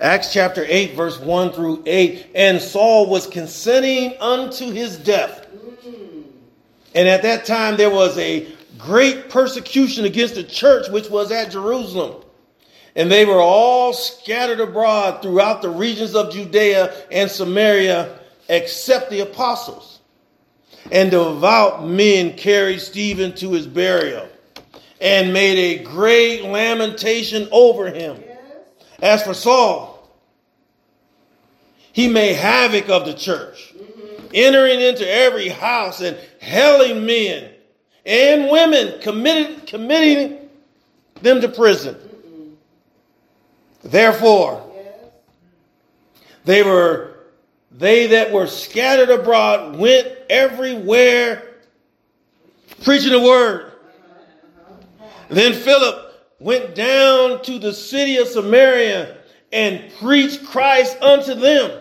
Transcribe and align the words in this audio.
Acts 0.00 0.32
chapter 0.32 0.64
8, 0.66 0.94
verse 0.94 1.18
1 1.20 1.52
through 1.52 1.82
8. 1.84 2.28
And 2.34 2.60
Saul 2.60 3.08
was 3.08 3.26
consenting 3.26 4.14
unto 4.18 4.70
his 4.70 4.96
death. 4.96 5.46
And 6.94 7.06
at 7.06 7.22
that 7.22 7.44
time, 7.44 7.76
there 7.76 7.90
was 7.90 8.16
a 8.18 8.50
great 8.78 9.28
persecution 9.28 10.06
against 10.06 10.34
the 10.34 10.42
church, 10.42 10.88
which 10.88 11.10
was 11.10 11.30
at 11.30 11.50
Jerusalem. 11.50 12.24
And 12.96 13.10
they 13.10 13.24
were 13.24 13.40
all 13.40 13.92
scattered 13.92 14.60
abroad 14.60 15.22
throughout 15.22 15.62
the 15.62 15.70
regions 15.70 16.14
of 16.14 16.32
Judea 16.32 16.92
and 17.12 17.30
Samaria, 17.30 18.18
except 18.48 19.10
the 19.10 19.20
apostles. 19.20 20.00
And 20.90 21.10
devout 21.10 21.86
men 21.86 22.36
carried 22.36 22.80
Stephen 22.80 23.34
to 23.36 23.52
his 23.52 23.66
burial 23.66 24.28
and 25.00 25.32
made 25.32 25.58
a 25.58 25.84
great 25.84 26.42
lamentation 26.42 27.48
over 27.52 27.90
him. 27.90 28.22
As 29.02 29.22
for 29.22 29.32
Saul, 29.32 29.89
he 32.00 32.08
made 32.08 32.34
havoc 32.34 32.88
of 32.88 33.04
the 33.04 33.12
church, 33.12 33.74
entering 34.32 34.80
into 34.80 35.06
every 35.06 35.48
house 35.48 36.00
and 36.00 36.16
helling 36.40 37.04
men 37.04 37.50
and 38.06 38.50
women, 38.50 38.98
committed, 39.02 39.66
committing 39.66 40.48
them 41.20 41.42
to 41.42 41.48
prison. 41.48 41.96
Therefore, 43.82 44.66
they 46.46 46.62
were 46.62 47.18
they 47.70 48.08
that 48.08 48.32
were 48.32 48.46
scattered 48.46 49.10
abroad 49.10 49.76
went 49.76 50.08
everywhere 50.30 51.56
preaching 52.82 53.12
the 53.12 53.20
word. 53.20 53.72
Then 55.28 55.52
Philip 55.52 56.14
went 56.40 56.74
down 56.74 57.42
to 57.42 57.58
the 57.58 57.74
city 57.74 58.16
of 58.16 58.26
Samaria 58.26 59.18
and 59.52 59.92
preached 60.00 60.44
Christ 60.46 61.00
unto 61.02 61.34
them. 61.34 61.79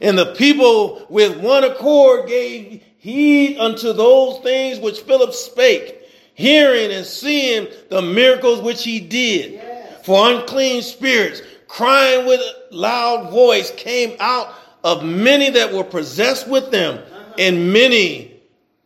And 0.00 0.18
the 0.18 0.34
people 0.34 1.06
with 1.08 1.38
one 1.38 1.64
accord 1.64 2.28
gave 2.28 2.82
heed 2.98 3.58
unto 3.58 3.92
those 3.92 4.40
things 4.40 4.78
which 4.78 5.00
Philip 5.00 5.32
spake, 5.32 5.96
hearing 6.34 6.92
and 6.92 7.06
seeing 7.06 7.68
the 7.88 8.02
miracles 8.02 8.60
which 8.60 8.84
he 8.84 9.00
did. 9.00 9.52
Yes. 9.52 10.06
For 10.06 10.30
unclean 10.30 10.82
spirits, 10.82 11.42
crying 11.66 12.26
with 12.26 12.40
a 12.40 12.74
loud 12.74 13.30
voice, 13.30 13.70
came 13.72 14.16
out 14.20 14.54
of 14.84 15.04
many 15.04 15.50
that 15.50 15.72
were 15.72 15.84
possessed 15.84 16.48
with 16.48 16.70
them, 16.70 16.98
uh-huh. 16.98 17.34
and 17.38 17.72
many 17.72 18.40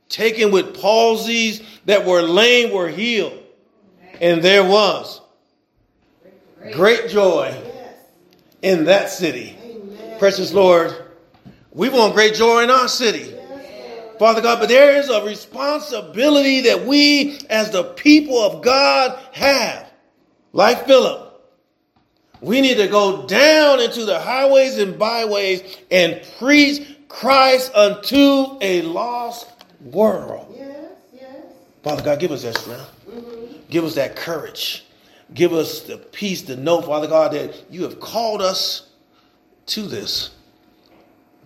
taken 0.08 0.50
with 0.52 0.76
palsies 0.76 1.64
that 1.86 2.04
were 2.04 2.22
lame 2.22 2.72
were 2.72 2.88
healed. 2.88 3.40
And 4.20 4.42
there 4.42 4.64
was 4.64 5.20
great 6.72 7.08
joy 7.08 7.54
in 8.62 8.84
that 8.84 9.10
city. 9.10 9.56
Precious 10.18 10.52
Lord, 10.52 11.03
we 11.74 11.88
want 11.88 12.14
great 12.14 12.34
joy 12.34 12.62
in 12.62 12.70
our 12.70 12.88
city. 12.88 13.34
Father 14.18 14.40
God, 14.40 14.60
but 14.60 14.68
there 14.68 14.96
is 14.96 15.10
a 15.10 15.24
responsibility 15.24 16.62
that 16.62 16.86
we 16.86 17.38
as 17.50 17.70
the 17.72 17.82
people 17.82 18.38
of 18.38 18.62
God 18.62 19.18
have. 19.32 19.90
Like 20.52 20.86
Philip, 20.86 21.32
we 22.40 22.60
need 22.60 22.76
to 22.76 22.86
go 22.86 23.26
down 23.26 23.80
into 23.80 24.04
the 24.04 24.20
highways 24.20 24.78
and 24.78 24.96
byways 24.96 25.78
and 25.90 26.22
preach 26.38 26.96
Christ 27.08 27.74
unto 27.74 28.56
a 28.60 28.82
lost 28.82 29.48
world. 29.80 30.54
Yes, 30.56 30.76
yes. 31.12 31.36
Father 31.82 32.02
God, 32.02 32.20
give 32.20 32.30
us 32.30 32.42
that 32.42 32.56
strength. 32.56 32.90
Mm-hmm. 33.10 33.56
Give 33.68 33.84
us 33.84 33.96
that 33.96 34.14
courage. 34.14 34.84
Give 35.32 35.52
us 35.52 35.80
the 35.80 35.96
peace 35.96 36.42
to 36.42 36.56
know, 36.56 36.82
Father 36.82 37.08
God, 37.08 37.32
that 37.32 37.64
you 37.70 37.82
have 37.82 37.98
called 37.98 38.42
us 38.42 38.88
to 39.66 39.82
this. 39.82 40.33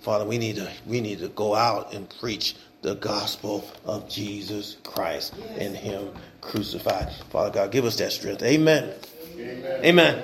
Father, 0.00 0.24
we 0.24 0.38
need 0.38 0.56
to 0.56 0.70
we 0.86 1.00
need 1.00 1.18
to 1.20 1.28
go 1.28 1.54
out 1.54 1.92
and 1.92 2.08
preach 2.20 2.56
the 2.82 2.94
gospel 2.94 3.68
of 3.84 4.08
Jesus 4.08 4.76
Christ 4.84 5.34
yes. 5.36 5.58
and 5.58 5.76
Him 5.76 6.10
crucified. 6.40 7.12
Father 7.30 7.50
God, 7.50 7.72
give 7.72 7.84
us 7.84 7.96
that 7.96 8.12
strength. 8.12 8.42
Amen. 8.42 8.94
Amen. 9.34 9.84
Amen. 9.84 10.22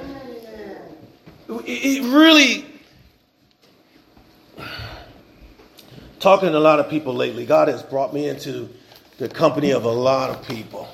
Amen. 1.49 1.63
It 1.67 2.03
really 2.15 2.65
talking 6.21 6.53
to 6.53 6.57
a 6.57 6.59
lot 6.59 6.81
of 6.81 6.89
people 6.89 7.15
lately. 7.15 7.45
God 7.45 7.69
has 7.69 7.83
brought 7.83 8.15
me 8.15 8.29
into 8.29 8.71
the 9.19 9.29
company 9.29 9.73
of 9.73 9.85
a 9.85 9.91
lot 9.91 10.31
of 10.31 10.47
people. 10.49 10.89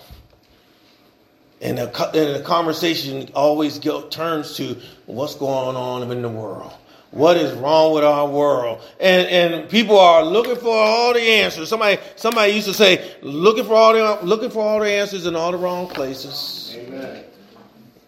And 1.60 1.78
the, 1.78 2.10
and 2.14 2.34
the 2.34 2.42
conversation 2.44 3.28
always 3.34 3.78
go, 3.78 4.08
turns 4.08 4.56
to 4.56 4.76
what's 5.06 5.34
going 5.34 5.76
on 5.76 6.10
in 6.10 6.22
the 6.22 6.28
world. 6.28 6.72
What 7.10 7.36
is 7.36 7.52
wrong 7.54 7.92
with 7.92 8.04
our 8.04 8.28
world? 8.28 8.82
And 9.00 9.26
and 9.26 9.68
people 9.68 9.98
are 9.98 10.24
looking 10.24 10.56
for 10.56 10.72
all 10.72 11.12
the 11.12 11.20
answers. 11.20 11.68
Somebody 11.68 12.00
somebody 12.14 12.52
used 12.52 12.68
to 12.68 12.74
say, 12.74 13.16
looking 13.20 13.64
for 13.64 13.74
all 13.74 13.92
the 13.92 14.24
looking 14.24 14.50
for 14.50 14.62
all 14.62 14.80
the 14.80 14.90
answers 14.90 15.26
in 15.26 15.34
all 15.34 15.50
the 15.50 15.58
wrong 15.58 15.88
places. 15.88 16.76
Amen. 16.78 17.24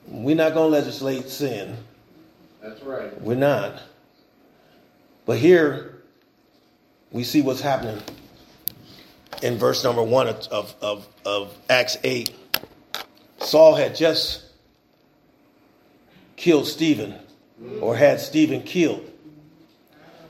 We're 0.06 0.36
not 0.36 0.54
gonna 0.54 0.68
legislate 0.68 1.28
sin. 1.28 1.76
That's 2.62 2.80
right. 2.82 3.20
We're 3.20 3.34
not. 3.34 3.82
But 5.26 5.38
here 5.38 6.02
we 7.10 7.24
see 7.24 7.42
what's 7.42 7.60
happening 7.60 8.00
in 9.42 9.58
verse 9.58 9.82
number 9.82 10.02
one 10.02 10.28
of, 10.28 10.74
of, 10.80 11.06
of 11.24 11.56
Acts 11.68 11.96
8. 12.04 12.34
Saul 13.40 13.74
had 13.74 13.94
just 13.94 14.44
killed 16.36 16.66
Stephen 16.66 17.18
or 17.80 17.96
had 17.96 18.20
Stephen 18.20 18.62
killed. 18.62 19.08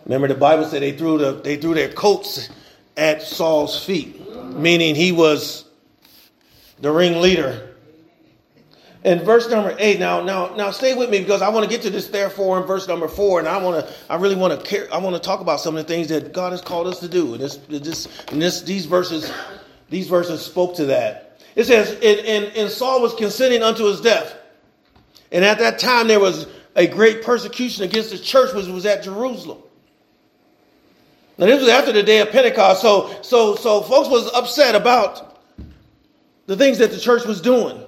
Remember 0.05 0.29
the 0.29 0.35
Bible 0.35 0.65
said 0.65 0.83
they 0.83 0.97
threw 0.97 1.19
the 1.19 1.33
they 1.33 1.57
threw 1.57 1.75
their 1.75 1.89
coats 1.89 2.49
at 2.97 3.23
Saul's 3.23 3.85
feet, 3.85 4.21
meaning 4.55 4.95
he 4.95 5.13
was 5.13 5.65
the 6.81 6.91
ringleader. 6.91 7.69
And 9.05 9.23
verse 9.23 9.51
number 9.51 9.75
eight, 9.81 9.99
now, 9.99 10.23
now, 10.23 10.55
now, 10.55 10.71
stay 10.71 10.95
with 10.95 11.11
me 11.11 11.19
because 11.19 11.43
I 11.43 11.49
want 11.49 11.65
to 11.65 11.71
get 11.71 11.83
to 11.83 11.91
this. 11.91 12.07
Therefore, 12.07 12.61
in 12.61 12.67
verse 12.67 12.87
number 12.87 13.09
four, 13.09 13.41
and 13.41 13.49
I 13.49 13.61
want 13.61 13.85
to, 13.85 13.93
I 14.09 14.15
really 14.15 14.37
want 14.37 14.59
to 14.59 14.65
care. 14.65 14.87
I 14.95 14.99
want 14.99 15.17
to 15.17 15.21
talk 15.21 15.41
about 15.41 15.61
some 15.61 15.77
of 15.77 15.85
the 15.85 15.93
things 15.93 16.09
that 16.09 16.33
God 16.33 16.53
has 16.53 16.61
called 16.61 16.87
us 16.87 17.01
to 17.01 17.09
do. 17.09 17.35
And 17.35 17.43
this, 17.43 17.57
this, 17.69 18.07
and 18.29 18.41
this, 18.41 18.63
these 18.63 18.87
verses, 18.87 19.33
these 19.91 20.07
verses 20.07 20.45
spoke 20.45 20.77
to 20.77 20.87
that. 20.87 21.41
It 21.57 21.65
says, 21.65 21.91
and, 21.95 22.27
and, 22.27 22.57
and 22.57 22.71
Saul 22.71 23.03
was 23.03 23.13
consenting 23.15 23.63
unto 23.63 23.87
his 23.87 24.01
death, 24.01 24.37
and 25.33 25.45
at 25.45 25.59
that 25.59 25.81
time 25.81 26.07
there 26.07 26.21
was 26.21 26.47
a 26.75 26.87
great 26.87 27.23
persecution 27.23 27.85
against 27.85 28.11
the 28.11 28.19
church 28.19 28.55
which 28.55 28.67
was 28.67 28.87
at 28.87 29.03
Jerusalem. 29.03 29.59
Now 31.39 31.47
this 31.47 31.61
was 31.61 31.69
after 31.69 31.93
the 31.93 32.03
day 32.03 32.21
of 32.21 32.31
Pentecost, 32.31 32.83
so 32.83 33.21
so 33.23 33.57
so 33.57 33.83
folks 33.83 34.09
was 34.09 34.31
upset 34.33 34.75
about 34.75 35.41
the 36.47 36.57
things 36.57 36.79
that 36.79 36.91
the 36.91 36.99
church 36.99 37.25
was 37.25 37.41
doing. 37.41 37.83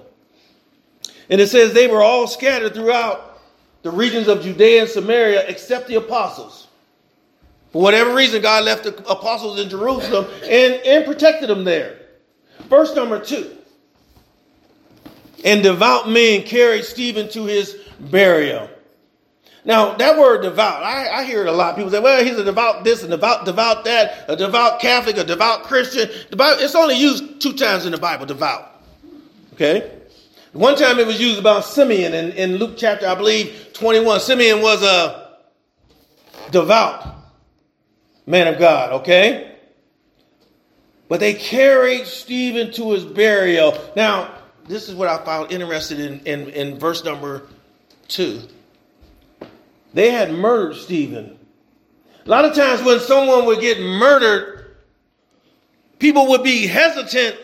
And 1.29 1.41
it 1.41 1.47
says 1.47 1.73
they 1.73 1.87
were 1.87 2.03
all 2.03 2.27
scattered 2.27 2.73
throughout 2.73 3.41
the 3.81 3.91
regions 3.91 4.27
of 4.27 4.41
Judea 4.41 4.81
and 4.81 4.89
Samaria 4.89 5.47
except 5.47 5.87
the 5.87 5.95
apostles. 5.95 6.67
For 7.71 7.81
whatever 7.81 8.13
reason, 8.13 8.41
God 8.41 8.63
left 8.63 8.83
the 8.83 8.95
apostles 9.09 9.59
in 9.59 9.69
Jerusalem 9.69 10.27
and, 10.43 10.73
and 10.85 11.05
protected 11.05 11.49
them 11.49 11.63
there. 11.65 11.99
Verse 12.69 12.95
number 12.95 13.19
two. 13.19 13.55
And 15.43 15.61
devout 15.61 16.09
men 16.09 16.43
carried 16.43 16.85
Stephen 16.85 17.29
to 17.29 17.45
his 17.45 17.77
burial. 17.99 18.69
Now, 19.65 19.95
that 19.95 20.19
word 20.19 20.43
devout, 20.43 20.83
I, 20.83 21.09
I, 21.09 21.23
hear 21.23 21.41
it 21.41 21.47
a 21.47 21.51
lot. 21.51 21.75
People 21.75 21.89
say, 21.89 21.99
well, 21.99 22.23
he's 22.23 22.37
a 22.37 22.43
devout 22.43 22.83
this, 22.83 23.01
and 23.01 23.09
devout, 23.09 23.45
devout 23.45 23.83
that, 23.85 24.25
a 24.27 24.35
devout 24.35 24.79
Catholic, 24.79 25.17
a 25.17 25.23
devout 25.23 25.63
Christian. 25.63 26.07
It's 26.11 26.75
only 26.75 26.95
used 26.95 27.41
two 27.41 27.53
times 27.53 27.87
in 27.87 27.91
the 27.91 27.97
Bible, 27.97 28.27
devout. 28.27 28.71
Okay? 29.53 29.91
One 30.53 30.75
time 30.75 30.99
it 30.99 31.07
was 31.07 31.19
used 31.19 31.39
about 31.39 31.65
Simeon 31.65 32.13
in, 32.13 32.31
in 32.33 32.55
Luke 32.57 32.75
chapter, 32.77 33.07
I 33.07 33.15
believe, 33.15 33.71
21. 33.73 34.19
Simeon 34.19 34.61
was 34.61 34.83
a 34.83 35.31
devout 36.51 37.15
man 38.27 38.47
of 38.47 38.59
God, 38.59 38.93
okay? 39.01 39.55
But 41.07 41.19
they 41.19 41.33
carried 41.33 42.05
Stephen 42.05 42.71
to 42.73 42.91
his 42.91 43.03
burial. 43.03 43.77
Now, 43.95 44.31
this 44.67 44.89
is 44.89 44.95
what 44.95 45.07
I 45.07 45.23
found 45.25 45.51
interested 45.51 45.99
in, 45.99 46.19
in, 46.21 46.49
in 46.49 46.79
verse 46.79 47.03
number 47.03 47.47
two. 48.07 48.41
They 49.95 50.11
had 50.11 50.33
murdered 50.33 50.75
Stephen. 50.75 51.39
A 52.25 52.29
lot 52.29 52.43
of 52.43 52.53
times 52.53 52.83
when 52.83 52.99
someone 52.99 53.45
would 53.45 53.61
get 53.61 53.79
murdered, 53.79 54.75
people 55.99 56.27
would 56.27 56.43
be 56.43 56.67
hesitant 56.67 57.37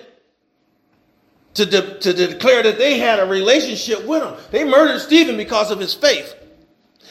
to, 1.53 1.65
de- 1.65 1.99
to 1.99 2.13
declare 2.13 2.61
that 2.61 2.77
they 2.77 2.97
had 2.97 3.19
a 3.19 3.25
relationship 3.25 4.05
with 4.05 4.21
him. 4.21 4.33
They 4.51 4.65
murdered 4.65 4.99
Stephen 4.99 5.37
because 5.37 5.71
of 5.71 5.79
his 5.79 5.93
faith. 5.93 6.35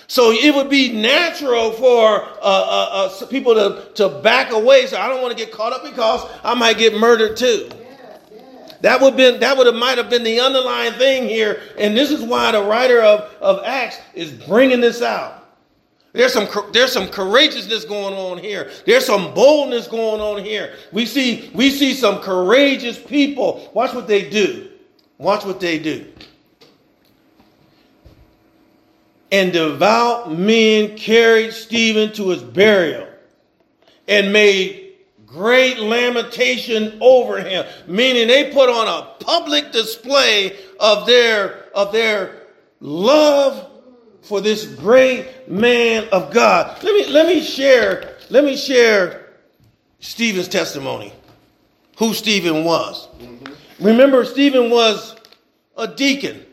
So 0.09 0.31
it 0.31 0.55
would 0.55 0.69
be 0.69 0.93
natural 0.93 1.73
for 1.73 2.23
uh, 2.23 2.29
uh, 2.43 3.09
uh, 3.23 3.27
people 3.27 3.55
to, 3.55 3.93
to 3.95 4.09
back 4.21 4.53
away. 4.53 4.89
So 4.89 5.01
I 5.01 5.09
don't 5.09 5.23
want 5.23 5.37
to 5.37 5.43
get 5.43 5.55
caught 5.55 5.73
up 5.73 5.85
because 5.85 6.29
I 6.45 6.53
might 6.53 6.77
get 6.77 6.95
murdered 6.95 7.39
too. 7.39 7.71
That 8.81 9.01
would 9.01 9.17
been 9.17 9.41
that 9.41 9.57
would 9.57 9.67
have 9.67 9.77
might 9.77 9.99
have 9.99 10.09
been 10.09 10.25
the 10.25 10.41
underlying 10.41 10.95
thing 10.95 11.29
here, 11.29 11.61
and 11.79 11.97
this 11.97 12.11
is 12.11 12.23
why 12.23 12.53
the 12.53 12.63
writer 12.63 13.01
of, 13.03 13.35
of 13.41 13.63
Acts 13.65 13.99
is 14.15 14.31
bringing 14.31 14.81
this 14.81 15.03
out. 15.03 15.41
There's 16.13 16.33
some 16.33 16.49
there's 16.73 16.93
some 16.93 17.09
courageousness 17.09 17.85
going 17.85 18.15
on 18.15 18.39
here. 18.39 18.71
There's 18.87 19.07
some 19.07 19.33
boldness 19.35 19.87
going 19.87 20.21
on 20.21 20.43
here. 20.43 20.75
We 20.93 21.07
see 21.07 21.51
we 21.55 21.71
see 21.71 21.95
some 21.95 22.21
courageous 22.21 22.99
people. 22.99 23.71
Watch 23.75 23.95
what 23.95 24.09
they 24.09 24.29
do. 24.29 24.71
Watch 25.19 25.45
what 25.45 25.61
they 25.61 25.79
do. 25.79 26.11
And 29.31 29.53
devout 29.53 30.33
men 30.33 30.97
carried 30.97 31.53
Stephen 31.53 32.13
to 32.15 32.31
his 32.31 32.43
burial 32.43 33.07
and 34.09 34.33
made 34.33 34.90
great 35.31 35.79
lamentation 35.79 36.99
over 37.01 37.41
him, 37.41 37.65
meaning 37.87 38.29
they 38.29 38.53
put 38.53 38.69
on 38.69 38.87
a 38.89 39.25
public 39.25 39.73
display 39.73 40.59
of 40.79 41.07
their 41.07 41.67
of 41.75 41.93
their 41.93 42.43
love 42.81 43.71
for 44.23 44.41
this 44.41 44.67
great 44.67 45.49
man 45.49 46.09
of 46.13 46.33
God. 46.33 46.83
Let 46.83 46.95
me 46.95 47.07
let 47.13 47.27
me 47.27 47.43
share 47.43 48.17
let 48.29 48.45
me 48.45 48.57
share 48.57 49.31
Stephen's 50.01 50.49
testimony. 50.49 51.13
Who 51.99 52.15
Stephen 52.15 52.65
was. 52.65 53.09
Mm-hmm. 53.19 53.85
Remember 53.85 54.25
Stephen 54.25 54.71
was 54.71 55.17
a 55.77 55.87
deacon. 55.87 56.45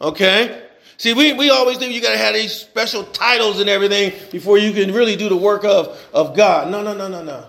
Okay? 0.00 0.62
See, 0.98 1.14
we, 1.14 1.32
we 1.32 1.50
always 1.50 1.78
think 1.78 1.94
you 1.94 2.02
got 2.02 2.12
to 2.12 2.18
have 2.18 2.34
these 2.34 2.52
special 2.52 3.04
titles 3.04 3.60
and 3.60 3.70
everything 3.70 4.12
before 4.30 4.58
you 4.58 4.72
can 4.72 4.92
really 4.92 5.16
do 5.16 5.28
the 5.30 5.36
work 5.36 5.64
of, 5.64 5.98
of 6.12 6.36
God. 6.36 6.70
No, 6.70 6.82
no, 6.82 6.94
no, 6.94 7.08
no, 7.08 7.22
no. 7.22 7.46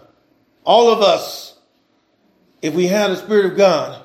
All 0.65 0.91
of 0.91 1.01
us, 1.01 1.57
if 2.62 2.73
we 2.73 2.88
have 2.88 3.12
the 3.12 3.17
Spirit 3.17 3.45
of 3.45 3.56
God, 3.56 4.03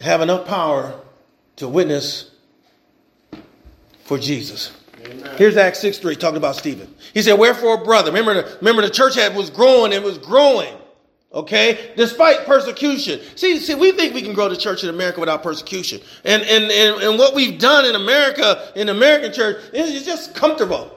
have 0.00 0.20
enough 0.20 0.46
power 0.46 1.00
to 1.56 1.68
witness 1.68 2.30
for 4.04 4.18
Jesus. 4.18 4.72
Amen. 5.04 5.36
Here's 5.36 5.56
Acts 5.56 5.80
6 5.80 5.98
3 5.98 6.16
talking 6.16 6.36
about 6.36 6.56
Stephen. 6.56 6.92
He 7.12 7.22
said, 7.22 7.34
Wherefore, 7.34 7.84
brother, 7.84 8.10
remember 8.10 8.34
the, 8.34 8.56
remember 8.58 8.82
the 8.82 8.90
church 8.90 9.14
had 9.14 9.34
was 9.36 9.50
growing, 9.50 9.92
and 9.92 10.04
was 10.04 10.18
growing. 10.18 10.74
Okay, 11.32 11.92
despite 11.96 12.46
persecution. 12.46 13.20
See, 13.34 13.58
see, 13.58 13.74
we 13.74 13.90
think 13.90 14.14
we 14.14 14.22
can 14.22 14.34
grow 14.34 14.48
the 14.48 14.56
church 14.56 14.84
in 14.84 14.88
America 14.88 15.18
without 15.18 15.42
persecution. 15.42 16.00
And 16.24 16.42
and 16.42 16.70
and, 16.70 17.02
and 17.02 17.18
what 17.18 17.34
we've 17.34 17.58
done 17.58 17.84
in 17.86 17.96
America, 17.96 18.72
in 18.76 18.86
the 18.86 18.92
American 18.92 19.32
church, 19.32 19.56
is 19.72 20.04
just 20.04 20.34
comfortable. 20.34 20.93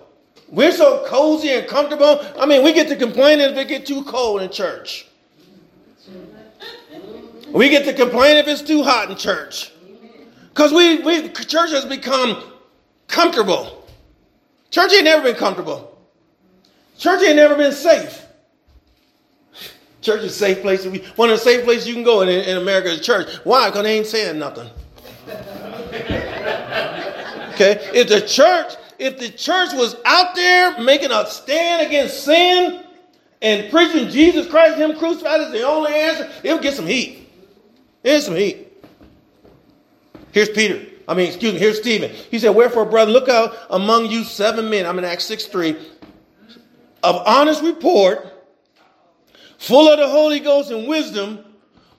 We're 0.50 0.72
so 0.72 1.06
cozy 1.08 1.50
and 1.50 1.68
comfortable. 1.68 2.22
I 2.40 2.46
mean, 2.46 2.64
we 2.64 2.74
get 2.74 2.88
to 2.90 2.96
complain 2.96 3.40
if 3.40 3.58
it 3.58 3.68
get 3.68 3.86
too 3.86 4.04
cold 4.04 4.42
in 4.42 4.50
church. 4.50 5.08
We 7.50 7.70
get 7.70 7.86
to 7.86 7.94
complain 7.94 8.38
if 8.38 8.48
it's 8.48 8.62
too 8.62 8.84
hot 8.84 9.10
in 9.10 9.18
church. 9.18 9.72
Because 10.50 10.72
we, 10.72 11.00
we 11.00 11.30
church 11.30 11.72
has 11.72 11.86
become 11.86 12.44
comfortable. 13.08 13.88
Church 14.70 14.94
ain't 14.94 15.06
never 15.06 15.24
been 15.24 15.36
comfortable. 15.36 15.98
Church 16.98 17.22
ain't 17.24 17.36
never 17.36 17.56
been 17.56 17.72
safe. 17.72 18.26
Church 20.02 20.22
is 20.22 20.32
a 20.32 20.36
safe 20.36 20.62
place. 20.62 20.86
One 21.16 21.30
of 21.30 21.38
the 21.38 21.44
safe 21.44 21.64
places 21.64 21.88
you 21.88 21.94
can 21.94 22.04
go 22.04 22.22
in, 22.22 22.30
in 22.30 22.58
America 22.58 22.90
is 22.90 23.02
church. 23.02 23.28
Why? 23.44 23.70
Because 23.70 23.84
they 23.84 23.98
ain't 23.98 24.08
saying 24.08 24.40
nothing. 24.40 24.70
Okay? 27.58 27.90
If 27.92 28.08
the 28.08 28.22
church 28.22 28.76
if 29.00 29.20
the 29.20 29.30
church 29.30 29.74
was 29.74 29.96
out 30.06 30.36
there 30.36 30.80
making 30.80 31.12
a 31.12 31.26
stand 31.28 31.88
against 31.88 32.24
sin 32.24 32.84
and 33.42 33.70
preaching 33.72 34.10
Jesus 34.10 34.48
Christ, 34.48 34.78
Him 34.78 34.98
crucified 34.98 35.42
as 35.42 35.52
the 35.52 35.64
only 35.64 35.94
answer, 35.94 36.30
it 36.44 36.54
would 36.54 36.62
get 36.62 36.74
some 36.74 36.88
heat. 36.88 37.30
It's 38.04 38.26
some 38.26 38.36
heat. 38.36 38.68
Here's 40.32 40.50
Peter. 40.50 40.86
I 41.08 41.14
mean, 41.14 41.28
excuse 41.28 41.54
me, 41.54 41.60
here's 41.60 41.80
Stephen. 41.80 42.12
He 42.30 42.40
said, 42.40 42.50
Wherefore, 42.50 42.86
brother, 42.86 43.12
look 43.12 43.30
out 43.30 43.56
among 43.70 44.08
you 44.08 44.24
seven 44.24 44.70
men. 44.70 44.86
I'm 44.86 45.00
in 45.00 45.06
Acts 45.06 45.26
6 45.26 45.46
3. 45.46 45.76
Of 47.04 47.16
honest 47.26 47.64
report, 47.64 48.34
full 49.58 49.88
of 49.88 50.00
the 50.00 50.08
Holy 50.08 50.40
Ghost 50.40 50.72
and 50.72 50.88
wisdom, 50.88 51.46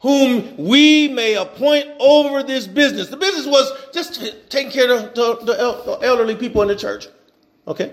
whom 0.01 0.57
we 0.57 1.09
may 1.09 1.35
appoint 1.35 1.89
over 1.99 2.43
this 2.43 2.67
business. 2.67 3.09
The 3.09 3.17
business 3.17 3.47
was 3.47 3.71
just 3.93 4.51
taking 4.51 4.71
care 4.71 4.93
of 4.93 5.15
the, 5.15 5.37
the, 5.41 5.45
the 5.45 5.99
elderly 6.07 6.37
people 6.37 6.63
in 6.63 6.69
the 6.69 6.77
church. 6.77 7.09
Okay? 7.67 7.93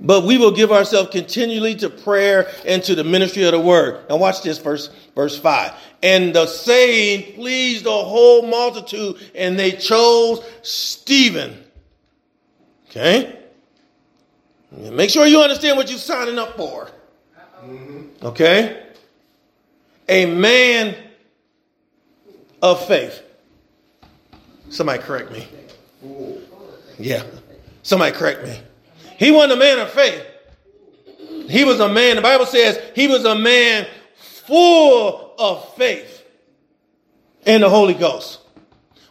But 0.00 0.24
we 0.24 0.38
will 0.38 0.52
give 0.52 0.70
ourselves 0.70 1.10
continually 1.10 1.74
to 1.76 1.90
prayer 1.90 2.48
and 2.64 2.82
to 2.84 2.94
the 2.94 3.02
ministry 3.02 3.42
of 3.44 3.52
the 3.52 3.60
word. 3.60 4.08
Now 4.08 4.16
watch 4.16 4.42
this 4.42 4.58
verse, 4.58 4.90
verse 5.14 5.36
5. 5.38 5.72
And 6.02 6.34
the 6.34 6.46
saying 6.46 7.34
pleased 7.34 7.84
the 7.84 7.90
whole 7.90 8.46
multitude, 8.46 9.16
and 9.34 9.58
they 9.58 9.72
chose 9.72 10.44
Stephen. 10.62 11.64
Okay? 12.90 13.40
Make 14.70 15.10
sure 15.10 15.26
you 15.26 15.40
understand 15.40 15.76
what 15.76 15.90
you're 15.90 15.98
signing 15.98 16.38
up 16.38 16.56
for. 16.56 16.90
Mm-hmm. 17.64 18.26
Okay? 18.26 18.87
A 20.08 20.26
man 20.26 20.96
of 22.62 22.86
faith. 22.86 23.22
Somebody 24.70 25.02
correct 25.02 25.32
me. 25.32 25.46
Yeah. 26.98 27.22
Somebody 27.82 28.12
correct 28.12 28.44
me. 28.44 28.60
He 29.18 29.30
wasn't 29.30 29.52
a 29.52 29.56
man 29.56 29.78
of 29.78 29.90
faith. 29.90 30.24
He 31.48 31.64
was 31.64 31.80
a 31.80 31.88
man, 31.88 32.16
the 32.16 32.22
Bible 32.22 32.46
says 32.46 32.78
he 32.94 33.08
was 33.08 33.24
a 33.24 33.34
man 33.34 33.86
full 34.16 35.34
of 35.38 35.74
faith 35.74 36.24
in 37.46 37.62
the 37.62 37.70
Holy 37.70 37.94
Ghost. 37.94 38.40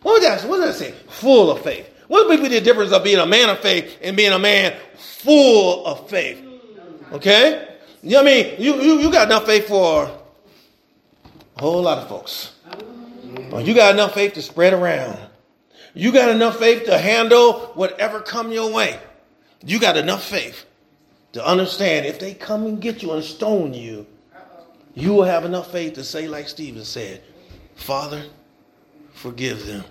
What 0.03 0.21
does 0.21 0.41
that, 0.41 0.49
what 0.49 0.57
does 0.57 0.77
that 0.77 0.85
say? 0.85 0.91
Full 1.07 1.49
of 1.49 1.61
faith. 1.61 1.89
What 2.07 2.27
would 2.27 2.41
be 2.41 2.47
the 2.47 2.61
difference 2.61 2.91
of 2.91 3.03
being 3.03 3.17
a 3.17 3.25
man 3.25 3.49
of 3.49 3.59
faith 3.59 3.97
and 4.01 4.15
being 4.15 4.31
a 4.31 4.39
man 4.39 4.77
full 4.95 5.85
of 5.85 6.09
faith? 6.09 6.43
Okay? 7.11 7.67
You 8.03 8.11
know 8.11 8.23
what 8.23 8.31
I 8.31 8.43
mean? 8.43 8.55
You, 8.59 8.81
you, 8.81 8.99
you 8.99 9.11
got 9.11 9.27
enough 9.27 9.45
faith 9.45 9.67
for 9.67 10.09
a 11.57 11.61
whole 11.61 11.81
lot 11.81 11.97
of 11.97 12.07
folks. 12.07 12.53
You 13.63 13.73
got 13.73 13.93
enough 13.93 14.13
faith 14.13 14.33
to 14.33 14.41
spread 14.41 14.73
around. 14.73 15.17
You 15.93 16.11
got 16.11 16.29
enough 16.29 16.59
faith 16.59 16.85
to 16.85 16.97
handle 16.97 17.71
whatever 17.73 18.19
come 18.19 18.51
your 18.51 18.71
way. 18.71 18.99
You 19.65 19.79
got 19.79 19.97
enough 19.97 20.23
faith 20.23 20.65
to 21.33 21.45
understand 21.45 22.05
if 22.05 22.19
they 22.19 22.33
come 22.33 22.65
and 22.65 22.81
get 22.81 23.01
you 23.01 23.13
and 23.13 23.23
stone 23.23 23.73
you, 23.73 24.05
you 24.93 25.13
will 25.13 25.23
have 25.23 25.45
enough 25.45 25.71
faith 25.71 25.93
to 25.93 26.03
say, 26.03 26.27
like 26.27 26.47
Stephen 26.47 26.83
said, 26.83 27.21
Father, 27.75 28.23
forgive 29.13 29.65
them 29.65 29.83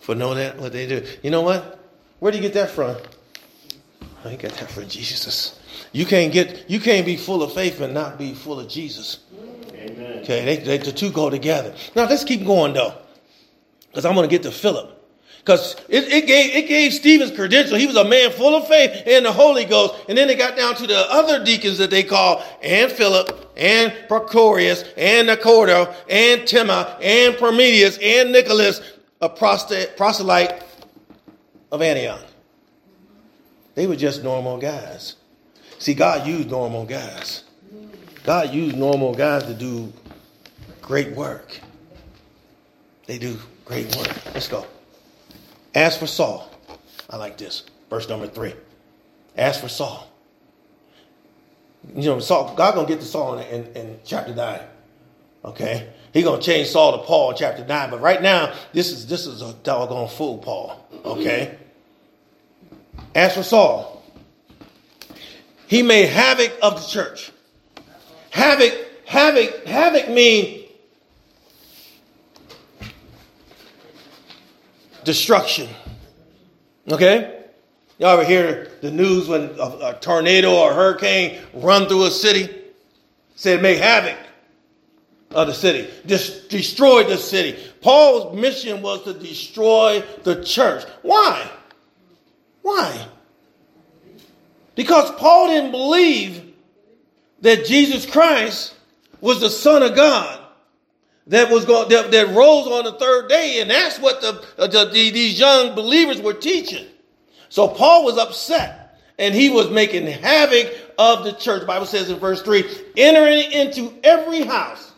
for 0.00 0.14
know 0.14 0.34
that 0.34 0.58
what 0.58 0.72
they 0.72 0.86
do. 0.86 1.04
You 1.22 1.30
know 1.30 1.42
what? 1.42 1.80
Where 2.20 2.30
do 2.30 2.38
you 2.38 2.42
get 2.42 2.54
that 2.54 2.70
from? 2.70 2.96
I 4.24 4.36
got 4.36 4.52
that 4.52 4.70
from 4.70 4.88
Jesus. 4.88 5.60
You 5.92 6.06
can't 6.06 6.32
get 6.32 6.70
you 6.70 6.80
can't 6.80 7.04
be 7.04 7.16
full 7.16 7.42
of 7.42 7.52
faith 7.52 7.80
and 7.80 7.92
not 7.92 8.18
be 8.18 8.34
full 8.34 8.60
of 8.60 8.68
Jesus. 8.68 9.20
Okay, 10.22 10.44
they, 10.44 10.56
they, 10.56 10.78
the 10.78 10.92
two 10.92 11.10
go 11.10 11.30
together. 11.30 11.74
Now 11.94 12.08
let's 12.08 12.24
keep 12.24 12.44
going 12.44 12.72
though, 12.72 12.94
because 13.88 14.04
I'm 14.04 14.14
going 14.14 14.28
to 14.28 14.34
get 14.34 14.42
to 14.44 14.50
Philip. 14.50 14.92
Because 15.38 15.76
it, 15.88 16.12
it, 16.12 16.26
gave, 16.26 16.56
it 16.56 16.66
gave 16.66 16.92
Stephen's 16.92 17.30
credential. 17.30 17.76
He 17.76 17.86
was 17.86 17.94
a 17.94 18.04
man 18.04 18.32
full 18.32 18.56
of 18.56 18.66
faith 18.66 19.04
and 19.06 19.24
the 19.24 19.30
Holy 19.30 19.64
Ghost. 19.64 19.94
And 20.08 20.18
then 20.18 20.28
it 20.28 20.38
got 20.38 20.56
down 20.56 20.74
to 20.74 20.88
the 20.88 20.98
other 21.08 21.44
deacons 21.44 21.78
that 21.78 21.88
they 21.88 22.02
call, 22.02 22.42
and 22.64 22.90
Philip, 22.90 23.52
and 23.56 23.92
Prochorus, 24.08 24.92
and 24.96 25.28
Nicanor, 25.28 25.94
and 26.10 26.48
Timon, 26.48 26.88
and 27.00 27.36
Parmenas, 27.36 27.96
and 28.02 28.32
Nicholas, 28.32 28.80
a 29.20 29.28
proselyte 29.28 30.64
of 31.70 31.80
Antioch. 31.80 32.24
They 33.76 33.86
were 33.86 33.94
just 33.94 34.24
normal 34.24 34.58
guys. 34.58 35.14
See, 35.78 35.94
God 35.94 36.26
used 36.26 36.50
normal 36.50 36.86
guys. 36.86 37.44
God 38.24 38.52
used 38.52 38.76
normal 38.76 39.14
guys 39.14 39.44
to 39.44 39.54
do 39.54 39.92
great 40.86 41.10
work. 41.16 41.60
They 43.06 43.18
do 43.18 43.36
great 43.64 43.94
work. 43.96 44.08
Let's 44.32 44.48
go. 44.48 44.64
As 45.74 45.98
for 45.98 46.06
Saul, 46.06 46.48
I 47.10 47.16
like 47.16 47.36
this. 47.36 47.64
Verse 47.90 48.08
number 48.08 48.26
three. 48.28 48.54
As 49.36 49.60
for 49.60 49.68
Saul. 49.68 50.10
You 51.94 52.10
know, 52.10 52.20
Saul, 52.20 52.54
God 52.56 52.74
gonna 52.74 52.88
get 52.88 53.00
to 53.00 53.06
Saul 53.06 53.38
in, 53.38 53.46
in, 53.48 53.76
in 53.76 54.00
chapter 54.04 54.34
nine. 54.34 54.60
Okay? 55.44 55.92
He 56.12 56.22
gonna 56.22 56.40
change 56.40 56.68
Saul 56.68 56.98
to 56.98 57.04
Paul 57.04 57.32
in 57.32 57.36
chapter 57.36 57.64
nine. 57.66 57.90
But 57.90 58.00
right 58.00 58.22
now, 58.22 58.54
this 58.72 58.90
is 58.90 59.06
this 59.06 59.26
is 59.26 59.42
a 59.42 59.52
doggone 59.62 60.08
fool, 60.08 60.38
Paul. 60.38 60.88
Okay? 61.04 61.58
As 63.14 63.34
for 63.34 63.42
Saul, 63.42 64.02
he 65.66 65.82
made 65.82 66.08
havoc 66.08 66.52
of 66.62 66.80
the 66.80 66.86
church. 66.88 67.32
Havoc, 68.30 68.72
havoc, 69.04 69.66
havoc 69.66 70.08
mean 70.08 70.65
destruction. 75.06 75.68
Okay? 76.92 77.44
Y'all 77.98 78.10
ever 78.10 78.24
hear 78.24 78.70
the 78.82 78.90
news 78.90 79.26
when 79.26 79.44
a, 79.58 79.88
a 79.88 79.98
tornado 80.00 80.52
or 80.54 80.72
a 80.72 80.74
hurricane 80.74 81.40
run 81.54 81.88
through 81.88 82.04
a 82.04 82.10
city? 82.10 82.54
Said 83.36 83.62
make 83.62 83.78
havoc. 83.78 84.18
of 85.30 85.46
the 85.46 85.54
city, 85.54 85.88
just 86.04 86.50
destroyed 86.50 87.08
the 87.08 87.16
city. 87.16 87.58
Paul's 87.80 88.36
mission 88.36 88.82
was 88.82 89.02
to 89.04 89.14
destroy 89.14 90.02
the 90.24 90.44
church. 90.44 90.84
Why? 91.02 91.50
Why? 92.62 93.06
Because 94.74 95.10
Paul 95.12 95.48
didn't 95.48 95.70
believe 95.70 96.52
that 97.40 97.64
Jesus 97.64 98.04
Christ 98.04 98.74
was 99.20 99.40
the 99.40 99.50
Son 99.50 99.82
of 99.82 99.94
God 99.94 100.35
that 101.28 101.50
was 101.50 101.64
going 101.64 101.88
that, 101.88 102.10
that 102.10 102.28
rose 102.28 102.66
on 102.66 102.84
the 102.84 102.92
third 102.92 103.28
day, 103.28 103.60
and 103.60 103.70
that's 103.70 103.98
what 103.98 104.20
the, 104.20 104.44
uh, 104.58 104.66
the, 104.66 104.84
the, 104.86 105.10
these 105.10 105.38
young 105.38 105.74
believers 105.74 106.20
were 106.20 106.34
teaching. 106.34 106.86
So 107.48 107.68
Paul 107.68 108.04
was 108.04 108.18
upset, 108.18 109.00
and 109.18 109.34
he 109.34 109.50
was 109.50 109.70
making 109.70 110.06
havoc 110.06 110.72
of 110.98 111.24
the 111.24 111.32
church. 111.32 111.60
The 111.60 111.66
Bible 111.66 111.86
says 111.86 112.10
in 112.10 112.18
verse 112.18 112.42
three, 112.42 112.64
entering 112.96 113.50
into 113.52 113.92
every 114.04 114.42
house 114.42 114.92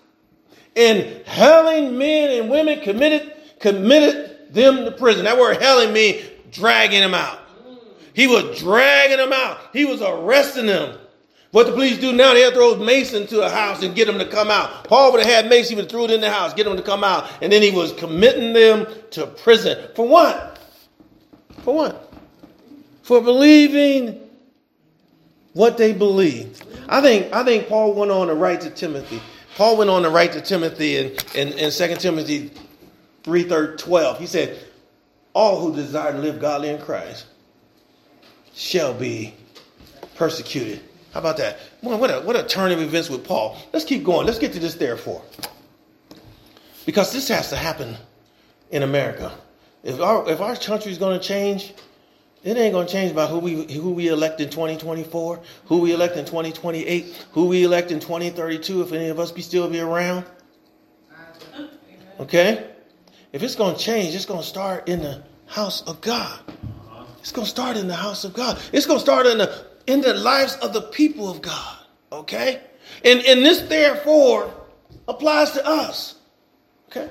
and 0.76 1.26
hailing 1.26 1.99
men 1.99 2.40
and 2.40 2.50
women 2.50 2.80
committed 2.80 3.35
committed 3.58 4.54
them 4.54 4.85
to 4.85 4.90
prison. 4.92 5.25
That 5.25 5.38
word 5.38 5.61
hailing 5.61 5.92
means 5.92 6.25
dragging 6.52 7.00
them 7.00 7.14
out. 7.14 7.38
He 8.14 8.26
was 8.26 8.58
dragging 8.58 9.16
them 9.16 9.32
out. 9.32 9.58
He 9.73 9.85
was 9.85 10.02
arresting 10.02 10.66
them. 10.66 10.99
What 11.50 11.66
the 11.66 11.72
police 11.72 11.98
do 11.98 12.12
now, 12.12 12.34
they'll 12.34 12.52
throw 12.52 12.76
Mason 12.76 13.26
to 13.28 13.40
a 13.40 13.48
house 13.48 13.82
and 13.82 13.94
get 13.94 14.08
him 14.08 14.18
to 14.18 14.26
come 14.26 14.50
out. 14.50 14.84
Paul 14.84 15.12
would 15.12 15.24
have 15.24 15.30
had 15.30 15.48
Mason, 15.48 15.76
he 15.76 15.82
would 15.82 15.90
throw 15.90 16.04
it 16.04 16.10
in 16.10 16.20
the 16.20 16.30
house, 16.30 16.52
get 16.52 16.66
him 16.66 16.76
to 16.76 16.82
come 16.82 17.02
out, 17.02 17.30
and 17.40 17.50
then 17.50 17.62
he 17.62 17.70
was 17.70 17.92
committing 17.94 18.52
them 18.52 18.86
to 19.12 19.26
prison. 19.26 19.88
For 19.94 20.06
what? 20.06 20.58
For 21.62 21.74
what? 21.74 22.12
For 23.02 23.22
believing 23.22 24.20
what 25.54 25.78
they 25.78 25.94
believed. 25.94 26.64
I 26.88 27.00
think, 27.00 27.32
I 27.34 27.42
think 27.44 27.68
Paul 27.68 27.94
went 27.94 28.10
on 28.10 28.26
to 28.26 28.34
write 28.34 28.60
to 28.62 28.70
Timothy. 28.70 29.20
Paul 29.56 29.78
went 29.78 29.90
on 29.90 30.02
to 30.02 30.10
write 30.10 30.32
to 30.32 30.42
Timothy 30.42 30.96
in, 30.96 31.16
in, 31.34 31.48
in 31.54 31.70
2 31.70 31.96
Timothy 31.96 32.50
3 33.24 33.44
12. 33.76 34.18
He 34.18 34.26
said, 34.26 34.58
All 35.32 35.60
who 35.60 35.74
desire 35.74 36.12
to 36.12 36.18
live 36.18 36.40
godly 36.40 36.68
in 36.68 36.80
Christ 36.80 37.26
shall 38.54 38.92
be 38.92 39.34
persecuted. 40.14 40.82
How 41.18 41.22
about 41.22 41.38
that? 41.38 41.58
What 41.80 42.10
a, 42.12 42.20
what 42.20 42.37
a 42.37 42.44
turn 42.44 42.70
of 42.70 42.80
events 42.80 43.10
with 43.10 43.25
Paul. 43.25 43.58
Let's 43.72 43.84
keep 43.84 44.04
going. 44.04 44.25
Let's 44.25 44.38
get 44.38 44.52
to 44.52 44.60
this 44.60 44.76
therefore. 44.76 45.20
Because 46.87 47.12
this 47.12 47.26
has 47.26 47.50
to 47.50 47.56
happen 47.56 47.96
in 48.70 48.84
America. 48.84 49.32
If 49.82 50.00
our, 50.00 50.30
if 50.30 50.40
our 50.40 50.54
country 50.54 50.92
is 50.92 50.98
going 50.98 51.18
to 51.18 51.26
change, 51.26 51.75
it 52.44 52.56
ain't 52.56 52.72
going 52.72 52.87
to 52.87 52.92
change 52.92 53.16
by 53.16 53.26
who 53.26 53.40
we, 53.40 53.64
who 53.64 53.90
we 53.90 54.06
elect 54.06 54.40
in 54.40 54.48
2024, 54.48 55.40
who 55.64 55.78
we 55.78 55.92
elect 55.92 56.16
in 56.16 56.25
2028, 56.25 57.26
who 57.32 57.46
we 57.46 57.64
elect 57.64 57.90
in 57.90 57.98
2032, 57.98 58.82
if 58.82 58.92
any 58.92 59.08
of 59.08 59.18
us 59.18 59.32
be 59.32 59.42
still 59.42 59.68
be 59.68 59.80
around. 59.80 60.25
Okay? 62.20 62.64
If 63.32 63.42
it's 63.42 63.56
going 63.56 63.75
to 63.75 63.80
change, 63.80 64.14
it's 64.14 64.25
going 64.25 64.42
to 64.42 64.46
start 64.46 64.88
in 64.88 65.02
the 65.02 65.25
house 65.46 65.82
of 65.82 66.00
God. 66.00 66.38
It's 67.18 67.32
going 67.32 67.44
to 67.44 67.50
start 67.50 67.76
in 67.76 67.88
the 67.88 67.96
house 67.96 68.22
of 68.22 68.34
God. 68.34 68.60
It's 68.72 68.87
going 68.87 69.00
to 69.00 69.04
start 69.04 69.26
in 69.26 69.38
the 69.38 69.67
in 69.88 70.02
the 70.02 70.14
lives 70.14 70.54
of 70.57 70.73
the 70.73 70.83
people 70.83 71.28
of 71.28 71.42
God. 71.42 71.78
Okay? 72.12 72.61
And, 73.04 73.21
and 73.21 73.45
this 73.45 73.62
therefore 73.62 74.54
applies 75.09 75.52
to 75.52 75.66
us. 75.66 76.16
Okay? 76.88 77.09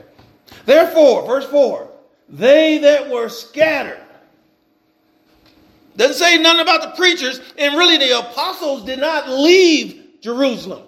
Therefore, 0.65 1.25
verse 1.25 1.45
4, 1.45 1.89
they 2.29 2.77
that 2.77 3.09
were 3.09 3.29
scattered. 3.29 4.01
Doesn't 5.95 6.17
say 6.17 6.37
nothing 6.37 6.61
about 6.61 6.81
the 6.83 6.91
preachers, 6.95 7.41
and 7.57 7.75
really 7.75 7.97
the 7.97 8.19
apostles 8.19 8.85
did 8.85 8.99
not 8.99 9.27
leave 9.27 10.21
Jerusalem. 10.21 10.83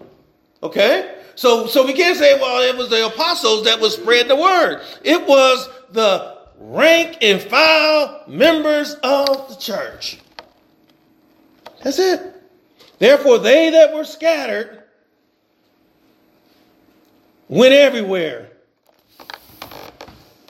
Okay? 0.62 1.16
So, 1.34 1.66
so 1.66 1.86
we 1.86 1.94
can't 1.94 2.18
say, 2.18 2.40
well, 2.40 2.62
it 2.62 2.78
was 2.78 2.90
the 2.90 3.08
apostles 3.08 3.64
that 3.64 3.80
was 3.80 3.96
spread 3.96 4.28
the 4.28 4.36
word. 4.36 4.82
It 5.04 5.26
was 5.26 5.68
the 5.92 6.38
rank 6.60 7.18
and 7.22 7.42
file 7.42 8.24
members 8.28 8.94
of 8.96 9.50
the 9.50 9.56
church. 9.56 10.20
That's 11.84 12.00
it. 12.00 12.36
Therefore, 12.98 13.40
they 13.40 13.70
that 13.72 13.94
were 13.94 14.04
scattered 14.04 14.84
went 17.48 17.74
everywhere 17.74 18.52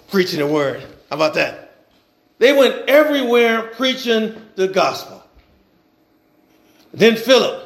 preaching 0.10 0.40
the 0.40 0.48
word. 0.48 0.82
How 1.10 1.16
about 1.16 1.36
that? 1.36 1.86
They 2.40 2.54
went 2.54 2.90
everywhere 2.90 3.64
preaching 3.64 4.36
the 4.56 4.68
gospel. 4.68 5.24
Then 6.94 7.16
Philip 7.16 7.66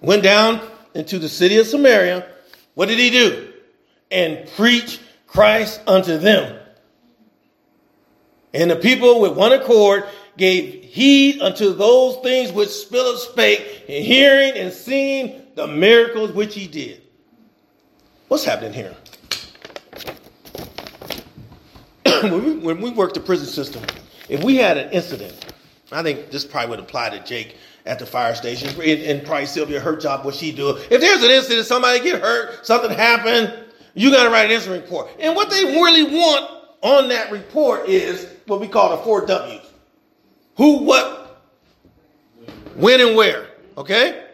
went 0.00 0.22
down 0.22 0.60
into 0.94 1.18
the 1.18 1.28
city 1.28 1.58
of 1.58 1.66
Samaria. 1.66 2.26
What 2.74 2.88
did 2.88 2.98
he 2.98 3.10
do? 3.10 3.52
And 4.10 4.48
preach 4.50 5.00
Christ 5.26 5.80
unto 5.86 6.18
them. 6.18 6.58
And 8.52 8.70
the 8.70 8.76
people 8.76 9.20
with 9.20 9.36
one 9.36 9.52
accord 9.52 10.04
gave 10.36 10.84
heed 10.84 11.40
unto 11.40 11.72
those 11.72 12.16
things 12.22 12.52
which 12.52 12.70
Philip 12.90 13.18
spake, 13.18 13.84
and 13.88 14.04
hearing 14.04 14.52
and 14.52 14.72
seeing 14.72 15.42
the 15.54 15.66
miracles 15.66 16.32
which 16.32 16.54
he 16.54 16.66
did. 16.66 17.02
What's 18.28 18.44
happening 18.44 18.72
here? 18.72 18.94
when, 22.22 22.44
we, 22.44 22.56
when 22.56 22.80
we 22.80 22.90
worked 22.90 23.14
the 23.14 23.20
prison 23.20 23.46
system, 23.46 23.82
if 24.28 24.42
we 24.42 24.56
had 24.56 24.76
an 24.76 24.90
incident, 24.90 25.54
I 25.92 26.02
think 26.02 26.30
this 26.30 26.44
probably 26.44 26.70
would 26.70 26.80
apply 26.80 27.10
to 27.10 27.24
Jake 27.24 27.56
at 27.84 27.98
the 27.98 28.06
fire 28.06 28.34
station, 28.34 28.68
and, 28.68 29.02
and 29.02 29.24
probably 29.24 29.46
Sylvia, 29.46 29.78
her 29.80 29.96
job, 29.96 30.24
what 30.24 30.34
she 30.34 30.50
do. 30.50 30.70
If 30.70 31.00
there's 31.00 31.22
an 31.22 31.30
incident, 31.30 31.66
somebody 31.66 32.00
get 32.00 32.20
hurt, 32.20 32.66
something 32.66 32.90
happened, 32.90 33.54
you 33.94 34.10
got 34.10 34.24
to 34.24 34.30
write 34.30 34.46
an 34.46 34.52
incident 34.52 34.82
report. 34.82 35.10
And 35.20 35.36
what 35.36 35.50
they 35.50 35.64
really 35.64 36.02
want 36.02 36.50
on 36.82 37.08
that 37.08 37.30
report 37.30 37.88
is 37.88 38.26
what 38.46 38.60
we 38.60 38.66
call 38.68 38.96
the 38.96 39.02
four 39.04 39.24
W's 39.24 39.65
who, 40.56 40.78
what, 40.78 41.42
when, 42.74 43.00
and 43.00 43.16
where. 43.16 43.46
Okay? 43.76 44.24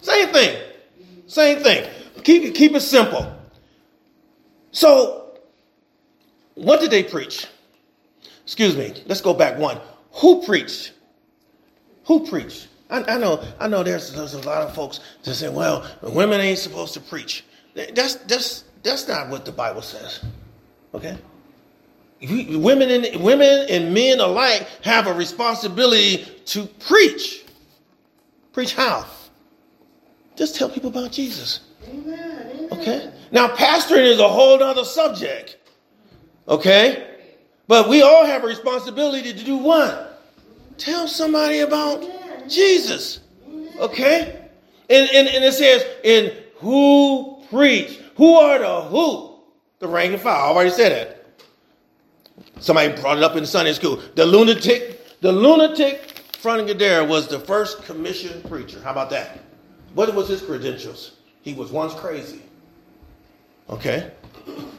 Same 0.00 0.28
thing. 0.28 0.62
Same 1.26 1.62
thing. 1.62 1.88
Keep 2.24 2.42
it, 2.44 2.54
keep 2.54 2.74
it 2.74 2.80
simple. 2.80 3.34
So, 4.70 5.38
what 6.54 6.80
did 6.80 6.90
they 6.90 7.02
preach? 7.02 7.46
Excuse 8.44 8.76
me. 8.76 8.94
Let's 9.06 9.20
go 9.20 9.32
back 9.32 9.58
one. 9.58 9.80
Who 10.14 10.42
preached? 10.42 10.92
Who 12.04 12.26
preached? 12.26 12.68
I, 12.90 13.02
I 13.14 13.18
know. 13.18 13.42
I 13.58 13.68
know. 13.68 13.82
There's, 13.82 14.12
there's 14.12 14.34
a 14.34 14.42
lot 14.42 14.62
of 14.62 14.74
folks 14.74 15.00
that 15.22 15.34
say, 15.34 15.48
"Well, 15.48 15.88
women 16.02 16.40
ain't 16.40 16.58
supposed 16.58 16.92
to 16.94 17.00
preach." 17.00 17.44
That's 17.74 18.16
that's 18.16 18.64
that's 18.82 19.08
not 19.08 19.30
what 19.30 19.46
the 19.46 19.52
Bible 19.52 19.80
says. 19.80 20.22
Okay 20.92 21.16
women 22.22 22.90
and 22.90 23.22
women 23.22 23.66
and 23.68 23.92
men 23.92 24.20
alike 24.20 24.66
have 24.82 25.06
a 25.06 25.12
responsibility 25.12 26.24
to 26.46 26.66
preach. 26.66 27.44
Preach 28.52 28.74
how? 28.74 29.06
Just 30.36 30.56
tell 30.56 30.68
people 30.68 30.90
about 30.90 31.12
Jesus. 31.12 31.60
Amen, 31.88 32.68
Okay? 32.72 33.12
Now, 33.32 33.48
pastoring 33.48 34.04
is 34.04 34.20
a 34.20 34.28
whole 34.28 34.62
other 34.62 34.84
subject. 34.84 35.56
Okay? 36.48 37.08
But 37.66 37.88
we 37.88 38.02
all 38.02 38.26
have 38.26 38.44
a 38.44 38.46
responsibility 38.46 39.32
to 39.32 39.44
do 39.44 39.56
what? 39.56 40.22
Tell 40.78 41.08
somebody 41.08 41.60
about 41.60 42.04
Jesus. 42.48 43.20
Okay? 43.78 44.48
And, 44.90 45.08
and, 45.10 45.28
and 45.28 45.44
it 45.44 45.54
says, 45.54 45.84
in 46.04 46.32
who 46.56 47.42
preach? 47.50 48.00
Who 48.16 48.34
are 48.34 48.58
the 48.58 48.82
who? 48.82 49.36
The 49.78 49.88
rank 49.88 50.12
and 50.12 50.22
file. 50.22 50.36
I 50.36 50.54
already 50.54 50.70
said 50.70 50.92
that. 50.92 51.21
Somebody 52.60 53.00
brought 53.00 53.18
it 53.18 53.24
up 53.24 53.36
in 53.36 53.44
Sunday 53.46 53.72
school. 53.72 54.00
The 54.14 54.24
lunatic, 54.24 55.20
the 55.20 55.32
lunatic 55.32 56.12
from 56.38 56.66
Gadara 56.66 57.04
was 57.04 57.28
the 57.28 57.38
first 57.38 57.84
commissioned 57.84 58.48
preacher. 58.48 58.80
How 58.82 58.92
about 58.92 59.10
that? 59.10 59.40
What 59.94 60.14
was 60.14 60.28
his 60.28 60.42
credentials? 60.42 61.12
He 61.42 61.54
was 61.54 61.70
once 61.70 61.94
crazy. 61.94 62.42
Okay? 63.68 64.10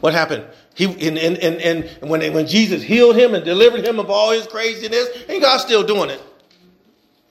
What 0.01 0.13
happened? 0.13 0.45
He 0.75 0.85
and 0.85 1.17
and 1.17 1.37
and, 1.37 1.85
and 2.01 2.09
when 2.09 2.19
they, 2.19 2.29
when 2.29 2.47
Jesus 2.47 2.81
healed 2.81 3.15
him 3.15 3.33
and 3.33 3.45
delivered 3.45 3.85
him 3.85 3.99
of 3.99 4.09
all 4.09 4.31
his 4.31 4.47
craziness, 4.47 5.07
and 5.29 5.41
God's 5.41 5.63
still 5.63 5.83
doing 5.83 6.09
it. 6.09 6.21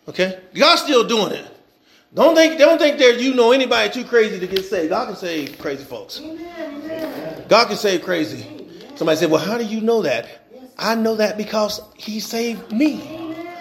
Okay? 0.08 0.40
God's 0.54 0.82
still 0.82 1.06
doing 1.06 1.32
it. 1.32 1.46
Don't 2.14 2.34
think 2.34 2.58
don't 2.58 2.78
think 2.78 2.98
that 2.98 3.20
you 3.20 3.34
know 3.34 3.52
anybody 3.52 3.90
too 3.90 4.04
crazy 4.04 4.38
to 4.38 4.46
get 4.46 4.64
saved. 4.64 4.90
God 4.90 5.06
can 5.06 5.16
save 5.16 5.58
crazy 5.58 5.84
folks. 5.84 6.20
God 7.48 7.68
can 7.68 7.76
save 7.76 8.02
crazy. 8.02 8.51
Somebody 8.94 9.18
said, 9.18 9.30
Well, 9.30 9.44
how 9.44 9.58
do 9.58 9.64
you 9.64 9.80
know 9.80 10.02
that? 10.02 10.26
I 10.78 10.94
know 10.94 11.16
that 11.16 11.37
because 11.37 11.80
he 11.96 12.20
saved 12.20 12.72
me. 12.72 13.02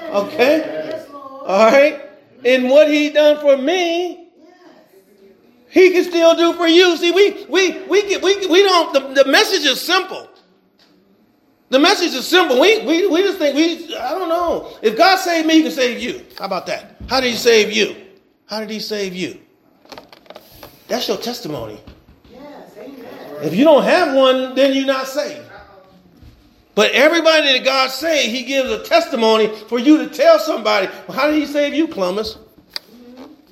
Okay? 0.09 1.03
All 1.13 1.71
right? 1.71 2.01
And 2.43 2.69
what 2.69 2.89
he 2.89 3.09
done 3.09 3.39
for 3.39 3.57
me, 3.57 4.29
he 5.69 5.91
can 5.91 6.03
still 6.03 6.35
do 6.35 6.53
for 6.53 6.67
you. 6.67 6.97
See, 6.97 7.11
we 7.11 7.45
we 7.45 7.83
we 7.83 8.01
get, 8.07 8.21
we 8.21 8.35
we 8.47 8.63
don't 8.63 8.93
the, 8.93 9.23
the 9.23 9.29
message 9.29 9.63
is 9.63 9.79
simple. 9.79 10.27
The 11.69 11.79
message 11.79 12.13
is 12.13 12.27
simple. 12.27 12.59
We, 12.59 12.85
we, 12.85 13.07
we 13.07 13.21
just 13.21 13.37
think 13.37 13.55
we 13.55 13.95
I 13.95 14.11
don't 14.11 14.27
know. 14.27 14.77
If 14.81 14.97
God 14.97 15.17
saved 15.17 15.47
me, 15.47 15.55
he 15.55 15.61
can 15.63 15.71
save 15.71 16.01
you. 16.01 16.25
How 16.37 16.45
about 16.45 16.65
that? 16.65 16.97
How 17.07 17.21
did 17.21 17.31
he 17.31 17.37
save 17.37 17.71
you? 17.71 17.95
How 18.47 18.59
did 18.59 18.69
he 18.69 18.81
save 18.81 19.13
you? 19.13 19.39
That's 20.89 21.07
your 21.07 21.17
testimony. 21.17 21.79
If 23.41 23.55
you 23.55 23.63
don't 23.63 23.83
have 23.83 24.15
one, 24.15 24.55
then 24.55 24.73
you're 24.73 24.85
not 24.85 25.07
saved. 25.07 25.47
But 26.73 26.91
everybody 26.91 27.53
that 27.53 27.65
God 27.65 27.89
saved, 27.89 28.31
He 28.31 28.43
gives 28.43 28.69
a 28.69 28.83
testimony 28.83 29.47
for 29.47 29.79
you 29.79 29.97
to 29.97 30.07
tell 30.07 30.39
somebody. 30.39 30.87
Well, 31.07 31.17
how 31.17 31.29
did 31.29 31.39
He 31.39 31.45
save 31.45 31.73
you, 31.73 31.87
Columbus? 31.87 32.37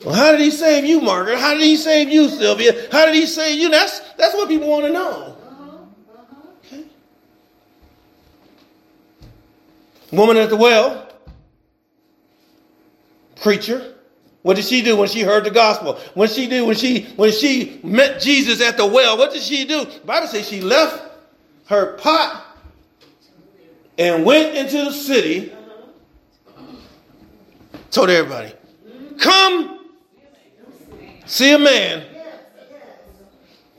Well, 0.05 0.15
how 0.15 0.31
did 0.31 0.39
He 0.39 0.51
save 0.51 0.85
you, 0.85 1.01
Margaret? 1.01 1.37
How 1.37 1.53
did 1.53 1.63
He 1.63 1.75
save 1.75 2.09
you, 2.09 2.29
Sylvia? 2.29 2.87
How 2.91 3.05
did 3.05 3.15
He 3.15 3.25
save 3.25 3.59
you? 3.59 3.69
That's 3.69 3.99
that's 4.17 4.33
what 4.33 4.47
people 4.47 4.69
want 4.69 4.85
to 4.85 4.93
know. 4.93 5.35
Woman 10.11 10.37
at 10.37 10.49
the 10.49 10.55
well, 10.55 11.07
preacher. 13.41 13.95
What 14.41 14.55
did 14.55 14.65
she 14.65 14.81
do 14.81 14.95
when 14.95 15.09
she 15.09 15.21
heard 15.21 15.43
the 15.43 15.51
gospel? 15.51 15.95
When 16.13 16.29
she 16.29 16.47
did 16.47 16.65
when 16.65 16.75
she 16.75 17.03
when 17.15 17.31
she 17.31 17.79
met 17.83 18.21
Jesus 18.21 18.61
at 18.61 18.77
the 18.77 18.85
well, 18.85 19.17
what 19.17 19.33
did 19.33 19.43
she 19.43 19.65
do? 19.65 19.83
The 19.83 19.99
Bible 20.05 20.27
says 20.27 20.47
she 20.47 20.61
left 20.61 21.03
her 21.65 21.97
pot 21.97 22.45
and 23.97 24.25
went 24.25 24.55
into 24.55 24.77
the 24.85 24.91
city. 24.91 25.51
Told 27.91 28.09
everybody, 28.09 28.53
come 29.17 29.79
see 31.25 31.53
a 31.53 31.59
man 31.59 32.05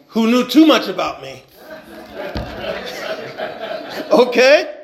who 0.08 0.26
knew 0.26 0.46
too 0.46 0.66
much 0.66 0.88
about 0.88 1.22
me. 1.22 1.42
okay? 4.10 4.79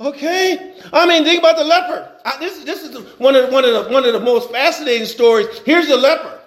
Okay? 0.00 0.74
I 0.92 1.06
mean, 1.06 1.24
think 1.24 1.40
about 1.40 1.56
the 1.56 1.64
leper. 1.64 2.10
I, 2.24 2.38
this, 2.38 2.62
this 2.64 2.82
is 2.84 2.96
one 3.18 3.34
of, 3.34 3.50
one, 3.52 3.64
of 3.64 3.72
the, 3.72 3.92
one 3.92 4.04
of 4.04 4.12
the 4.12 4.20
most 4.20 4.50
fascinating 4.50 5.06
stories. 5.06 5.46
Here's 5.64 5.88
the 5.88 5.96
leper. 5.96 6.38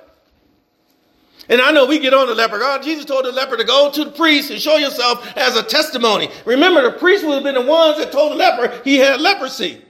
And 1.50 1.62
I 1.62 1.72
know 1.72 1.86
we 1.86 2.00
get 2.00 2.14
on 2.14 2.28
the 2.28 2.36
leper. 2.36 2.60
God, 2.60 2.82
Jesus 2.82 3.04
told 3.04 3.26
the 3.26 3.32
leper 3.32 3.58
to 3.58 3.66
go 3.66 3.92
to 3.92 4.06
the 4.06 4.12
priest 4.12 4.52
and 4.52 4.62
show 4.62 4.78
yourself 4.78 5.36
as 5.36 5.58
a 5.58 5.64
testimony. 5.64 6.30
Remember, 6.46 6.82
the 6.82 6.98
priest 6.98 7.26
would 7.26 7.34
have 7.34 7.44
been 7.44 7.56
the 7.56 7.62
ones 7.62 7.98
that 7.98 8.12
told 8.12 8.32
the 8.32 8.36
leper 8.38 8.82
he 8.86 8.96
had 8.96 9.20
leprosy. 9.20 9.82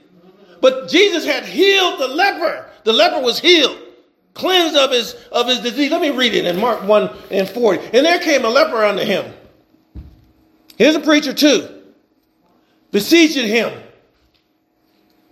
But 0.60 0.88
Jesus 0.88 1.24
had 1.24 1.44
healed 1.44 2.00
the 2.00 2.08
leper. 2.08 2.68
The 2.82 2.92
leper 2.92 3.20
was 3.20 3.38
healed, 3.38 3.78
cleansed 4.34 4.76
of 4.76 4.90
his, 4.90 5.14
of 5.30 5.46
his 5.46 5.60
disease. 5.60 5.92
Let 5.92 6.00
me 6.00 6.10
read 6.10 6.34
it 6.34 6.46
in 6.46 6.58
Mark 6.58 6.82
1 6.82 7.10
and 7.30 7.48
40. 7.48 7.96
And 7.96 8.06
there 8.06 8.18
came 8.18 8.44
a 8.44 8.48
leper 8.48 8.84
unto 8.84 9.04
him. 9.04 9.32
Here's 10.76 10.96
a 10.96 11.00
preacher 11.00 11.32
too, 11.32 11.81
beseeching 12.92 13.48
him. 13.48 13.82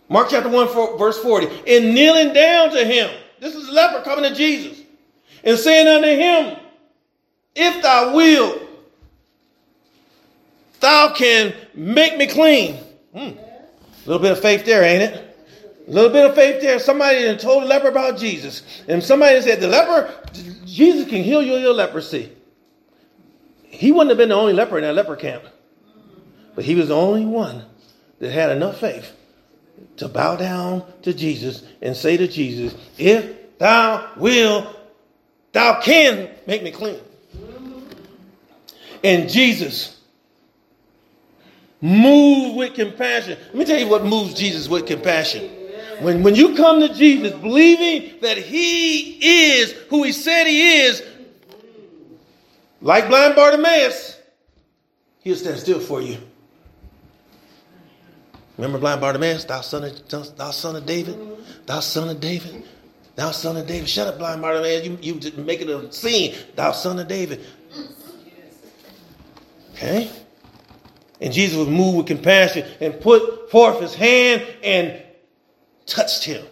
Mark 0.08 0.28
chapter 0.28 0.48
1, 0.48 0.98
verse 0.98 1.18
40. 1.22 1.46
And 1.68 1.94
kneeling 1.94 2.32
down 2.32 2.70
to 2.70 2.84
him. 2.84 3.10
This 3.38 3.54
is 3.54 3.68
a 3.68 3.72
leper 3.72 4.02
coming 4.02 4.28
to 4.28 4.34
Jesus 4.34 4.82
and 5.44 5.56
saying 5.56 5.86
unto 5.86 6.08
him, 6.08 6.58
If 7.54 7.80
thou 7.80 8.14
wilt, 8.14 8.60
thou 10.80 11.12
can 11.14 11.54
make 11.74 12.18
me 12.18 12.26
clean. 12.26 12.76
A 13.14 13.30
hmm. 13.30 13.38
little 14.04 14.20
bit 14.20 14.32
of 14.32 14.40
faith 14.40 14.64
there, 14.64 14.82
ain't 14.82 15.02
it? 15.02 15.36
A 15.86 15.90
little 15.90 16.10
bit 16.10 16.28
of 16.28 16.34
faith 16.34 16.60
there. 16.60 16.78
Somebody 16.78 17.36
told 17.36 17.62
the 17.62 17.66
leper 17.66 17.88
about 17.88 18.18
Jesus. 18.18 18.82
And 18.88 19.02
somebody 19.02 19.40
said, 19.40 19.60
The 19.60 19.68
leper, 19.68 20.12
Jesus 20.64 21.08
can 21.08 21.22
heal 21.22 21.42
you 21.42 21.54
of 21.54 21.62
your 21.62 21.72
leprosy. 21.74 22.32
He 23.64 23.92
wouldn't 23.92 24.10
have 24.10 24.18
been 24.18 24.30
the 24.30 24.34
only 24.34 24.52
leper 24.52 24.76
in 24.76 24.82
that 24.82 24.94
leper 24.94 25.16
camp. 25.16 25.44
But 26.60 26.66
he 26.66 26.74
was 26.74 26.88
the 26.88 26.94
only 26.94 27.24
one 27.24 27.64
that 28.18 28.32
had 28.32 28.50
enough 28.50 28.80
faith 28.80 29.16
to 29.96 30.08
bow 30.08 30.36
down 30.36 30.84
to 31.00 31.14
Jesus 31.14 31.62
and 31.80 31.96
say 31.96 32.18
to 32.18 32.28
Jesus, 32.28 32.74
If 32.98 33.56
thou 33.56 34.10
wilt, 34.18 34.66
Thou 35.52 35.80
can 35.80 36.28
make 36.46 36.62
me 36.62 36.70
clean. 36.70 37.00
And 39.02 39.30
Jesus 39.30 39.98
moved 41.80 42.58
with 42.58 42.74
compassion. 42.74 43.38
Let 43.46 43.54
me 43.54 43.64
tell 43.64 43.80
you 43.80 43.88
what 43.88 44.04
moves 44.04 44.34
Jesus 44.34 44.68
with 44.68 44.86
compassion. 44.86 45.50
When, 46.00 46.22
when 46.22 46.34
you 46.34 46.56
come 46.56 46.80
to 46.80 46.92
Jesus 46.92 47.32
believing 47.40 48.20
that 48.20 48.36
he 48.36 49.56
is 49.56 49.72
who 49.88 50.02
he 50.02 50.12
said 50.12 50.46
he 50.46 50.80
is, 50.82 51.02
like 52.82 53.08
blind 53.08 53.34
Bartimaeus, 53.34 54.20
he'll 55.20 55.36
stand 55.36 55.58
still 55.58 55.80
for 55.80 56.02
you. 56.02 56.18
Remember 58.60 58.78
blind 58.78 59.00
Bartimaeus, 59.00 59.44
thou 59.44 59.62
son 59.62 59.84
of, 59.84 60.36
thou 60.36 60.50
son 60.50 60.76
of 60.76 60.84
David, 60.84 61.18
thou 61.66 61.80
son 61.80 62.10
of 62.10 62.20
David, 62.20 62.64
Thou 63.20 63.32
son 63.32 63.58
of 63.58 63.66
David. 63.66 63.86
Shut 63.86 64.08
up, 64.08 64.16
blind 64.16 64.40
Bartimaeus. 64.40 64.86
You, 64.86 64.98
you 65.02 65.32
making 65.42 65.68
a 65.68 65.92
scene. 65.92 66.34
Thou 66.56 66.72
son 66.72 66.98
of 66.98 67.06
David. 67.06 67.44
Okay? 69.72 70.10
And 71.20 71.30
Jesus 71.30 71.54
was 71.58 71.68
moved 71.68 71.98
with 71.98 72.06
compassion 72.06 72.66
and 72.80 72.98
put 72.98 73.50
forth 73.50 73.80
his 73.80 73.94
hand 73.94 74.46
and 74.62 75.02
touched 75.84 76.24
him. 76.24 76.46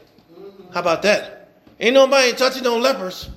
How 0.74 0.80
about 0.80 1.00
that? 1.02 1.48
Ain't 1.80 1.94
nobody 1.94 2.32
touching 2.32 2.64
no 2.64 2.76
lepers. 2.76 3.30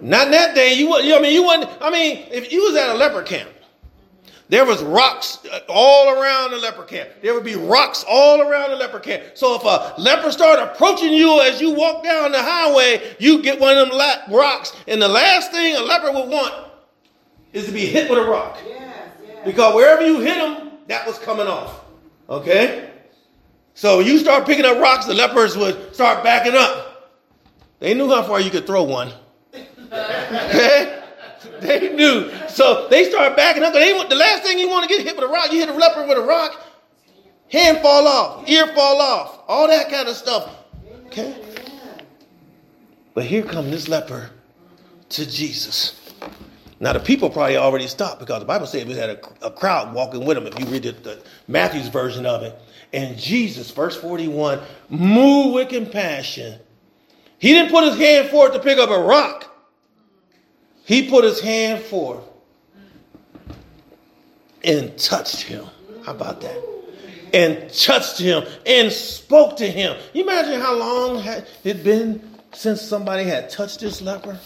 Not 0.00 0.30
that 0.30 0.54
day. 0.54 0.72
You, 0.72 0.98
you 1.02 1.16
I 1.16 1.20
mean, 1.20 1.34
you 1.34 1.42
wasn't, 1.42 1.70
I 1.82 1.90
mean, 1.90 2.24
if 2.30 2.50
you 2.52 2.62
was 2.62 2.76
at 2.76 2.88
a 2.88 2.94
leper 2.94 3.22
camp, 3.22 3.50
there 4.48 4.66
was 4.66 4.82
rocks 4.82 5.38
uh, 5.50 5.60
all 5.68 6.10
around 6.10 6.50
the 6.50 6.58
leper 6.58 6.82
camp. 6.82 7.08
There 7.22 7.32
would 7.34 7.44
be 7.44 7.54
rocks 7.54 8.04
all 8.06 8.42
around 8.42 8.70
the 8.70 8.76
leper 8.76 9.00
camp. 9.00 9.22
So 9.34 9.54
if 9.54 9.62
a 9.64 10.00
leper 10.00 10.30
started 10.30 10.62
approaching 10.64 11.12
you 11.12 11.40
as 11.40 11.60
you 11.60 11.70
walk 11.70 12.04
down 12.04 12.32
the 12.32 12.42
highway, 12.42 13.16
you 13.18 13.42
get 13.42 13.58
one 13.58 13.76
of 13.78 13.88
them 13.88 13.98
rocks. 14.34 14.74
And 14.86 15.00
the 15.00 15.08
last 15.08 15.50
thing 15.50 15.76
a 15.76 15.80
leper 15.80 16.12
would 16.12 16.28
want 16.28 16.54
is 17.52 17.66
to 17.66 17.72
be 17.72 17.86
hit 17.86 18.10
with 18.10 18.18
a 18.18 18.24
rock. 18.30 18.58
Yes, 18.66 19.10
yes. 19.26 19.38
Because 19.46 19.74
wherever 19.74 20.04
you 20.04 20.20
hit 20.20 20.36
them, 20.36 20.72
that 20.88 21.06
was 21.06 21.18
coming 21.18 21.46
off. 21.46 21.80
Okay? 22.28 22.90
So 23.72 24.00
you 24.00 24.18
start 24.18 24.46
picking 24.46 24.64
up 24.66 24.78
rocks, 24.78 25.06
the 25.06 25.14
lepers 25.14 25.56
would 25.56 25.94
start 25.94 26.22
backing 26.22 26.54
up. 26.54 27.12
They 27.80 27.94
knew 27.94 28.08
how 28.08 28.22
far 28.22 28.40
you 28.40 28.50
could 28.50 28.66
throw 28.66 28.82
one. 28.82 29.12
Okay? 29.92 31.03
They 31.60 31.94
knew. 31.94 32.30
So 32.48 32.88
they 32.88 33.08
started 33.08 33.36
backing 33.36 33.62
up. 33.62 33.72
They, 33.72 33.92
the 34.08 34.14
last 34.14 34.42
thing 34.42 34.58
you 34.58 34.68
want 34.68 34.88
to 34.88 34.94
get 34.94 35.04
hit 35.04 35.16
with 35.16 35.24
a 35.24 35.28
rock, 35.28 35.52
you 35.52 35.60
hit 35.60 35.68
a 35.68 35.74
leper 35.74 36.06
with 36.06 36.18
a 36.18 36.22
rock, 36.22 36.60
hand 37.50 37.78
fall 37.78 38.06
off, 38.06 38.48
ear 38.48 38.66
fall 38.74 39.00
off, 39.00 39.40
all 39.48 39.68
that 39.68 39.90
kind 39.90 40.08
of 40.08 40.16
stuff. 40.16 40.50
Okay? 41.06 41.36
But 43.14 43.24
here 43.24 43.42
comes 43.42 43.70
this 43.70 43.88
leper 43.88 44.30
to 45.10 45.30
Jesus. 45.30 46.12
Now 46.80 46.92
the 46.92 47.00
people 47.00 47.30
probably 47.30 47.56
already 47.56 47.86
stopped 47.86 48.18
because 48.18 48.40
the 48.40 48.46
Bible 48.46 48.66
said 48.66 48.88
we 48.88 48.94
had 48.94 49.10
a, 49.10 49.46
a 49.46 49.50
crowd 49.50 49.94
walking 49.94 50.24
with 50.24 50.36
him. 50.36 50.46
If 50.46 50.58
you 50.58 50.66
read 50.66 50.82
the, 50.82 50.92
the 50.92 51.22
Matthew's 51.46 51.88
version 51.88 52.26
of 52.26 52.42
it, 52.42 52.58
and 52.92 53.16
Jesus, 53.16 53.70
verse 53.70 53.96
forty-one, 53.96 54.60
moved 54.88 55.54
with 55.54 55.68
compassion. 55.68 56.58
He 57.38 57.52
didn't 57.52 57.70
put 57.70 57.84
his 57.84 57.96
hand 57.96 58.28
forward 58.30 58.52
to 58.54 58.60
pick 58.60 58.78
up 58.78 58.90
a 58.90 58.98
rock. 58.98 59.53
He 60.84 61.08
put 61.08 61.24
his 61.24 61.40
hand 61.40 61.82
forth 61.84 62.24
and 64.62 64.96
touched 64.98 65.42
him. 65.42 65.66
How 66.04 66.12
about 66.12 66.40
that? 66.42 66.62
And 67.32 67.72
touched 67.72 68.18
him 68.18 68.44
and 68.66 68.92
spoke 68.92 69.56
to 69.56 69.66
him. 69.66 69.96
You 70.12 70.22
imagine 70.22 70.60
how 70.60 70.76
long 70.76 71.20
had 71.20 71.46
it 71.64 71.82
been 71.82 72.22
since 72.52 72.80
somebody 72.80 73.24
had 73.24 73.50
touched 73.50 73.80
this 73.80 74.00
leper? 74.00 74.38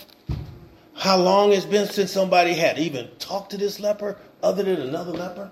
How 0.94 1.16
long 1.16 1.52
it's 1.52 1.64
been 1.64 1.86
since 1.86 2.10
somebody 2.10 2.54
had 2.54 2.78
even 2.78 3.08
talked 3.18 3.50
to 3.50 3.56
this 3.56 3.78
leper 3.78 4.16
other 4.42 4.62
than 4.62 4.80
another 4.80 5.12
leper? 5.12 5.50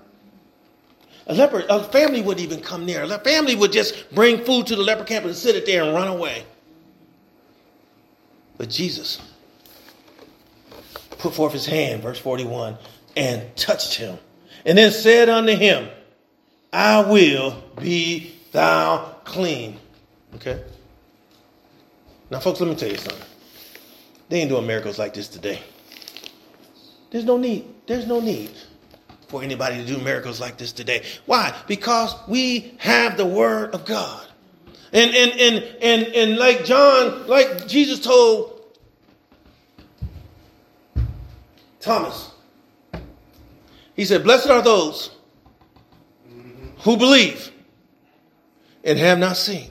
A 1.29 1.35
leper, 1.35 1.65
a 1.69 1.83
family 1.83 2.23
wouldn't 2.23 2.45
even 2.45 2.63
come 2.63 2.87
near. 2.87 3.03
A 3.03 3.19
family 3.19 3.57
would 3.57 3.73
just 3.73 4.13
bring 4.15 4.45
food 4.45 4.67
to 4.69 4.77
the 4.77 4.83
leper 4.83 5.05
camp 5.05 5.25
and 5.25 5.35
sit 5.35 5.57
it 5.57 5.67
there 5.67 5.83
and 5.83 5.93
run 5.95 6.09
away. 6.09 6.45
But 8.57 8.71
Jesus, 8.71 9.21
put 11.27 11.35
forth 11.35 11.53
his 11.53 11.67
hand, 11.67 12.03
verse 12.03 12.19
41, 12.21 12.79
and 13.17 13.57
touched 13.57 13.95
him, 13.95 14.17
and 14.65 14.79
then 14.79 14.93
said 14.93 15.29
unto 15.29 15.57
him, 15.57 15.89
I 16.73 17.01
will 17.01 17.65
be 17.81 18.33
thou 18.53 19.17
clean. 19.25 19.79
Okay? 20.37 20.63
Now, 22.31 22.39
folks, 22.39 22.61
let 22.61 22.69
me 22.69 22.77
tell 22.77 22.91
you 22.91 22.97
something. 22.97 23.27
They 24.29 24.41
ain't 24.41 24.51
doing 24.51 24.67
miracles 24.67 24.99
like 25.01 25.15
this 25.15 25.27
today. 25.27 25.61
There's 27.11 27.25
no 27.25 27.39
need. 27.39 27.67
There's 27.87 28.07
no 28.07 28.21
need 28.21 28.53
for 29.29 29.43
anybody 29.43 29.79
to 29.79 29.85
do 29.85 29.99
miracles 29.99 30.41
like 30.41 30.59
this 30.59 30.73
today. 30.73 31.03
Why? 31.27 31.57
Because 31.67 32.15
we 32.29 32.75
have 32.79 33.17
the 33.17 33.27
word 33.27 33.75
of 33.75 33.85
God. 33.85 34.25
And 34.93 35.15
and 35.15 35.41
and 35.41 35.65
and 35.83 36.03
and 36.15 36.37
like 36.39 36.65
John, 36.65 37.27
like 37.27 37.67
Jesus 37.67 38.01
told 38.01 38.56
Thomas. 41.87 42.33
He 43.95 44.05
said, 44.05 44.25
Blessed 44.25 44.51
are 44.51 44.61
those 44.61 45.11
who 46.81 46.97
believe 46.97 47.53
and 48.85 48.99
have 48.99 49.19
not 49.19 49.37
seen. 49.37 49.71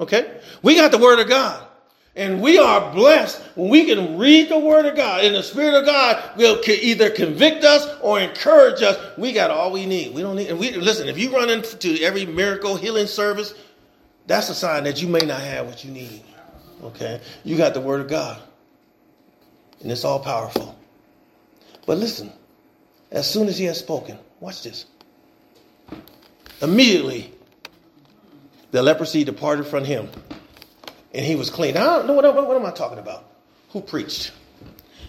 Okay? 0.00 0.40
We 0.62 0.76
got 0.76 0.92
the 0.92 0.98
word 0.98 1.18
of 1.18 1.28
God. 1.28 1.66
And 2.14 2.40
we 2.40 2.56
are 2.56 2.94
blessed 2.94 3.42
when 3.56 3.68
we 3.68 3.84
can 3.84 4.16
read 4.16 4.48
the 4.48 4.58
Word 4.58 4.86
of 4.86 4.96
God, 4.96 5.22
and 5.22 5.34
the 5.34 5.42
Spirit 5.42 5.74
of 5.74 5.84
God 5.84 6.38
will 6.38 6.58
either 6.66 7.10
convict 7.10 7.62
us 7.62 7.86
or 8.00 8.18
encourage 8.18 8.82
us. 8.82 8.96
We 9.18 9.34
got 9.34 9.50
all 9.50 9.70
we 9.70 9.84
need. 9.84 10.14
We 10.14 10.22
don't 10.22 10.36
need. 10.36 10.48
And 10.48 10.58
we 10.58 10.70
listen. 10.70 11.08
If 11.08 11.18
you 11.18 11.30
run 11.30 11.50
into 11.50 12.02
every 12.02 12.24
miracle 12.24 12.74
healing 12.74 13.06
service, 13.06 13.52
that's 14.26 14.48
a 14.48 14.54
sign 14.54 14.84
that 14.84 15.02
you 15.02 15.08
may 15.08 15.26
not 15.26 15.42
have 15.42 15.66
what 15.66 15.84
you 15.84 15.90
need. 15.90 16.22
Okay, 16.84 17.20
you 17.44 17.54
got 17.58 17.74
the 17.74 17.82
Word 17.82 18.00
of 18.00 18.08
God, 18.08 18.40
and 19.82 19.92
it's 19.92 20.02
all 20.06 20.18
powerful. 20.18 20.74
But 21.86 21.98
listen, 21.98 22.32
as 23.10 23.30
soon 23.30 23.48
as 23.48 23.56
He 23.56 23.64
has 23.64 23.78
spoken, 23.78 24.18
watch 24.40 24.62
this. 24.62 24.86
Immediately, 26.60 27.32
the 28.72 28.82
leprosy 28.82 29.24
departed 29.24 29.66
from 29.66 29.84
him 29.84 30.08
and 31.16 31.24
he 31.24 31.34
was 31.34 31.48
clean. 31.48 31.76
I 31.76 31.84
don't 31.84 32.06
know 32.06 32.12
what, 32.12 32.24
what, 32.34 32.46
what 32.46 32.56
am 32.56 32.66
I 32.66 32.70
talking 32.70 32.98
about? 32.98 33.24
Who 33.70 33.80
preached? 33.80 34.32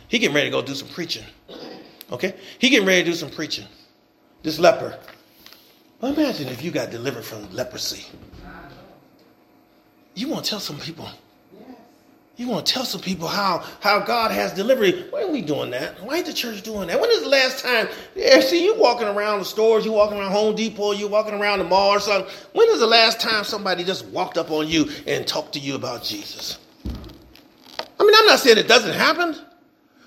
He 0.07 0.19
getting 0.19 0.33
ready 0.33 0.47
to 0.47 0.51
go 0.51 0.61
do 0.61 0.73
some 0.73 0.87
preaching. 0.87 1.25
Okay? 2.11 2.33
He 2.59 2.69
getting 2.69 2.87
ready 2.87 3.03
to 3.03 3.09
do 3.11 3.15
some 3.15 3.29
preaching. 3.29 3.65
This 4.41 4.57
leper. 4.57 4.97
Well, 5.99 6.13
imagine 6.13 6.47
if 6.47 6.63
you 6.63 6.71
got 6.71 6.91
delivered 6.91 7.25
from 7.25 7.51
leprosy. 7.53 8.05
You 10.15 10.29
want 10.29 10.45
to 10.45 10.49
tell 10.49 10.59
some 10.61 10.79
people. 10.79 11.09
You 12.37 12.47
want 12.47 12.67
to 12.67 12.73
tell 12.73 12.85
some 12.85 13.01
people 13.01 13.27
how, 13.27 13.65
how 13.79 13.99
God 13.99 14.29
has 14.29 14.53
delivered. 14.53 15.07
Why 15.09 15.23
are 15.23 15.31
we 15.31 15.41
doing 15.41 15.71
that? 15.71 15.99
Why 16.03 16.17
ain't 16.17 16.27
the 16.27 16.33
church 16.33 16.61
doing 16.61 16.87
that? 16.87 17.01
When 17.01 17.09
is 17.09 17.23
the 17.23 17.29
last 17.29 17.63
time? 17.63 17.87
Yeah, 18.15 18.39
see, 18.41 18.63
you 18.63 18.75
walking 18.75 19.07
around 19.07 19.39
the 19.39 19.45
stores, 19.45 19.83
you 19.83 19.91
walking 19.91 20.19
around 20.19 20.31
Home 20.31 20.55
Depot, 20.55 20.91
you 20.91 21.07
walking 21.07 21.33
around 21.33 21.57
the 21.59 21.65
mall 21.65 21.89
or 21.89 21.99
something. 21.99 22.31
When 22.53 22.69
is 22.69 22.79
the 22.79 22.85
last 22.87 23.19
time 23.19 23.43
somebody 23.43 23.83
just 23.83 24.05
walked 24.05 24.37
up 24.37 24.51
on 24.51 24.67
you 24.67 24.87
and 25.07 25.25
talked 25.25 25.53
to 25.53 25.59
you 25.59 25.73
about 25.73 26.03
Jesus? 26.03 26.59
I 27.99 28.03
mean, 28.03 28.13
I'm 28.15 28.25
not 28.27 28.39
saying 28.39 28.59
it 28.59 28.67
doesn't 28.67 28.93
happen, 28.93 29.35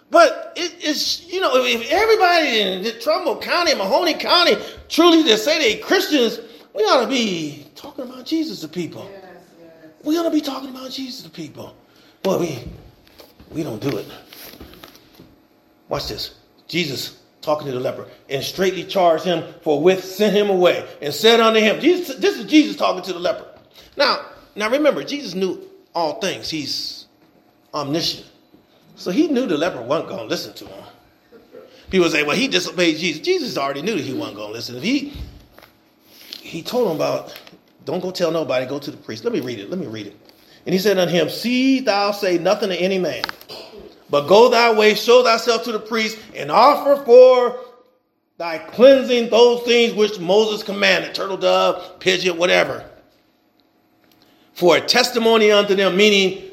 but 0.09 0.53
it, 0.55 0.73
it's, 0.79 1.27
you 1.27 1.41
know, 1.41 1.51
if 1.57 1.91
everybody 1.91 2.61
in 2.61 3.01
Trumbull 3.01 3.41
County, 3.41 3.73
Mahoning 3.73 4.21
County 4.21 4.55
truly 4.89 5.25
just 5.25 5.45
say 5.45 5.59
they 5.59 5.81
Christians, 5.81 6.39
we 6.77 6.83
ought 6.85 7.03
to 7.03 7.09
be 7.09 7.67
talking 7.75 8.05
about 8.05 8.25
Jesus 8.25 8.61
to 8.61 8.69
people. 8.69 9.09
Yes, 9.11 9.25
yes. 9.61 9.71
We 10.05 10.17
ought 10.17 10.23
to 10.23 10.31
be 10.31 10.41
talking 10.41 10.71
about 10.71 10.93
Jesus 10.93 11.23
to 11.23 11.31
people. 11.31 11.75
Boy, 12.23 12.39
we 12.39 12.65
we 13.51 13.63
don't 13.63 13.81
do 13.81 13.97
it. 13.97 14.07
Watch 15.89 16.09
this. 16.09 16.35
Jesus 16.69 17.21
talking 17.41 17.67
to 17.67 17.73
the 17.73 17.81
leper 17.81 18.07
and 18.29 18.43
straightly 18.45 18.85
charged 18.85 19.25
him 19.25 19.43
for 19.63 19.83
with 19.83 20.05
sent 20.05 20.37
him 20.37 20.51
away 20.51 20.87
and 21.01 21.13
said 21.13 21.41
unto 21.41 21.59
him, 21.59 21.81
Jesus, 21.81 22.17
this 22.17 22.39
is 22.39 22.45
Jesus 22.45 22.77
talking 22.77 23.03
to 23.03 23.13
the 23.13 23.19
leper. 23.19 23.47
Now, 23.97 24.27
now 24.55 24.71
remember, 24.71 25.03
Jesus 25.03 25.35
knew 25.35 25.67
all 25.95 26.21
things. 26.21 26.51
He's 26.51 27.07
omniscient. 27.75 28.27
So 28.97 29.11
he 29.11 29.29
knew 29.29 29.47
the 29.47 29.57
leper 29.57 29.81
wasn't 29.81 30.11
going 30.11 30.21
to 30.21 30.27
listen 30.27 30.53
to 30.55 30.67
him. 30.67 30.85
People 31.91 32.09
say, 32.09 32.23
well, 32.23 32.37
he 32.37 32.47
disobeyed 32.47 32.99
Jesus. 32.99 33.21
Jesus 33.23 33.59
already 33.59 33.83
knew 33.83 33.97
that 33.97 34.05
he 34.05 34.13
wasn't 34.13 34.37
going 34.37 34.49
to 34.51 34.55
listen. 34.55 34.81
He 34.81 35.13
he 36.41 36.63
told 36.63 36.91
him 36.91 36.97
about, 36.97 37.39
don't 37.85 38.01
go 38.01 38.11
tell 38.11 38.31
nobody, 38.31 38.67
go 38.67 38.79
to 38.79 38.91
the 38.91 38.97
priest. 38.97 39.25
Let 39.25 39.33
me 39.33 39.41
read 39.41 39.59
it. 39.59 39.71
Let 39.71 39.79
me 39.79 39.87
read 39.87 40.09
it. 40.09 40.17
And 40.71 40.75
he 40.77 40.79
said 40.79 40.99
unto 40.99 41.13
him, 41.13 41.29
See 41.29 41.81
thou 41.81 42.13
say 42.13 42.39
nothing 42.39 42.69
to 42.69 42.77
any 42.77 43.01
man, 43.01 43.25
but 44.09 44.29
go 44.29 44.49
thy 44.49 44.73
way, 44.73 44.95
show 44.95 45.25
thyself 45.25 45.65
to 45.65 45.73
the 45.73 45.81
priest, 45.81 46.17
and 46.33 46.49
offer 46.49 47.03
for 47.05 47.59
thy 48.39 48.59
cleansing 48.59 49.31
those 49.31 49.65
things 49.65 49.95
which 49.95 50.21
Moses 50.21 50.63
commanded 50.63 51.13
turtle 51.13 51.39
dove, 51.39 51.99
pigeon, 51.99 52.37
whatever. 52.37 52.89
For 54.53 54.77
a 54.77 54.81
testimony 54.81 55.51
unto 55.51 55.75
them, 55.75 55.97
meaning 55.97 56.49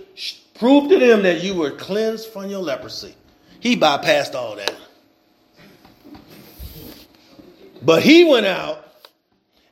prove 0.55 0.89
to 0.89 0.97
them 0.97 1.21
that 1.21 1.43
you 1.43 1.53
were 1.53 1.69
cleansed 1.69 2.29
from 2.29 2.49
your 2.49 2.63
leprosy. 2.63 3.13
He 3.59 3.77
bypassed 3.77 4.33
all 4.33 4.55
that. 4.55 4.73
But 7.83 8.01
he 8.01 8.23
went 8.23 8.47
out 8.47 8.83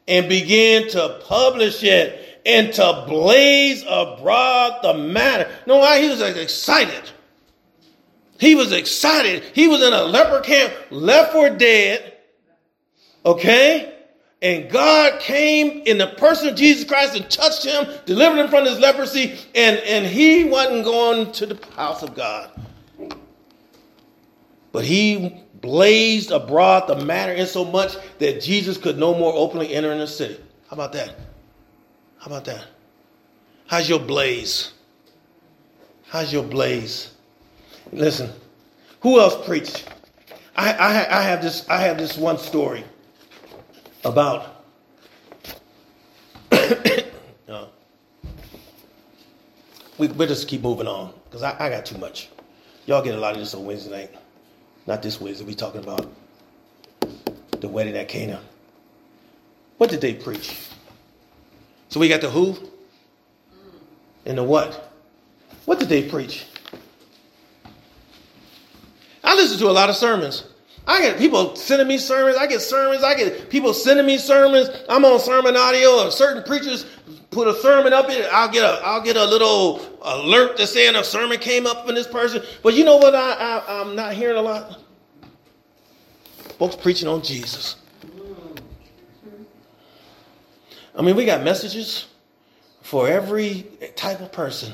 and 0.07 0.29
began 0.29 0.87
to 0.89 1.19
publish 1.23 1.81
it 1.81 2.21
and 2.45 2.71
to 2.73 3.05
blaze 3.07 3.83
abroad 3.87 4.79
the 4.83 4.93
matter. 4.93 5.49
No, 5.65 5.77
why? 5.77 6.01
He 6.01 6.09
was 6.09 6.21
excited. 6.21 7.09
He 8.39 8.55
was 8.55 8.71
excited. 8.71 9.43
He 9.53 9.67
was 9.67 9.81
in 9.81 9.93
a 9.93 10.03
leper 10.03 10.41
camp, 10.41 10.73
left 10.91 11.31
for 11.31 11.49
dead. 11.49 12.13
Okay? 13.25 13.93
And 14.41 14.69
God 14.69 15.19
came 15.21 15.81
in 15.85 15.97
the 15.97 16.07
person 16.07 16.49
of 16.49 16.55
Jesus 16.55 16.83
Christ 16.83 17.15
and 17.15 17.29
touched 17.31 17.65
him, 17.65 17.87
delivered 18.05 18.37
him 18.37 18.49
from 18.49 18.65
his 18.65 18.79
leprosy, 18.79 19.39
and, 19.55 19.77
and 19.79 20.05
he 20.05 20.43
wasn't 20.43 20.83
going 20.83 21.31
to 21.31 21.45
the 21.47 21.65
house 21.75 22.03
of 22.03 22.13
God. 22.13 22.51
But 24.71 24.83
he 24.83 25.41
blazed 25.61 26.31
abroad 26.31 26.87
the 26.87 27.03
matter 27.05 27.31
in 27.31 27.47
so 27.47 27.65
much 27.65 27.95
that 28.19 28.41
Jesus 28.41 28.77
could 28.77 28.99
no 28.99 29.17
more 29.17 29.33
openly 29.33 29.73
enter 29.73 29.91
in 29.91 29.99
the 29.99 30.07
city. 30.07 30.39
How 30.69 30.75
about 30.75 30.93
that? 30.93 31.15
How 32.25 32.31
about 32.31 32.45
that? 32.45 32.65
How's 33.67 33.87
your 33.87 33.99
blaze? 33.99 34.73
How's 36.07 36.33
your 36.33 36.41
blaze? 36.41 37.13
Listen, 37.91 38.31
who 39.01 39.19
else 39.19 39.45
preached? 39.45 39.87
I, 40.55 40.73
I, 40.73 41.19
I 41.19 41.21
have 41.21 41.43
this. 41.43 41.69
I 41.69 41.77
have 41.81 41.99
this 41.99 42.17
one 42.17 42.39
story 42.39 42.83
about. 44.03 44.63
uh, 46.51 47.67
we 49.99 50.07
we 50.07 50.25
just 50.25 50.47
keep 50.47 50.63
moving 50.63 50.87
on 50.87 51.13
because 51.25 51.43
I, 51.43 51.55
I 51.59 51.69
got 51.69 51.85
too 51.85 51.99
much. 51.99 52.29
Y'all 52.87 53.03
get 53.03 53.13
a 53.13 53.19
lot 53.19 53.33
of 53.33 53.39
this 53.39 53.53
on 53.53 53.65
Wednesday 53.65 53.91
night. 53.91 54.15
Not 54.87 55.03
this 55.03 55.21
Wednesday. 55.21 55.45
We 55.45 55.53
talking 55.53 55.83
about 55.83 56.11
the 57.59 57.67
wedding 57.67 57.95
at 57.95 58.07
Cana. 58.07 58.41
What 59.77 59.91
did 59.91 60.01
they 60.01 60.15
preach? 60.15 60.57
So 61.89 61.99
we 61.99 62.07
got 62.09 62.21
the 62.21 62.29
who 62.29 62.55
and 64.25 64.37
the 64.37 64.43
what. 64.43 64.91
What 65.65 65.79
did 65.79 65.89
they 65.89 66.07
preach? 66.07 66.45
I 69.23 69.35
listen 69.35 69.57
to 69.59 69.69
a 69.69 69.71
lot 69.71 69.89
of 69.89 69.95
sermons. 69.95 70.43
I 70.87 71.01
get 71.01 71.17
people 71.17 71.55
sending 71.55 71.87
me 71.87 71.97
sermons. 71.97 72.37
I 72.37 72.45
get 72.45 72.61
sermons. 72.61 73.03
I 73.03 73.15
get 73.15 73.49
people 73.49 73.73
sending 73.73 74.05
me 74.05 74.19
sermons. 74.19 74.69
I'm 74.87 75.03
on 75.03 75.19
sermon 75.19 75.57
audio, 75.57 76.03
and 76.03 76.13
certain 76.13 76.43
preachers 76.43 76.85
put 77.31 77.47
a 77.47 77.55
sermon 77.55 77.91
up 77.91 78.05
in 78.05 78.17
it. 78.21 78.29
I'll 78.31 78.49
get 78.49 78.63
a 78.63 78.81
I'll 78.83 79.01
get 79.01 79.15
a 79.15 79.25
little 79.25 79.81
alert 80.03 80.57
that's 80.57 80.71
saying 80.71 80.95
a 80.95 81.03
sermon 81.03 81.39
came 81.39 81.65
up 81.65 81.85
from 81.85 81.95
this 81.95 82.07
person. 82.07 82.43
But 82.61 82.75
you 82.75 82.83
know 82.83 82.97
what? 82.97 83.15
I, 83.15 83.33
I 83.33 83.81
I'm 83.81 83.95
not 83.95 84.13
hearing 84.13 84.37
a 84.37 84.41
lot. 84.41 84.79
Folks 86.59 86.75
preaching 86.75 87.07
on 87.07 87.23
Jesus. 87.23 87.77
I 90.97 91.01
mean, 91.01 91.15
we 91.15 91.25
got 91.25 91.43
messages 91.43 92.07
for 92.81 93.07
every 93.07 93.65
type 93.95 94.21
of 94.21 94.31
person. 94.31 94.73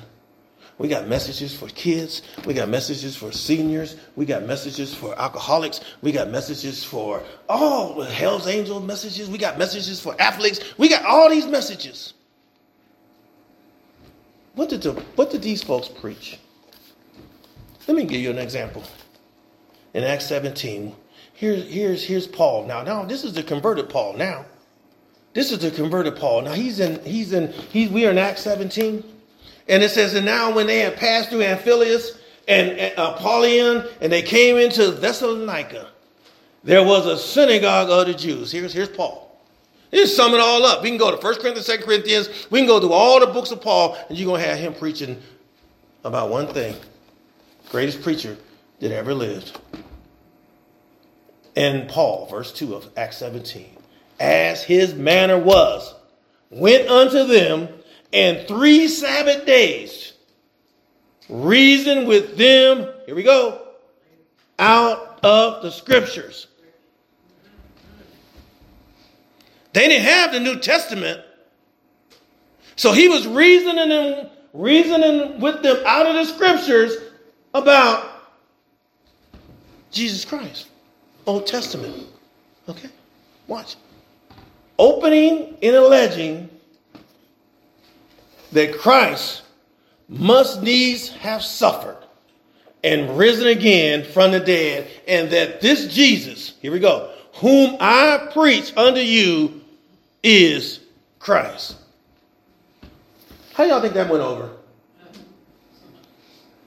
We 0.77 0.88
got 0.88 1.07
messages 1.07 1.55
for 1.55 1.67
kids. 1.67 2.23
We 2.45 2.53
got 2.53 2.67
messages 2.67 3.15
for 3.15 3.31
seniors. 3.31 3.97
We 4.15 4.25
got 4.25 4.43
messages 4.43 4.93
for 4.93 5.17
alcoholics. 5.19 5.81
We 6.01 6.12
got 6.12 6.29
messages 6.29 6.84
for 6.84 7.23
all 7.47 8.01
Hell's 8.01 8.47
Angel 8.47 8.79
messages. 8.79 9.29
We 9.29 9.38
got 9.38 9.60
messages 9.60 10.01
for 10.01 10.19
athletes. 10.19 10.77
We 10.77 10.89
got 10.89 11.05
all 11.05 11.29
these 11.29 11.45
messages. 11.45 12.13
What 14.55 14.69
did, 14.69 14.81
the, 14.81 14.93
what 15.15 15.29
did 15.29 15.43
these 15.43 15.63
folks 15.63 15.88
preach? 15.88 16.39
Let 17.88 17.95
me 17.95 18.03
give 18.05 18.21
you 18.21 18.31
an 18.31 18.39
example. 18.39 18.84
In 19.93 20.03
Acts 20.03 20.25
17, 20.27 20.95
here's, 21.34 21.71
here's, 21.71 22.03
here's 22.03 22.27
Paul. 22.27 22.65
Now, 22.65 22.84
now, 22.84 23.03
this 23.03 23.23
is 23.23 23.34
the 23.34 23.43
converted 23.43 23.89
Paul 23.89 24.13
now. 24.13 24.45
This 25.33 25.51
is 25.51 25.59
the 25.59 25.71
converted 25.71 26.17
Paul. 26.17 26.41
Now 26.41 26.53
he's 26.53 26.79
in, 26.79 27.03
he's 27.05 27.33
in, 27.33 27.51
he's, 27.51 27.89
we 27.89 28.05
are 28.05 28.11
in 28.11 28.17
Acts 28.17 28.41
17. 28.41 29.03
And 29.69 29.83
it 29.83 29.89
says, 29.89 30.13
and 30.13 30.25
now 30.25 30.53
when 30.53 30.67
they 30.67 30.79
had 30.79 30.97
passed 30.97 31.29
through 31.29 31.39
Amphipolis 31.39 32.17
and 32.47 32.71
uh, 32.97 33.13
Apollonia, 33.15 33.87
and 34.01 34.11
they 34.11 34.21
came 34.21 34.57
into 34.57 34.91
Thessalonica, 34.91 35.87
there 36.63 36.83
was 36.83 37.05
a 37.05 37.17
synagogue 37.17 37.89
of 37.89 38.07
the 38.07 38.13
Jews. 38.13 38.51
Here's, 38.51 38.73
here's 38.73 38.89
Paul. 38.89 39.29
Just 39.93 40.15
sum 40.15 40.33
it 40.33 40.39
all 40.39 40.65
up. 40.65 40.83
We 40.83 40.89
can 40.89 40.97
go 40.97 41.11
to 41.11 41.17
1 41.17 41.35
Corinthians, 41.35 41.67
2 41.67 41.77
Corinthians. 41.77 42.47
We 42.49 42.59
can 42.59 42.67
go 42.67 42.79
through 42.79 42.93
all 42.93 43.19
the 43.19 43.27
books 43.27 43.51
of 43.51 43.61
Paul, 43.61 43.97
and 44.09 44.17
you're 44.17 44.27
going 44.27 44.41
to 44.41 44.47
have 44.47 44.59
him 44.59 44.73
preaching 44.73 45.21
about 46.03 46.29
one 46.29 46.47
thing. 46.47 46.75
Greatest 47.69 48.01
preacher 48.01 48.37
that 48.79 48.91
ever 48.91 49.13
lived. 49.13 49.59
And 51.55 51.89
Paul, 51.89 52.27
verse 52.27 52.51
2 52.51 52.75
of 52.75 52.89
Acts 52.97 53.17
17 53.17 53.80
as 54.21 54.63
his 54.63 54.93
manner 54.93 55.38
was, 55.38 55.95
went 56.51 56.88
unto 56.88 57.25
them, 57.25 57.67
and 58.13 58.47
three 58.47 58.88
Sabbath 58.88 59.47
days 59.47 60.13
reasoned 61.27 62.07
with 62.07 62.38
them, 62.38 62.88
here 63.07 63.15
we 63.15 63.23
go, 63.23 63.67
out 64.60 65.19
of 65.23 65.63
the 65.63 65.71
scriptures. 65.71 66.45
They 69.73 69.88
didn't 69.88 70.05
have 70.05 70.34
the 70.34 70.39
New 70.39 70.60
Testament. 70.60 71.21
So 72.75 72.91
he 72.91 73.07
was 73.07 73.27
reasoning 73.27 73.89
them 73.89 74.29
reasoning 74.53 75.39
with 75.39 75.63
them 75.63 75.77
out 75.86 76.05
of 76.05 76.13
the 76.13 76.25
scriptures 76.25 76.93
about 77.53 78.05
Jesus 79.91 80.25
Christ, 80.25 80.67
Old 81.25 81.47
Testament. 81.47 82.07
Okay? 82.67 82.89
Watch. 83.47 83.77
Opening 84.77 85.57
and 85.62 85.75
alleging 85.75 86.49
that 88.51 88.73
Christ 88.73 89.43
must 90.07 90.62
needs 90.62 91.10
have 91.10 91.41
suffered 91.41 91.97
and 92.84 93.17
risen 93.17 93.47
again 93.47 94.03
from 94.03 94.31
the 94.31 94.39
dead, 94.39 94.88
and 95.07 95.29
that 95.29 95.62
this 95.62 95.93
Jesus, 95.93 96.55
here 96.62 96.71
we 96.71 96.79
go, 96.79 97.13
whom 97.36 97.77
I 97.79 98.29
preach 98.34 98.75
unto 98.75 98.99
you 98.99 99.62
is 100.23 100.79
Christ. 101.19 101.77
How 103.53 103.63
y'all 103.65 103.81
think 103.81 103.93
that 103.93 104.10
went 104.10 104.23
over? 104.23 104.49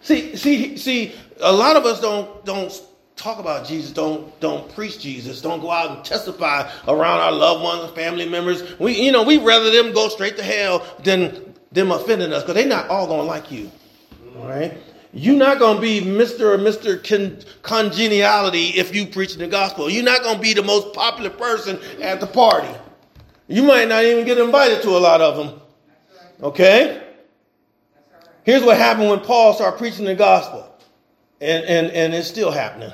See, 0.02 0.36
see, 0.36 0.76
see, 0.76 1.14
a 1.40 1.52
lot 1.52 1.76
of 1.76 1.84
us 1.86 2.00
don't 2.00 2.44
don't 2.44 2.80
talk 3.16 3.38
about 3.38 3.66
Jesus, 3.66 3.92
don't 3.92 4.38
don't 4.40 4.72
preach 4.74 4.98
Jesus, 5.00 5.40
don't 5.40 5.60
go 5.60 5.70
out 5.70 5.96
and 5.96 6.04
testify 6.04 6.70
around 6.88 7.20
our 7.20 7.32
loved 7.32 7.62
ones, 7.62 7.92
family 7.92 8.28
members. 8.28 8.78
We, 8.78 9.00
you 9.00 9.12
know, 9.12 9.22
we'd 9.22 9.42
rather 9.42 9.70
them 9.70 9.92
go 9.92 10.08
straight 10.08 10.36
to 10.36 10.42
hell 10.42 10.84
than 11.02 11.54
them 11.72 11.90
offending 11.90 12.32
us 12.32 12.42
because 12.42 12.54
they're 12.54 12.66
not 12.66 12.88
all 12.88 13.06
gonna 13.06 13.22
like 13.22 13.50
you. 13.50 13.70
All 14.36 14.48
right. 14.48 14.76
You're 15.16 15.36
not 15.36 15.60
going 15.60 15.76
to 15.76 15.80
be 15.80 16.00
Mr. 16.00 16.40
or 16.40 16.58
Mr. 16.58 17.02
Con- 17.08 17.38
congeniality 17.62 18.70
if 18.70 18.92
you 18.92 19.06
preach 19.06 19.36
the 19.36 19.46
gospel. 19.46 19.88
You're 19.88 20.02
not 20.02 20.24
going 20.24 20.36
to 20.36 20.42
be 20.42 20.54
the 20.54 20.62
most 20.64 20.92
popular 20.92 21.30
person 21.30 21.78
at 22.02 22.18
the 22.18 22.26
party. 22.26 22.68
You 23.46 23.62
might 23.62 23.86
not 23.86 24.02
even 24.02 24.24
get 24.24 24.38
invited 24.38 24.82
to 24.82 24.90
a 24.90 24.98
lot 24.98 25.20
of 25.20 25.36
them. 25.36 25.60
Okay? 26.42 27.00
Here's 28.42 28.64
what 28.64 28.76
happened 28.76 29.08
when 29.08 29.20
Paul 29.20 29.54
started 29.54 29.78
preaching 29.78 30.04
the 30.04 30.16
gospel. 30.16 30.68
And, 31.40 31.64
and, 31.64 31.92
and 31.92 32.12
it's 32.12 32.26
still 32.26 32.50
happening. 32.50 32.92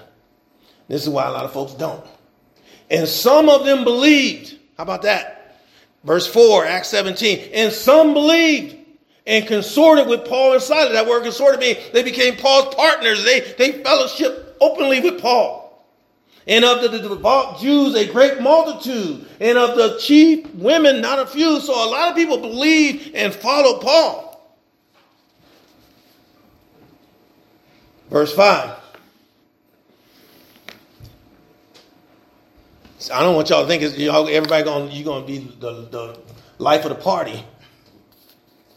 This 0.90 1.04
is 1.04 1.08
why 1.08 1.24
a 1.24 1.30
lot 1.30 1.44
of 1.44 1.52
folks 1.52 1.72
don't. 1.74 2.04
And 2.90 3.06
some 3.06 3.48
of 3.48 3.64
them 3.64 3.84
believed. 3.84 4.58
How 4.76 4.82
about 4.82 5.02
that? 5.02 5.60
Verse 6.02 6.26
4, 6.26 6.66
Acts 6.66 6.88
17. 6.88 7.50
And 7.54 7.72
some 7.72 8.12
believed 8.12 8.74
and 9.24 9.46
consorted 9.46 10.08
with 10.08 10.24
Paul 10.24 10.54
and 10.54 10.62
Silas. 10.62 10.92
That 10.92 11.06
word 11.06 11.22
consorted 11.22 11.60
means 11.60 11.78
they 11.92 12.02
became 12.02 12.34
Paul's 12.34 12.74
partners. 12.74 13.22
They, 13.22 13.38
they 13.56 13.84
fellowship 13.84 14.56
openly 14.60 14.98
with 14.98 15.20
Paul. 15.20 15.86
And 16.48 16.64
of 16.64 16.82
the, 16.82 16.98
devout 16.98 17.60
Jews, 17.60 17.94
a 17.94 18.10
great 18.10 18.40
multitude. 18.40 19.28
And 19.38 19.58
of 19.58 19.76
the 19.76 19.96
chief 20.00 20.52
women, 20.56 21.00
not 21.00 21.20
a 21.20 21.26
few. 21.26 21.60
So 21.60 21.72
a 21.72 21.86
lot 21.88 22.08
of 22.08 22.16
people 22.16 22.38
believed 22.38 23.14
and 23.14 23.32
followed 23.32 23.80
Paul. 23.80 24.26
Verse 28.10 28.34
5. 28.34 28.89
I 33.08 33.22
don't 33.22 33.34
want 33.34 33.48
y'all 33.48 33.62
to 33.62 33.68
think 33.68 33.96
y'all, 33.98 34.28
everybody 34.28 34.64
going 34.64 34.90
you're 34.90 35.04
going 35.04 35.22
to 35.22 35.26
be 35.26 35.38
the, 35.38 35.88
the 35.88 36.18
life 36.58 36.84
of 36.84 36.90
the 36.90 37.02
party. 37.02 37.42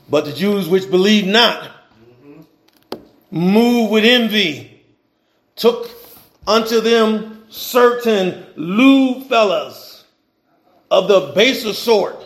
But 0.10 0.26
the 0.26 0.32
Jews 0.32 0.70
which 0.70 0.90
believed 0.90 1.28
not, 1.28 1.72
moved 3.32 3.92
with 3.92 4.06
envy, 4.06 4.82
took 5.56 5.90
unto 6.48 6.80
them 6.80 7.44
certain 7.50 8.46
lewd 8.56 9.28
fellows 9.28 10.06
of 10.90 11.08
the 11.08 11.34
baser 11.36 11.74
sort, 11.74 12.26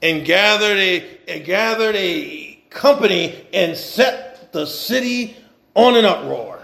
and 0.00 0.24
gathered 0.24 0.78
a 0.78 1.18
and 1.28 1.44
gathered 1.44 1.96
a 1.96 2.58
company 2.70 3.46
and 3.52 3.76
set 3.76 4.52
the 4.52 4.66
city 4.66 5.36
on 5.74 5.96
an 5.96 6.04
uproar. 6.04 6.60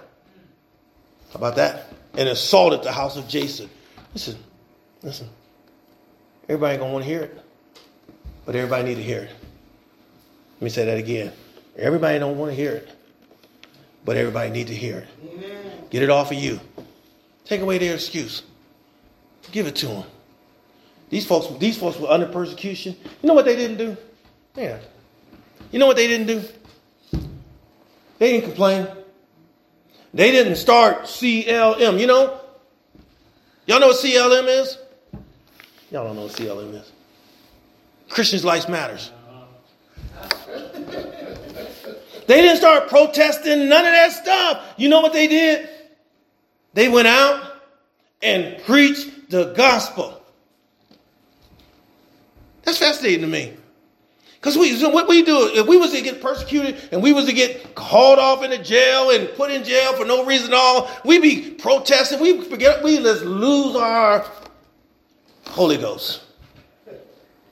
How 1.31 1.35
about 1.35 1.57
that? 1.57 1.93
And 2.15 2.29
assaulted 2.29 2.83
the 2.83 2.93
house 2.93 3.17
of 3.17 3.29
Jason. 3.29 3.69
Listen, 4.19 4.37
listen. 5.01 5.29
Everybody 6.49 6.73
ain't 6.73 6.81
gonna 6.81 6.93
want 6.93 7.05
to 7.05 7.09
hear 7.09 7.21
it, 7.21 7.41
but 8.45 8.57
everybody 8.57 8.89
need 8.89 8.97
to 8.97 9.03
hear 9.05 9.21
it. 9.21 9.31
Let 10.57 10.63
me 10.63 10.71
say 10.71 10.85
that 10.87 10.99
again. 10.99 11.33
Everybody 11.77 12.19
don't 12.19 12.37
want 12.37 12.51
to 12.51 12.57
hear 12.57 12.73
it, 12.73 12.89
but 14.05 14.17
everybody 14.17 14.51
need 14.51 14.67
to 14.67 14.75
hear 14.75 14.99
it. 14.99 15.09
Amen. 15.23 15.73
Get 15.91 16.03
it 16.03 16.11
off 16.11 16.33
of 16.33 16.37
you. 16.37 16.59
Take 17.45 17.61
away 17.61 17.79
their 17.79 17.95
excuse. 17.95 18.43
Give 19.53 19.69
it 19.69 19.77
to 19.77 19.87
them. 19.87 20.05
These 21.11 21.25
folks, 21.25 21.57
these 21.61 21.79
folks 21.79 21.97
were 22.01 22.11
under 22.11 22.27
persecution. 22.27 22.97
You 23.23 23.29
know 23.29 23.35
what 23.35 23.45
they 23.45 23.55
didn't 23.55 23.77
do? 23.77 23.97
Yeah. 24.57 24.81
You 25.71 25.79
know 25.79 25.87
what 25.87 25.97
they 25.97 26.09
didn't 26.09 26.27
do? 26.27 26.43
They 28.19 28.33
didn't 28.33 28.47
complain. 28.47 28.89
They 30.13 30.33
didn't 30.33 30.57
start 30.57 31.03
CLM. 31.05 32.01
You 32.01 32.09
know? 32.09 32.38
Y'all 33.69 33.81
know 33.81 33.89
what 33.89 33.97
CLM 33.97 34.49
is? 34.49 34.79
Y'all 35.91 36.05
don't 36.05 36.17
know 36.17 36.23
what 36.23 36.33
CLM 36.33 36.75
is. 36.75 36.91
Christians' 38.09 38.43
life 38.43 38.67
matters. 38.67 39.13
They 42.27 42.41
didn't 42.41 42.57
start 42.57 42.89
protesting, 42.89 43.69
none 43.69 43.85
of 43.85 43.93
that 43.93 44.13
stuff. 44.13 44.75
You 44.79 44.89
know 44.89 45.03
what 45.03 45.13
they 45.13 45.29
did? 45.29 45.69
They 46.73 46.89
went 46.89 47.09
out 47.09 47.61
and 48.23 48.63
preached 48.65 49.31
the 49.31 49.53
gospel. 49.53 50.19
That's 52.63 52.79
fascinating 52.79 53.21
to 53.21 53.27
me. 53.27 53.55
Because 54.41 54.57
we, 54.57 54.73
so 54.77 54.89
what 54.89 55.09
we 55.09 55.23
do, 55.23 55.51
if 55.53 55.67
we 55.67 55.77
was 55.77 55.93
to 55.93 56.01
get 56.01 56.23
persecuted 56.23 56.77
and 56.93 57.03
we 57.03 57.13
was 57.13 57.27
to 57.27 57.33
get 57.33 57.61
hauled 57.77 58.21
off 58.21 58.45
into 58.45 58.63
jail 58.63 59.11
and 59.11 59.29
put 59.31 59.51
in 59.51 59.65
jail 59.65 59.95
for 59.95 60.05
no 60.05 60.25
reason 60.25 60.53
at 60.53 60.57
all, 60.57 60.89
we 61.05 61.19
be 61.19 61.51
protesting. 61.51 62.21
We 62.21 62.43
forget, 62.43 62.83
we 62.83 62.99
just 62.99 63.25
lose 63.25 63.75
our 63.75 64.25
Holy 65.47 65.77
Ghost. 65.77 66.23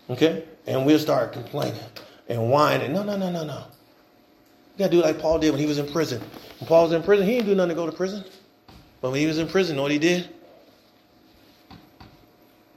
Okay? 0.09 0.45
And 0.67 0.87
we'll 0.87 1.01
start 1.01 1.33
complaining 1.33 1.81
and 2.29 2.51
whining. 2.51 2.93
No, 2.93 3.03
no, 3.03 3.17
no, 3.17 3.31
no, 3.33 3.45
no. 3.45 3.65
You 4.77 4.85
gotta 4.85 4.91
do 4.91 5.03
like 5.03 5.19
Paul 5.19 5.41
did 5.41 5.51
when 5.51 5.61
he 5.61 5.67
was 5.67 5.79
in 5.79 5.91
prison. 5.91 6.21
When 6.61 6.69
Paul 6.69 6.85
was 6.85 6.93
in 6.93 7.03
prison, 7.03 7.27
he 7.27 7.35
didn't 7.35 7.47
do 7.47 7.55
nothing 7.57 7.71
to 7.71 7.75
go 7.75 7.87
to 7.87 7.97
prison. 7.97 8.25
But 9.01 9.11
when 9.11 9.21
he 9.21 9.27
was 9.27 9.39
in 9.39 9.49
prison, 9.49 9.75
you 9.75 9.77
know 9.77 9.83
what 9.83 9.93
he 9.93 9.99
did? 9.99 10.29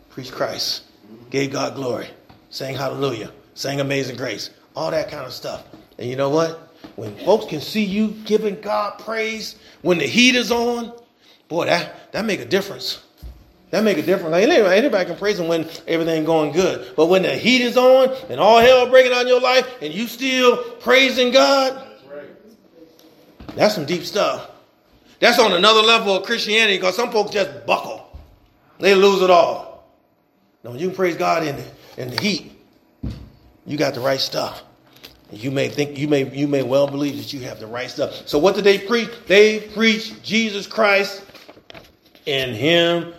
Preach 0.10 0.32
Christ, 0.32 0.84
gave 1.30 1.52
God 1.52 1.76
glory, 1.76 2.10
sang 2.50 2.76
hallelujah, 2.76 3.32
sang 3.60 3.82
amazing 3.82 4.16
grace, 4.16 4.52
all 4.74 4.90
that 4.90 5.12
kind 5.12 5.26
of 5.26 5.34
stuff. 5.34 5.66
And 5.98 6.10
you 6.10 6.16
know 6.16 6.30
what? 6.30 6.72
When 6.96 7.14
folks 7.18 7.46
can 7.48 7.60
see 7.60 7.84
you 7.84 8.12
giving 8.24 8.62
God 8.62 9.00
praise 9.00 9.58
when 9.82 9.98
the 9.98 10.06
heat 10.08 10.36
is 10.36 10.50
on, 10.50 10.94
boy, 11.50 11.66
that, 11.66 12.14
that 12.14 12.24
make 12.24 12.40
a 12.40 12.46
difference. 12.46 13.04
That 13.72 13.84
make 13.84 13.98
a 13.98 14.02
difference. 14.02 14.32
Like 14.32 14.44
anybody, 14.44 14.78
anybody 14.78 15.06
can 15.06 15.18
praise 15.18 15.38
him 15.38 15.50
when 15.50 15.70
everything 15.88 16.24
going 16.24 16.54
good. 16.54 16.96
But 16.96 17.08
when 17.08 17.22
the 17.24 17.36
heat 17.36 17.62
is 17.62 17.76
on 17.76 18.16
and 18.30 18.40
all 18.40 18.60
hell 18.62 18.90
breaking 18.90 19.12
out 19.12 19.24
in 19.24 19.28
your 19.28 19.42
life 19.42 19.68
and 19.82 19.94
you 19.94 20.08
still 20.08 20.64
praising 20.80 21.32
God, 21.32 21.86
that's 23.56 23.76
some 23.76 23.86
deep 23.86 24.06
stuff. 24.06 24.50
That's 25.20 25.38
on 25.38 25.52
another 25.52 25.82
level 25.82 26.16
of 26.16 26.24
Christianity 26.24 26.78
because 26.78 26.96
some 26.96 27.12
folks 27.12 27.32
just 27.32 27.66
buckle. 27.66 28.18
They 28.80 28.96
lose 28.96 29.22
it 29.22 29.30
all. 29.30 29.84
When 30.62 30.80
you 30.80 30.88
can 30.88 30.96
praise 30.96 31.18
God 31.18 31.44
in 31.44 31.58
the, 31.58 31.66
in 32.02 32.16
the 32.16 32.22
heat, 32.22 32.54
you 33.70 33.78
got 33.78 33.94
the 33.94 34.00
right 34.00 34.20
stuff. 34.20 34.64
You 35.32 35.52
may 35.52 35.70
think 35.70 35.96
you 35.96 36.08
may 36.08 36.28
you 36.36 36.48
may 36.48 36.64
well 36.64 36.88
believe 36.88 37.18
that 37.18 37.32
you 37.32 37.42
have 37.42 37.60
the 37.60 37.68
right 37.68 37.90
stuff. 37.90 38.28
So 38.28 38.40
what 38.40 38.56
did 38.56 38.64
they 38.64 38.80
preach? 38.80 39.10
They 39.28 39.60
preached 39.60 40.24
Jesus 40.24 40.66
Christ 40.66 41.24
and 42.26 42.56
Him 42.56 43.14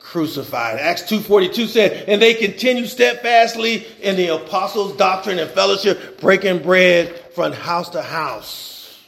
crucified. 0.00 0.80
Acts 0.80 1.02
2.42 1.02 1.68
said, 1.68 2.08
and 2.08 2.20
they 2.20 2.34
continued 2.34 2.88
steadfastly 2.88 3.86
in 4.00 4.16
the 4.16 4.28
apostles' 4.28 4.96
doctrine 4.96 5.38
and 5.38 5.50
fellowship, 5.50 6.20
breaking 6.20 6.62
bread 6.62 7.20
from 7.32 7.52
house 7.52 7.88
to 7.90 8.02
house. 8.02 9.04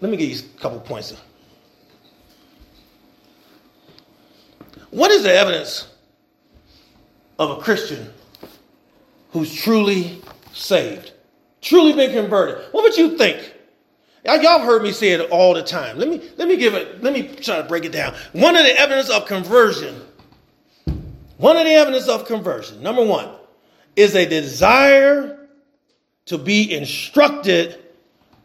Let 0.00 0.10
me 0.10 0.16
give 0.16 0.30
you 0.30 0.38
a 0.38 0.60
couple 0.60 0.78
points. 0.80 1.16
What 4.90 5.10
is 5.10 5.24
the 5.24 5.32
evidence 5.32 5.89
of 7.40 7.58
a 7.58 7.60
Christian 7.60 8.12
who's 9.32 9.52
truly 9.52 10.20
saved, 10.52 11.12
truly 11.62 11.94
been 11.94 12.12
converted? 12.12 12.62
What 12.72 12.82
would 12.82 12.96
you 12.96 13.16
think? 13.16 13.54
Y'all 14.24 14.60
heard 14.60 14.82
me 14.82 14.92
say 14.92 15.12
it 15.12 15.30
all 15.30 15.54
the 15.54 15.62
time. 15.62 15.98
Let 15.98 16.08
me 16.08 16.22
let 16.36 16.46
me 16.46 16.58
give 16.58 16.74
it. 16.74 17.02
Let 17.02 17.14
me 17.14 17.22
try 17.26 17.56
to 17.56 17.66
break 17.66 17.86
it 17.86 17.92
down. 17.92 18.14
One 18.32 18.54
of 18.54 18.64
the 18.64 18.78
evidence 18.78 19.08
of 19.08 19.24
conversion. 19.24 20.02
One 21.38 21.56
of 21.56 21.64
the 21.64 21.72
evidence 21.72 22.06
of 22.06 22.26
conversion. 22.26 22.82
Number 22.82 23.02
one 23.02 23.30
is 23.96 24.14
a 24.14 24.28
desire 24.28 25.48
to 26.26 26.36
be 26.36 26.70
instructed 26.70 27.82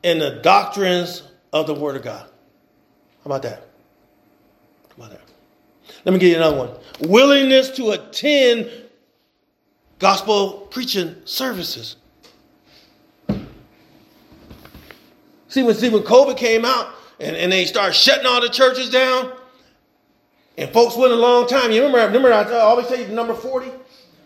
in 0.02 0.20
the 0.20 0.40
doctrines 0.42 1.24
of 1.52 1.68
the 1.68 1.74
Word 1.74 1.98
of 1.98 2.04
God. 2.04 2.24
How 2.24 3.26
about 3.26 3.42
that? 3.42 3.68
How 4.88 4.96
about 4.96 5.10
that? 5.10 5.22
Let 6.06 6.14
me 6.14 6.20
give 6.20 6.30
you 6.30 6.38
another 6.38 6.58
one. 6.58 6.70
Willingness 7.02 7.72
to 7.72 7.92
attend 7.92 8.70
gospel 10.00 10.68
preaching 10.72 11.16
services. 11.26 11.96
See, 15.48 15.64
when, 15.64 15.76
see, 15.76 15.90
when 15.90 16.04
COVID 16.04 16.38
came 16.38 16.66
out 16.66 16.94
and, 17.20 17.36
and 17.36 17.52
they 17.52 17.66
started 17.66 17.94
shutting 17.94 18.26
all 18.26 18.42
the 18.42 18.50
churches 18.50 18.90
down, 18.90 19.32
and 20.58 20.70
folks 20.72 20.96
went 20.96 21.12
a 21.12 21.16
long 21.16 21.48
time. 21.48 21.72
You 21.72 21.84
remember, 21.84 22.06
remember 22.06 22.34
I 22.34 22.60
always 22.60 22.88
say 22.88 23.04
the 23.04 23.14
number 23.14 23.34
40? 23.34 23.70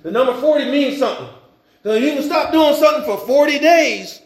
The 0.04 0.12
number 0.12 0.34
40 0.40 0.72
means 0.72 1.00
something. 1.00 1.28
So 1.84 1.96
you 1.96 2.14
can 2.14 2.24
stop 2.24 2.52
doing 2.52 2.76
something 2.76 3.04
for 3.04 3.18
40 3.26 3.60
days. 3.60 4.22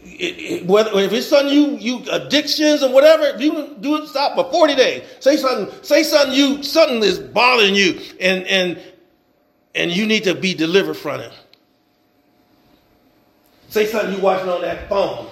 It, 0.00 0.62
it, 0.62 0.66
whether 0.66 0.90
if 1.00 1.12
it's 1.12 1.26
something 1.26 1.52
you 1.52 1.76
you 1.76 2.04
addictions 2.10 2.82
or 2.82 2.92
whatever, 2.92 3.38
you 3.42 3.76
do 3.80 3.96
it 3.96 4.08
stop 4.08 4.34
for 4.34 4.50
40 4.50 4.74
days. 4.74 5.02
Say 5.20 5.36
something, 5.36 5.82
say 5.82 6.02
something 6.02 6.34
you 6.34 6.62
something 6.62 7.02
is 7.02 7.18
bothering 7.18 7.74
you 7.74 8.00
and 8.20 8.46
and 8.46 8.80
and 9.74 9.90
you 9.90 10.06
need 10.06 10.24
to 10.24 10.34
be 10.34 10.54
delivered 10.54 10.94
from 10.94 11.20
it. 11.20 11.32
Say 13.68 13.86
something 13.86 14.14
you 14.14 14.20
watching 14.20 14.48
on 14.48 14.62
that 14.62 14.88
phone. 14.88 15.28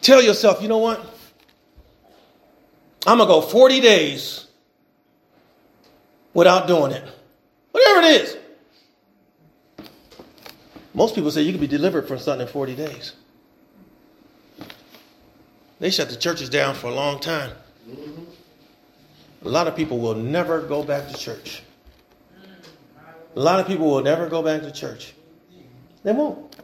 Tell 0.00 0.22
yourself, 0.22 0.60
you 0.60 0.68
know 0.68 0.78
what? 0.78 1.02
I'm 3.06 3.18
to 3.18 3.26
go 3.26 3.40
40 3.40 3.80
days 3.80 4.46
without 6.34 6.66
doing 6.66 6.92
it. 6.92 7.04
Whatever 7.72 8.00
it 8.00 8.22
is. 8.22 8.36
Most 10.94 11.16
people 11.16 11.30
say 11.32 11.42
you 11.42 11.50
can 11.50 11.60
be 11.60 11.66
delivered 11.66 12.06
from 12.06 12.18
something 12.18 12.46
in 12.46 12.52
40 12.52 12.76
days. 12.76 13.12
They 15.80 15.90
shut 15.90 16.08
the 16.08 16.16
churches 16.16 16.48
down 16.48 16.76
for 16.76 16.86
a 16.86 16.94
long 16.94 17.18
time. 17.18 17.50
A 19.44 19.48
lot 19.48 19.66
of 19.66 19.76
people 19.76 19.98
will 19.98 20.14
never 20.14 20.62
go 20.62 20.82
back 20.84 21.08
to 21.08 21.18
church. 21.18 21.62
A 23.36 23.40
lot 23.40 23.58
of 23.58 23.66
people 23.66 23.90
will 23.90 24.02
never 24.02 24.28
go 24.28 24.42
back 24.42 24.62
to 24.62 24.70
church. 24.70 25.14
They 26.04 26.12
won't. 26.12 26.56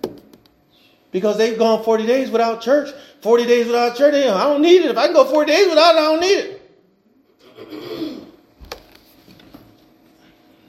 Because 1.10 1.36
they've 1.36 1.58
gone 1.58 1.82
40 1.82 2.06
days 2.06 2.30
without 2.30 2.62
church. 2.62 2.94
40 3.22 3.46
days 3.46 3.66
without 3.66 3.96
church. 3.96 4.14
I 4.14 4.44
don't 4.44 4.62
need 4.62 4.82
it. 4.82 4.92
If 4.92 4.96
I 4.96 5.06
can 5.06 5.14
go 5.14 5.24
40 5.24 5.50
days 5.50 5.68
without 5.68 5.96
it, 5.96 5.98
I 5.98 6.02
don't 6.02 6.20
need 6.20 6.38
it. 6.38 6.56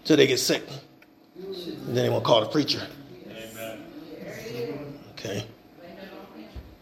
Till 0.04 0.17
they 0.17 0.26
get 0.26 0.39
sick. 0.39 0.63
And 1.38 1.95
then 1.95 2.04
they 2.04 2.10
want 2.10 2.24
to 2.24 2.28
call 2.28 2.41
the 2.41 2.47
preacher. 2.47 2.82
Okay. 5.24 5.46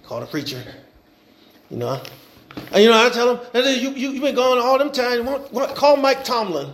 Call 0.04 0.22
the 0.22 0.26
preacher. 0.26 0.64
You 1.70 1.78
know. 1.78 2.02
And 2.72 2.84
you 2.84 2.90
know, 2.90 3.06
I 3.06 3.10
tell 3.10 3.36
them, 3.36 3.66
you, 3.66 3.90
you, 3.90 4.12
you've 4.12 4.24
been 4.24 4.34
gone 4.34 4.58
all 4.58 4.78
them 4.78 4.92
time. 4.92 5.26
Call 5.76 5.98
Mike 5.98 6.24
Tomlin. 6.24 6.72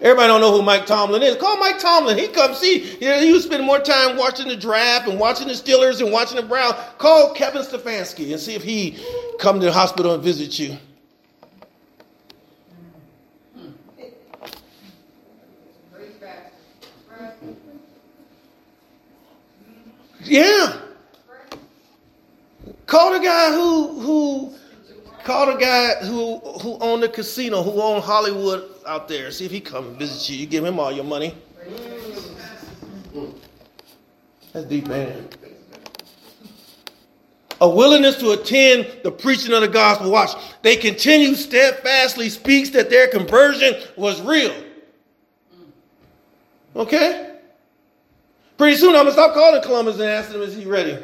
Everybody 0.00 0.28
don't 0.28 0.40
know 0.40 0.52
who 0.52 0.62
Mike 0.62 0.86
Tomlin 0.86 1.22
is. 1.22 1.36
Call 1.36 1.56
Mike 1.58 1.78
Tomlin. 1.78 2.18
He 2.18 2.28
come 2.28 2.54
see. 2.54 2.96
You 3.00 3.08
know, 3.08 3.20
you 3.20 3.40
spend 3.40 3.64
more 3.64 3.80
time 3.80 4.16
watching 4.16 4.48
the 4.48 4.56
draft 4.56 5.08
and 5.08 5.18
watching 5.18 5.48
the 5.48 5.54
Steelers 5.54 6.00
and 6.00 6.12
watching 6.12 6.36
the 6.36 6.42
Browns. 6.42 6.74
Call 6.98 7.34
Kevin 7.34 7.62
Stefanski 7.62 8.32
and 8.32 8.40
see 8.40 8.54
if 8.54 8.62
he 8.62 8.98
come 9.38 9.58
to 9.60 9.66
the 9.66 9.72
hospital 9.72 10.14
and 10.14 10.22
visit 10.22 10.58
you. 10.58 10.76
Yeah. 20.28 20.80
Call 22.86 23.12
the 23.12 23.18
guy 23.18 23.52
who 23.52 24.00
who 24.00 24.54
call 25.24 25.46
the 25.46 25.58
guy 25.58 25.94
who 26.06 26.38
who 26.38 26.78
owned 26.80 27.02
the 27.02 27.08
casino, 27.08 27.62
who 27.62 27.80
owned 27.82 28.02
Hollywood 28.02 28.64
out 28.86 29.08
there. 29.08 29.30
See 29.30 29.44
if 29.44 29.50
he 29.50 29.60
come 29.60 29.88
and 29.88 29.96
visit 29.98 30.28
you. 30.30 30.38
You 30.38 30.46
give 30.46 30.64
him 30.64 30.78
all 30.78 30.90
your 30.92 31.04
money. 31.04 31.34
That's 34.52 34.66
deep, 34.66 34.86
man. 34.86 35.28
A 37.60 37.68
willingness 37.68 38.16
to 38.18 38.30
attend 38.30 38.86
the 39.02 39.10
preaching 39.10 39.52
of 39.52 39.60
the 39.60 39.68
gospel. 39.68 40.10
Watch. 40.10 40.30
They 40.62 40.76
continue 40.76 41.34
steadfastly 41.34 42.28
speaks 42.28 42.70
that 42.70 42.88
their 42.88 43.08
conversion 43.08 43.74
was 43.96 44.20
real. 44.22 44.54
Okay? 46.76 47.27
Pretty 48.58 48.76
soon 48.76 48.96
I'm 48.96 49.04
going 49.04 49.06
to 49.06 49.12
stop 49.12 49.34
calling 49.34 49.62
Columbus 49.62 49.94
and 49.94 50.04
asking 50.04 50.36
him, 50.36 50.42
is 50.42 50.56
he 50.56 50.64
ready? 50.64 50.98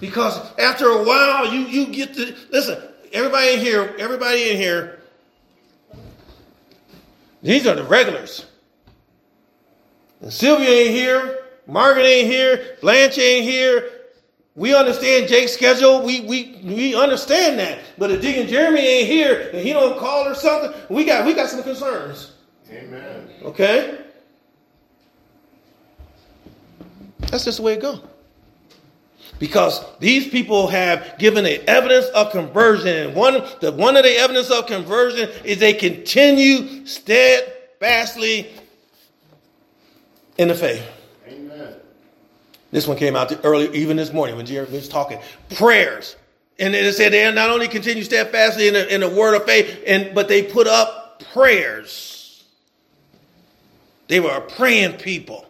Because 0.00 0.38
after 0.56 0.86
a 0.86 1.02
while, 1.02 1.52
you, 1.52 1.60
you 1.62 1.86
get 1.88 2.14
to, 2.14 2.34
listen, 2.50 2.80
everybody 3.12 3.54
in 3.54 3.60
here, 3.60 3.94
everybody 3.98 4.50
in 4.50 4.56
here, 4.56 5.00
these 7.42 7.66
are 7.66 7.74
the 7.74 7.82
regulars. 7.82 8.46
And 10.20 10.32
Sylvia 10.32 10.68
ain't 10.68 10.90
here, 10.90 11.44
Margaret 11.66 12.04
ain't 12.04 12.30
here, 12.30 12.76
Blanche 12.80 13.18
ain't 13.18 13.44
here. 13.44 13.90
We 14.54 14.74
understand 14.74 15.28
Jake's 15.28 15.52
schedule. 15.52 16.02
We, 16.02 16.22
we, 16.22 16.58
we 16.64 16.94
understand 16.94 17.58
that. 17.58 17.78
But 17.98 18.10
if 18.10 18.22
Deacon 18.22 18.48
Jeremy 18.48 18.80
ain't 18.80 19.08
here 19.08 19.50
and 19.52 19.60
he 19.60 19.74
don't 19.74 19.98
call 19.98 20.26
or 20.26 20.34
something, 20.34 20.72
we 20.88 21.04
got, 21.04 21.26
we 21.26 21.34
got 21.34 21.50
some 21.50 21.62
concerns. 21.62 22.32
Amen. 22.70 23.28
Okay? 23.42 24.05
That's 27.36 27.44
just 27.44 27.58
the 27.58 27.64
way 27.64 27.74
it 27.74 27.82
goes. 27.82 28.00
Because 29.38 29.84
these 29.98 30.26
people 30.26 30.68
have 30.68 31.18
given 31.18 31.44
a 31.44 31.58
evidence 31.66 32.06
of 32.06 32.32
conversion. 32.32 33.08
And 33.08 33.14
one, 33.14 33.44
the, 33.60 33.72
one 33.72 33.94
of 33.98 34.04
the 34.04 34.16
evidence 34.16 34.50
of 34.50 34.66
conversion 34.66 35.28
is 35.44 35.58
they 35.58 35.74
continue 35.74 36.86
steadfastly 36.86 38.50
in 40.38 40.48
the 40.48 40.54
faith. 40.54 40.82
Amen. 41.28 41.74
This 42.70 42.86
one 42.86 42.96
came 42.96 43.14
out 43.14 43.30
early, 43.44 43.68
even 43.76 43.98
this 43.98 44.14
morning 44.14 44.36
when 44.38 44.46
Jeremy 44.46 44.72
was 44.72 44.88
talking. 44.88 45.20
Prayers. 45.56 46.16
And 46.58 46.74
it 46.74 46.94
said 46.94 47.12
they 47.12 47.30
not 47.34 47.50
only 47.50 47.68
continue 47.68 48.02
steadfastly 48.02 48.68
in 48.68 48.72
the, 48.72 48.94
in 48.94 49.02
the 49.02 49.10
word 49.10 49.34
of 49.34 49.44
faith, 49.44 49.82
and 49.86 50.14
but 50.14 50.28
they 50.28 50.42
put 50.42 50.66
up 50.66 51.22
prayers. 51.34 52.44
They 54.08 54.20
were 54.20 54.30
a 54.30 54.40
praying 54.40 54.94
people. 54.94 55.45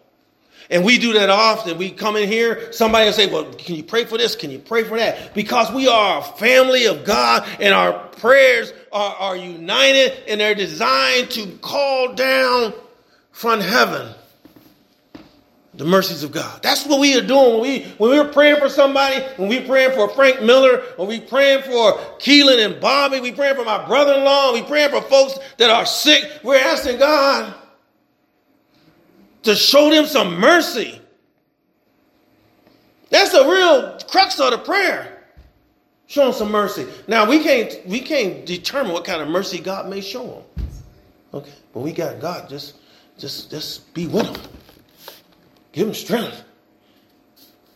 And 0.70 0.84
we 0.84 0.98
do 0.98 1.12
that 1.14 1.30
often. 1.30 1.78
We 1.78 1.90
come 1.90 2.16
in 2.16 2.28
here, 2.28 2.72
somebody 2.72 3.06
will 3.06 3.12
say, 3.12 3.26
Well, 3.26 3.52
can 3.54 3.76
you 3.76 3.84
pray 3.84 4.04
for 4.04 4.18
this? 4.18 4.34
Can 4.34 4.50
you 4.50 4.58
pray 4.58 4.84
for 4.84 4.98
that? 4.98 5.34
Because 5.34 5.72
we 5.72 5.88
are 5.88 6.20
a 6.20 6.22
family 6.22 6.86
of 6.86 7.04
God 7.04 7.46
and 7.60 7.72
our 7.72 7.92
prayers 8.08 8.72
are, 8.92 9.14
are 9.14 9.36
united 9.36 10.12
and 10.28 10.40
they're 10.40 10.54
designed 10.54 11.30
to 11.32 11.46
call 11.58 12.14
down 12.14 12.72
from 13.30 13.60
heaven 13.60 14.12
the 15.74 15.84
mercies 15.84 16.22
of 16.22 16.32
God. 16.32 16.62
That's 16.62 16.86
what 16.86 17.00
we 17.00 17.16
are 17.18 17.22
doing 17.22 17.52
when 17.52 17.60
we 17.60 17.82
when 17.98 18.10
we're 18.10 18.32
praying 18.32 18.56
for 18.60 18.68
somebody, 18.68 19.22
when 19.36 19.48
we're 19.48 19.66
praying 19.66 19.92
for 19.92 20.08
Frank 20.08 20.42
Miller, 20.42 20.78
when 20.96 21.06
we're 21.06 21.20
praying 21.20 21.62
for 21.62 21.92
Keelan 22.18 22.64
and 22.64 22.80
Bobby, 22.80 23.20
we're 23.20 23.34
praying 23.34 23.56
for 23.56 23.64
my 23.64 23.86
brother-in-law, 23.86 24.54
we're 24.54 24.64
praying 24.64 24.90
for 24.90 25.02
folks 25.02 25.38
that 25.58 25.70
are 25.70 25.84
sick. 25.84 26.24
We're 26.42 26.58
asking 26.58 26.98
God 26.98 27.54
to 29.46 29.56
show 29.56 29.90
them 29.90 30.06
some 30.06 30.38
mercy. 30.38 31.00
That's 33.10 33.32
the 33.32 33.44
real 33.44 33.98
crux 34.08 34.38
of 34.40 34.50
the 34.50 34.58
prayer. 34.58 35.24
Show 36.06 36.24
them 36.24 36.32
some 36.34 36.52
mercy. 36.52 36.86
Now 37.08 37.28
we 37.28 37.42
can't 37.42 37.84
we 37.86 38.00
can't 38.00 38.46
determine 38.46 38.92
what 38.92 39.04
kind 39.04 39.20
of 39.20 39.28
mercy 39.28 39.58
God 39.58 39.88
may 39.88 40.00
show 40.00 40.26
them. 40.26 40.66
Okay, 41.34 41.52
but 41.72 41.80
we 41.80 41.92
got 41.92 42.20
God. 42.20 42.48
Just 42.48 42.76
just 43.18 43.50
just 43.50 43.92
be 43.94 44.06
with 44.06 44.32
them. 44.32 44.42
Give 45.72 45.86
them 45.86 45.94
strength. 45.94 46.42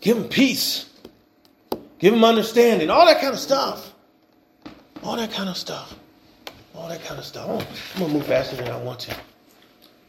Give 0.01 0.17
them 0.17 0.29
peace. 0.29 0.89
Give 1.99 2.15
them 2.15 2.25
understanding. 2.25 2.89
All 2.89 3.05
that 3.07 3.21
kind 3.21 3.35
of 3.35 3.41
stuff. 3.41 3.93
All 5.03 5.17
that 5.17 5.33
kind 5.33 5.49
of 5.49 5.57
stuff. 5.57 5.95
All 6.75 6.89
that 6.89 7.03
kind 7.05 7.19
of 7.19 7.25
stuff. 7.25 7.47
Oh, 7.49 7.59
I'm 7.95 8.01
gonna 8.01 8.15
move 8.15 8.27
faster 8.27 8.57
than 8.57 8.69
I 8.69 8.77
want 8.77 9.01
to. 9.01 9.17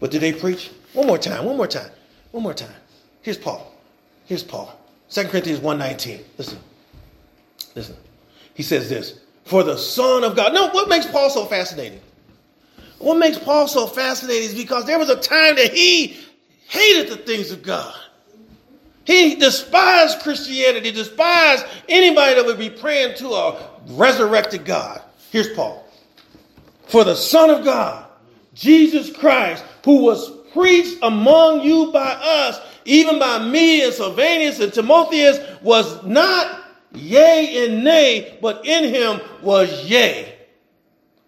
But 0.02 0.12
did 0.12 0.20
they 0.20 0.34
preach? 0.34 0.72
One 0.91 1.08
more 1.08 1.18
time, 1.18 1.45
one 1.45 1.56
more 1.56 1.68
time, 1.68 1.89
one 2.32 2.43
more 2.43 2.54
time. 2.54 2.76
Here's 3.22 3.38
Paul. 3.38 3.74
Here's 4.26 4.43
Paul. 4.43 4.78
2 5.10 5.26
Corinthians 5.26 5.60
1.19. 5.60 6.22
Listen. 6.38 6.60
Listen. 7.76 7.95
He 8.54 8.64
says 8.64 8.89
this. 8.89 9.20
For 9.45 9.64
the 9.64 9.78
Son 9.78 10.24
of 10.24 10.36
God. 10.36 10.54
No, 10.54 10.70
what 10.70 10.89
makes 10.89 11.06
Paul 11.06 11.30
so 11.30 11.45
fascinating? 11.45 12.02
What 12.97 13.18
makes 13.18 13.38
Paul 13.38 13.68
so 13.68 13.88
fascinating 13.88 14.49
is 14.49 14.56
because 14.56 14.86
there 14.86 14.99
was 14.99 15.10
a 15.10 15.16
time 15.16 15.56
that 15.56 15.72
he 15.72 16.18
hated 16.68 17.12
the 17.12 17.18
things 17.18 17.52
of 17.52 17.62
God. 17.64 17.95
He 19.04 19.36
despised 19.36 20.20
Christianity, 20.22 20.91
despised 20.91 21.66
anybody 21.89 22.36
that 22.36 22.45
would 22.45 22.60
be 22.60 22.70
praying 22.70 23.18
to 23.18 23.30
a 23.30 23.70
resurrected 23.89 24.66
God. 24.66 25.02
Here's 25.32 25.49
Paul. 25.49 25.86
For 26.88 27.04
the 27.04 27.16
Son 27.16 27.49
of 27.49 27.64
God, 27.64 28.06
Jesus 28.54 29.16
Christ, 29.16 29.64
who 29.84 30.03
was 30.03 30.32
preached 30.53 30.97
among 31.01 31.61
you 31.61 31.91
by 31.91 32.11
us 32.11 32.59
even 32.86 33.19
by 33.19 33.39
me 33.39 33.84
and 33.84 33.93
Silvanus 33.93 34.59
and 34.59 34.73
Timotheus, 34.73 35.39
was 35.61 36.03
not 36.03 36.63
yea 36.93 37.65
and 37.65 37.84
nay, 37.84 38.38
but 38.41 38.65
in 38.65 38.93
him 38.93 39.21
was 39.41 39.89
yea. 39.89 40.36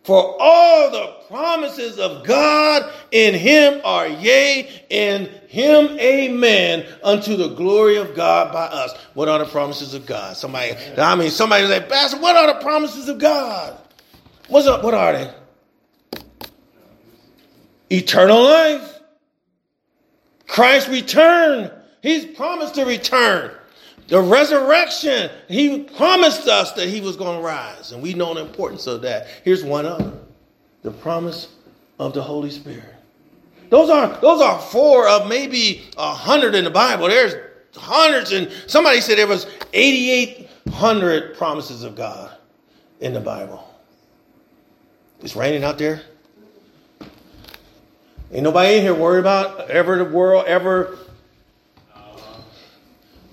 For 0.03 0.35
all 0.41 0.91
the 0.91 1.27
promises 1.29 1.97
of 1.97 2.25
God 2.25 2.91
in 3.11 3.33
him 3.33 3.79
are 3.85 4.07
yea, 4.07 4.69
in 4.89 5.27
him 5.47 5.97
amen, 5.97 6.85
unto 7.03 7.37
the 7.37 7.49
glory 7.49 7.95
of 7.95 8.13
God 8.13 8.51
by 8.51 8.65
us. 8.65 8.93
What 9.13 9.29
are 9.29 9.39
the 9.39 9.45
promises 9.45 9.93
of 9.93 10.05
God? 10.05 10.35
Somebody, 10.35 10.73
I 10.97 11.15
mean, 11.15 11.31
somebody 11.31 11.67
say, 11.67 11.85
Pastor, 11.87 12.19
what 12.19 12.35
are 12.35 12.53
the 12.53 12.59
promises 12.61 13.07
of 13.07 13.17
God? 13.17 13.77
What's 14.49 14.67
up? 14.67 14.83
What 14.83 14.93
are 14.93 15.13
they? 15.13 15.33
Eternal 17.93 18.43
life. 18.43 19.01
Christ's 20.47 20.89
return. 20.89 21.71
He's 22.01 22.25
promised 22.25 22.75
to 22.75 22.85
return. 22.85 23.51
The 24.07 24.19
resurrection, 24.19 25.29
he 25.47 25.83
promised 25.83 26.47
us 26.47 26.71
that 26.73 26.89
he 26.89 27.01
was 27.01 27.15
going 27.15 27.39
to 27.39 27.45
rise, 27.45 27.91
and 27.91 28.01
we 28.01 28.13
know 28.13 28.33
the 28.33 28.41
importance 28.41 28.87
of 28.87 29.03
that. 29.03 29.27
Here's 29.43 29.63
one 29.63 29.85
other 29.85 30.11
the 30.81 30.91
promise 30.91 31.47
of 31.99 32.13
the 32.13 32.21
Holy 32.21 32.49
Spirit. 32.49 32.83
Those 33.69 33.89
are, 33.89 34.19
those 34.19 34.41
are 34.41 34.59
four 34.59 35.07
of 35.07 35.29
maybe 35.29 35.83
a 35.97 36.13
hundred 36.13 36.55
in 36.55 36.63
the 36.63 36.69
Bible. 36.69 37.07
There's 37.07 37.35
hundreds, 37.75 38.31
and 38.31 38.51
somebody 38.67 39.01
said 39.01 39.17
there 39.17 39.27
was 39.27 39.47
8,800 39.71 41.37
promises 41.37 41.83
of 41.83 41.95
God 41.95 42.35
in 42.99 43.13
the 43.13 43.21
Bible. 43.21 43.67
It's 45.21 45.35
raining 45.35 45.63
out 45.63 45.77
there. 45.77 46.01
Ain't 48.34 48.43
nobody 48.43 48.77
in 48.77 48.81
here 48.81 48.95
worried 48.95 49.19
about 49.19 49.69
ever 49.69 49.97
the 49.97 50.05
world 50.05 50.45
ever 50.47 50.97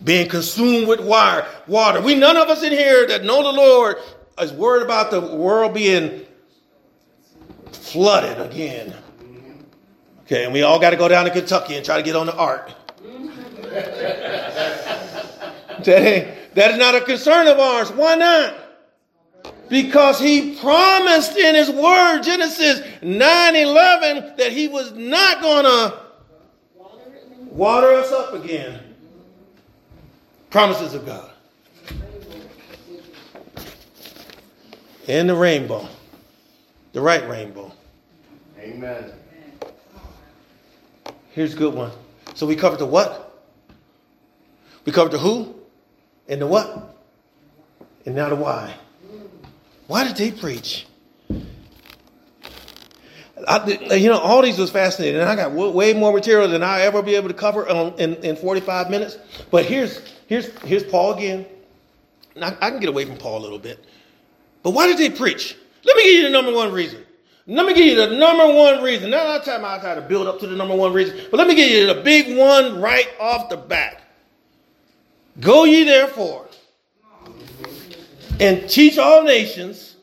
being 0.05 0.29
consumed 0.29 0.89
with 0.89 1.01
wire, 1.01 1.47
water. 1.67 2.03
We 2.03 2.15
none 2.15 2.37
of 2.37 2.49
us 2.51 2.63
in 2.63 2.71
here 2.73 3.07
that 3.07 3.25
know 3.25 3.43
the 3.43 3.53
Lord 3.53 3.97
is 4.39 4.53
worried 4.53 4.83
about 4.83 5.11
the 5.11 5.23
world 5.23 5.73
being 5.73 6.27
flooded 7.73 8.41
again. 8.41 8.95
Okay, 10.25 10.45
and 10.45 10.53
we 10.53 10.63
all 10.63 10.79
got 10.79 10.91
to 10.91 10.97
go 10.97 11.09
down 11.09 11.25
to 11.25 11.31
Kentucky 11.31 11.77
and 11.77 11.85
try 11.85 11.97
to 11.97 12.03
get 12.03 12.15
on 12.15 12.27
the 12.27 12.37
ark. 12.37 12.71
that, 15.83 16.55
that 16.55 16.71
is 16.73 16.79
not 16.79 16.95
a 16.95 17.01
concern 17.01 17.47
of 17.47 17.59
ours. 17.59 17.91
Why 17.91 18.17
not? 18.17 18.55
Because 19.71 20.19
he 20.19 20.57
promised 20.57 21.37
in 21.37 21.55
his 21.55 21.71
word, 21.71 22.23
Genesis 22.23 22.83
9 23.03 23.57
11, 23.57 24.37
that 24.37 24.51
he 24.51 24.67
was 24.67 24.93
not 24.93 25.41
going 25.41 25.65
to 25.65 25.97
water 27.53 27.93
us 27.93 28.11
up 28.11 28.35
again. 28.35 28.81
Promises 30.51 30.93
of 30.95 31.07
God. 31.07 31.31
And 35.07 35.29
the 35.29 35.37
rainbow. 35.37 35.89
The 36.93 37.01
right 37.01 37.27
rainbow. 37.29 37.73
Amen. 38.59 39.13
Here's 41.31 41.55
a 41.55 41.57
good 41.57 41.75
one. 41.75 41.93
So 42.35 42.45
we 42.45 42.57
covered 42.57 42.81
the 42.81 42.87
what? 42.87 43.47
We 44.85 44.91
covered 44.91 45.13
the 45.13 45.19
who 45.19 45.55
and 46.29 46.41
the 46.41 46.47
what? 46.49 46.97
And 48.05 48.17
now 48.17 48.31
the 48.31 48.35
why. 48.35 48.75
Why 49.91 50.05
did 50.05 50.15
they 50.15 50.31
preach? 50.31 50.87
I, 53.49 53.67
you 53.97 54.09
know, 54.09 54.21
all 54.21 54.41
these 54.41 54.57
was 54.57 54.71
fascinating, 54.71 55.21
and 55.21 55.29
I 55.29 55.35
got 55.35 55.51
way 55.51 55.95
more 55.95 56.13
material 56.13 56.47
than 56.47 56.63
I 56.63 56.83
ever 56.83 57.03
be 57.03 57.17
able 57.17 57.27
to 57.27 57.35
cover 57.35 57.67
in, 57.99 58.15
in 58.23 58.37
45 58.37 58.89
minutes. 58.89 59.19
But 59.51 59.65
here's 59.65 60.01
here's 60.29 60.57
here's 60.61 60.85
Paul 60.85 61.15
again. 61.15 61.45
I, 62.41 62.57
I 62.61 62.71
can 62.71 62.79
get 62.79 62.89
away 62.89 63.05
from 63.05 63.17
Paul 63.17 63.41
a 63.41 63.43
little 63.43 63.59
bit. 63.59 63.85
But 64.63 64.75
why 64.75 64.87
did 64.87 64.97
they 64.97 65.11
preach? 65.11 65.57
Let 65.83 65.97
me 65.97 66.05
give 66.05 66.15
you 66.19 66.23
the 66.23 66.31
number 66.31 66.53
one 66.53 66.71
reason. 66.71 67.05
Let 67.49 67.67
me 67.67 67.75
give 67.75 67.87
you 67.87 67.97
the 67.97 68.17
number 68.17 68.47
one 68.47 68.85
reason. 68.85 69.11
Now, 69.11 69.35
I 69.35 69.41
time 69.41 69.65
I 69.65 69.81
try 69.81 69.97
to 69.97 70.03
build 70.03 70.29
up 70.29 70.39
to 70.39 70.47
the 70.47 70.55
number 70.55 70.77
one 70.77 70.93
reason, 70.93 71.19
but 71.33 71.39
let 71.39 71.49
me 71.49 71.57
give 71.57 71.69
you 71.69 71.93
the 71.93 72.01
big 72.01 72.39
one 72.39 72.81
right 72.81 73.09
off 73.19 73.49
the 73.49 73.57
bat. 73.57 74.03
Go 75.41 75.65
ye 75.65 75.83
therefore 75.83 76.47
and 78.41 78.69
teach 78.69 78.99
all 78.99 79.23
nations, 79.23 79.97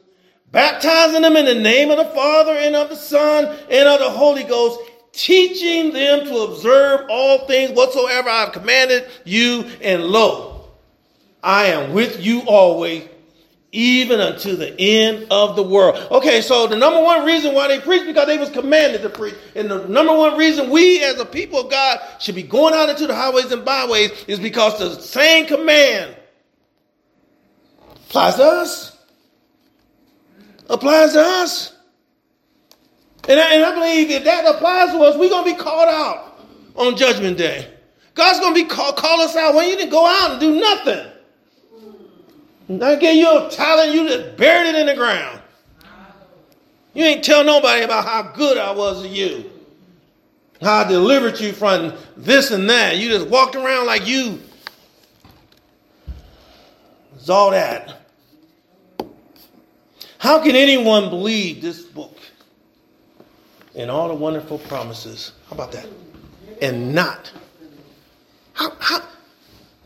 baptizing 0.52 1.24
them 1.24 1.36
in 1.36 1.46
the 1.46 1.56
name 1.56 1.90
of 1.90 1.98
the 1.98 2.06
Father 2.06 2.54
and 2.54 2.76
of 2.76 2.90
the 2.90 2.96
Son 2.96 3.46
and 3.70 3.90
of 3.90 4.00
the 4.00 4.10
Holy 4.10 4.44
Ghost, 4.44 4.80
teaching 5.12 5.92
them 5.92 6.26
to 6.26 6.38
observe 6.40 7.08
all 7.10 7.48
things 7.48 7.72
whatsoever 7.72 8.30
I 8.30 8.42
have 8.42 8.54
commanded 8.54 9.10
you, 9.26 9.66
and 9.82 10.04
lo, 10.04 10.70
I 11.44 11.66
am 11.66 11.94
with 11.94 12.24
you 12.24 12.42
always 12.42 13.10
even 13.74 14.22
unto 14.22 14.56
the 14.56 14.74
end 14.80 15.28
of 15.30 15.56
the 15.56 15.64
world. 15.64 15.98
Okay, 16.10 16.42
so 16.42 16.68
the 16.68 16.76
number 16.76 17.02
one 17.02 17.26
reason 17.26 17.54
why 17.54 17.68
they 17.68 17.80
preach 17.80 18.06
because 18.06 18.26
they 18.26 18.38
was 18.38 18.50
commanded 18.50 19.02
to 19.02 19.10
preach. 19.10 19.36
And 19.56 19.70
the 19.70 19.88
number 19.88 20.16
one 20.16 20.38
reason 20.38 20.70
we 20.70 21.04
as 21.04 21.20
a 21.20 21.26
people 21.26 21.60
of 21.60 21.70
God 21.70 22.00
should 22.20 22.36
be 22.36 22.44
going 22.44 22.74
out 22.74 22.90
into 22.90 23.08
the 23.08 23.14
highways 23.14 23.52
and 23.52 23.66
byways 23.66 24.12
is 24.28 24.40
because 24.40 24.80
the 24.80 25.00
same 25.02 25.46
command 25.48 26.16
applies 28.08 28.36
to 28.36 28.43
us. 28.43 28.97
Applies 30.70 31.14
to 31.14 31.22
us. 31.22 31.74
And 33.28 33.39
I, 33.39 33.55
and 33.55 33.64
I 33.64 33.74
believe 33.74 34.10
if 34.10 34.24
that 34.24 34.45
applies 34.45 34.91
to 34.91 34.99
us, 34.99 35.18
we're 35.18 35.30
going 35.30 35.45
to 35.45 35.58
be 35.58 35.62
called 35.62 35.89
out 35.89 36.39
on 36.76 36.95
Judgment 36.95 37.38
Day. 37.38 37.68
God's 38.14 38.39
going 38.39 38.55
to 38.55 38.64
be 38.64 38.68
call, 38.68 38.93
call 38.93 39.22
us 39.22 39.36
out 39.36 39.53
when 39.53 39.70
you 39.70 39.76
didn't 39.76 39.91
go 39.91 40.05
out 40.05 40.32
and 40.32 40.39
do 40.39 40.60
nothing. 40.60 41.12
I 42.82 42.95
gave 42.95 43.16
you 43.16 43.30
a 43.30 43.49
talent, 43.49 43.93
you 43.93 44.08
just 44.08 44.38
buried 44.38 44.70
it 44.70 44.76
in 44.76 44.88
the 44.88 44.95
ground. 44.95 45.41
You 46.93 47.03
ain't 47.03 47.24
tell 47.24 47.43
nobody 47.43 47.84
about 47.84 48.05
how 48.05 48.34
good 48.34 48.58
I 48.58 48.72
was 48.72 49.03
to 49.03 49.08
you. 49.08 49.49
How 50.62 50.78
I 50.78 50.88
delivered 50.88 51.39
you 51.39 51.53
from 51.53 51.93
this 52.16 52.51
and 52.51 52.70
that. 52.70 52.97
You 52.97 53.10
just 53.10 53.28
walked 53.28 53.55
around 53.55 53.86
like 53.86 54.08
you. 54.08 54.41
It's 57.28 57.32
all 57.34 57.52
that. 57.52 57.94
How 60.18 60.42
can 60.42 60.56
anyone 60.56 61.10
believe 61.10 61.62
this 61.62 61.82
book 61.82 62.18
and 63.76 63.92
all 63.92 64.08
the 64.08 64.14
wonderful 64.14 64.60
promises? 64.60 65.34
How 65.50 65.56
about 65.56 65.74
that? 65.74 65.90
And 66.62 66.96
not. 66.96 67.30
How, 68.54 68.72
how, 68.80 69.02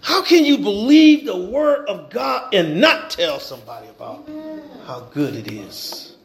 how 0.01 0.21
can 0.21 0.45
you 0.45 0.59
believe 0.59 1.25
the 1.25 1.35
word 1.35 1.89
of 1.89 2.11
God 2.11 2.53
and 2.53 2.79
not 2.79 3.09
tell 3.09 3.39
somebody 3.39 3.87
about 3.87 4.29
how 4.85 4.99
good 5.11 5.35
it 5.35 5.51
is? 5.51 6.15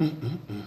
Mm-mm-mm. 0.00 0.64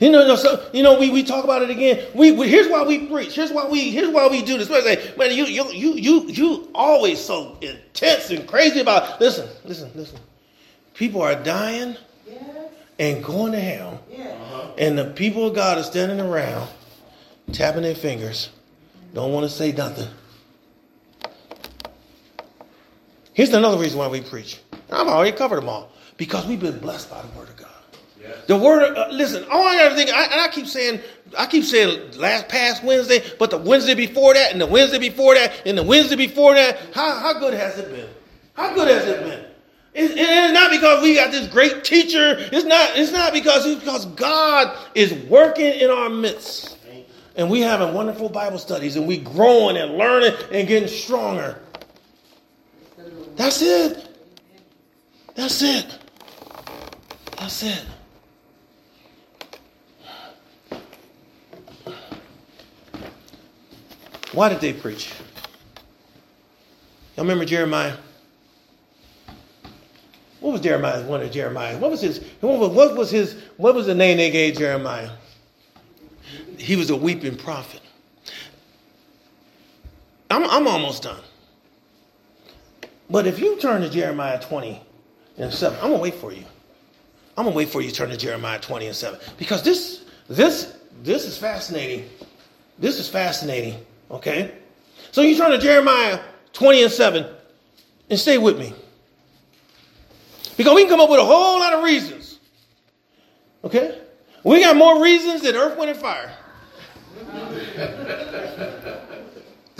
You 0.00 0.10
know, 0.10 0.36
so 0.36 0.68
you 0.72 0.82
know, 0.82 0.98
we, 0.98 1.10
we 1.10 1.22
talk 1.22 1.44
about 1.44 1.62
it 1.62 1.70
again. 1.70 2.06
We, 2.14 2.32
we, 2.32 2.48
here's 2.48 2.68
why 2.68 2.82
we 2.84 3.06
preach. 3.06 3.34
Here's 3.34 3.52
why 3.52 3.66
we 3.68 3.90
here's 3.90 4.10
why 4.10 4.28
we 4.28 4.42
do 4.42 4.58
this. 4.58 4.68
Say, 4.68 5.14
man, 5.16 5.34
you 5.34 5.44
you 5.44 5.70
you 5.72 5.94
you 5.94 6.28
you 6.28 6.70
always 6.74 7.18
so 7.18 7.56
intense 7.60 8.30
and 8.30 8.46
crazy 8.46 8.80
about. 8.80 9.20
Listen, 9.20 9.48
listen, 9.64 9.90
listen. 9.94 10.18
People 10.94 11.22
are 11.22 11.34
dying 11.34 11.96
yes. 12.26 12.42
and 12.98 13.22
going 13.22 13.52
to 13.52 13.60
hell, 13.60 14.02
yeah. 14.10 14.70
and 14.78 14.98
the 14.98 15.04
people 15.04 15.46
of 15.46 15.54
God 15.54 15.78
are 15.78 15.84
standing 15.84 16.20
around 16.20 16.68
tapping 17.52 17.82
their 17.82 17.94
fingers, 17.94 18.50
don't 19.14 19.32
want 19.32 19.44
to 19.44 19.50
say 19.50 19.72
nothing. 19.72 20.08
Here's 23.32 23.52
another 23.52 23.78
reason 23.78 23.98
why 23.98 24.08
we 24.08 24.20
preach. 24.20 24.60
I've 24.90 25.06
already 25.06 25.36
covered 25.36 25.56
them 25.56 25.68
all. 25.68 25.92
Because 26.16 26.46
we've 26.46 26.60
been 26.60 26.80
blessed 26.80 27.08
by 27.10 27.22
the 27.22 27.28
Word 27.38 27.48
of 27.48 27.56
God. 27.56 27.68
The 28.46 28.56
Word, 28.56 28.96
uh, 28.96 29.08
listen, 29.10 29.44
all 29.50 29.66
I 29.66 29.76
got 29.76 29.88
to 29.90 29.94
think, 29.94 30.10
I, 30.10 30.24
and 30.24 30.40
I 30.40 30.48
keep 30.48 30.66
saying, 30.66 31.00
I 31.36 31.46
keep 31.46 31.64
saying 31.64 32.18
last 32.18 32.48
past 32.48 32.82
Wednesday, 32.82 33.22
but 33.38 33.50
the 33.50 33.58
Wednesday 33.58 33.94
before 33.94 34.34
that, 34.34 34.52
and 34.52 34.60
the 34.60 34.66
Wednesday 34.66 34.98
before 34.98 35.34
that, 35.34 35.66
and 35.66 35.76
the 35.76 35.82
Wednesday 35.82 36.16
before 36.16 36.54
that, 36.54 36.78
how, 36.94 37.18
how 37.18 37.38
good 37.38 37.54
has 37.54 37.78
it 37.78 37.90
been? 37.90 38.08
How 38.54 38.74
good 38.74 38.88
has 38.88 39.06
it 39.06 39.22
been? 39.22 39.44
It's, 39.94 40.14
it's 40.16 40.52
not 40.52 40.70
because 40.70 41.02
we 41.02 41.14
got 41.14 41.30
this 41.30 41.48
great 41.48 41.84
teacher. 41.84 42.36
It's 42.38 42.64
not, 42.64 42.90
it's 42.96 43.12
not 43.12 43.32
because 43.32 43.66
it's 43.66 43.80
because 43.80 44.06
God 44.06 44.76
is 44.94 45.12
working 45.28 45.72
in 45.72 45.90
our 45.90 46.08
midst 46.08 46.78
and 47.38 47.48
we 47.48 47.60
having 47.60 47.94
wonderful 47.94 48.28
Bible 48.28 48.58
studies 48.58 48.96
and 48.96 49.06
we 49.06 49.16
growing 49.16 49.76
and 49.76 49.96
learning 49.96 50.34
and 50.52 50.66
getting 50.68 50.88
stronger. 50.88 51.58
That's 53.36 53.62
it. 53.62 54.08
That's 55.36 55.62
it. 55.62 55.98
That's 57.38 57.62
it. 57.62 57.84
Why 64.38 64.48
did 64.48 64.60
they 64.60 64.72
preach? 64.72 65.12
Y'all 67.16 67.24
remember 67.24 67.44
Jeremiah? 67.44 67.96
What 70.38 70.52
was 70.52 70.60
Jeremiah's 70.60 71.02
one 71.02 71.22
of 71.22 71.32
Jeremiah? 71.32 71.76
What 71.76 71.90
was 71.90 72.02
his 72.02 72.22
what 72.40 72.56
was, 72.60 72.70
what 72.70 72.96
was 72.96 73.10
his 73.10 73.34
what 73.56 73.74
was 73.74 73.86
the 73.86 73.96
name 73.96 74.16
they 74.16 74.30
gave 74.30 74.56
Jeremiah? 74.56 75.10
He 76.56 76.76
was 76.76 76.90
a 76.90 76.96
weeping 76.96 77.36
prophet. 77.36 77.80
I'm, 80.30 80.44
I'm 80.44 80.68
almost 80.68 81.02
done. 81.02 81.24
But 83.10 83.26
if 83.26 83.40
you 83.40 83.58
turn 83.58 83.80
to 83.80 83.90
Jeremiah 83.90 84.40
20 84.40 84.80
and 85.38 85.52
7, 85.52 85.76
I'm 85.82 85.90
to 85.90 85.98
wait 85.98 86.14
for 86.14 86.32
you. 86.32 86.44
I'm 87.36 87.46
to 87.46 87.50
wait 87.50 87.70
for 87.70 87.82
you 87.82 87.88
to 87.88 87.94
turn 87.94 88.10
to 88.10 88.16
Jeremiah 88.16 88.60
20 88.60 88.86
and 88.86 88.94
7. 88.94 89.18
Because 89.36 89.64
this, 89.64 90.04
this, 90.28 90.76
this 91.02 91.24
is 91.24 91.36
fascinating. 91.36 92.08
This 92.78 93.00
is 93.00 93.08
fascinating. 93.08 93.84
Okay? 94.10 94.54
So 95.12 95.22
you 95.22 95.36
turn 95.36 95.50
to 95.50 95.58
Jeremiah 95.58 96.20
20 96.52 96.84
and 96.84 96.92
7 96.92 97.26
and 98.10 98.18
stay 98.18 98.38
with 98.38 98.58
me. 98.58 98.72
Because 100.56 100.74
we 100.74 100.82
can 100.82 100.90
come 100.90 101.00
up 101.00 101.10
with 101.10 101.20
a 101.20 101.24
whole 101.24 101.60
lot 101.60 101.72
of 101.72 101.84
reasons. 101.84 102.38
Okay? 103.64 104.00
We 104.44 104.60
got 104.60 104.76
more 104.76 105.02
reasons 105.02 105.42
than 105.42 105.56
earth, 105.56 105.78
wind, 105.78 105.90
and 105.90 106.00
fire. 106.00 106.32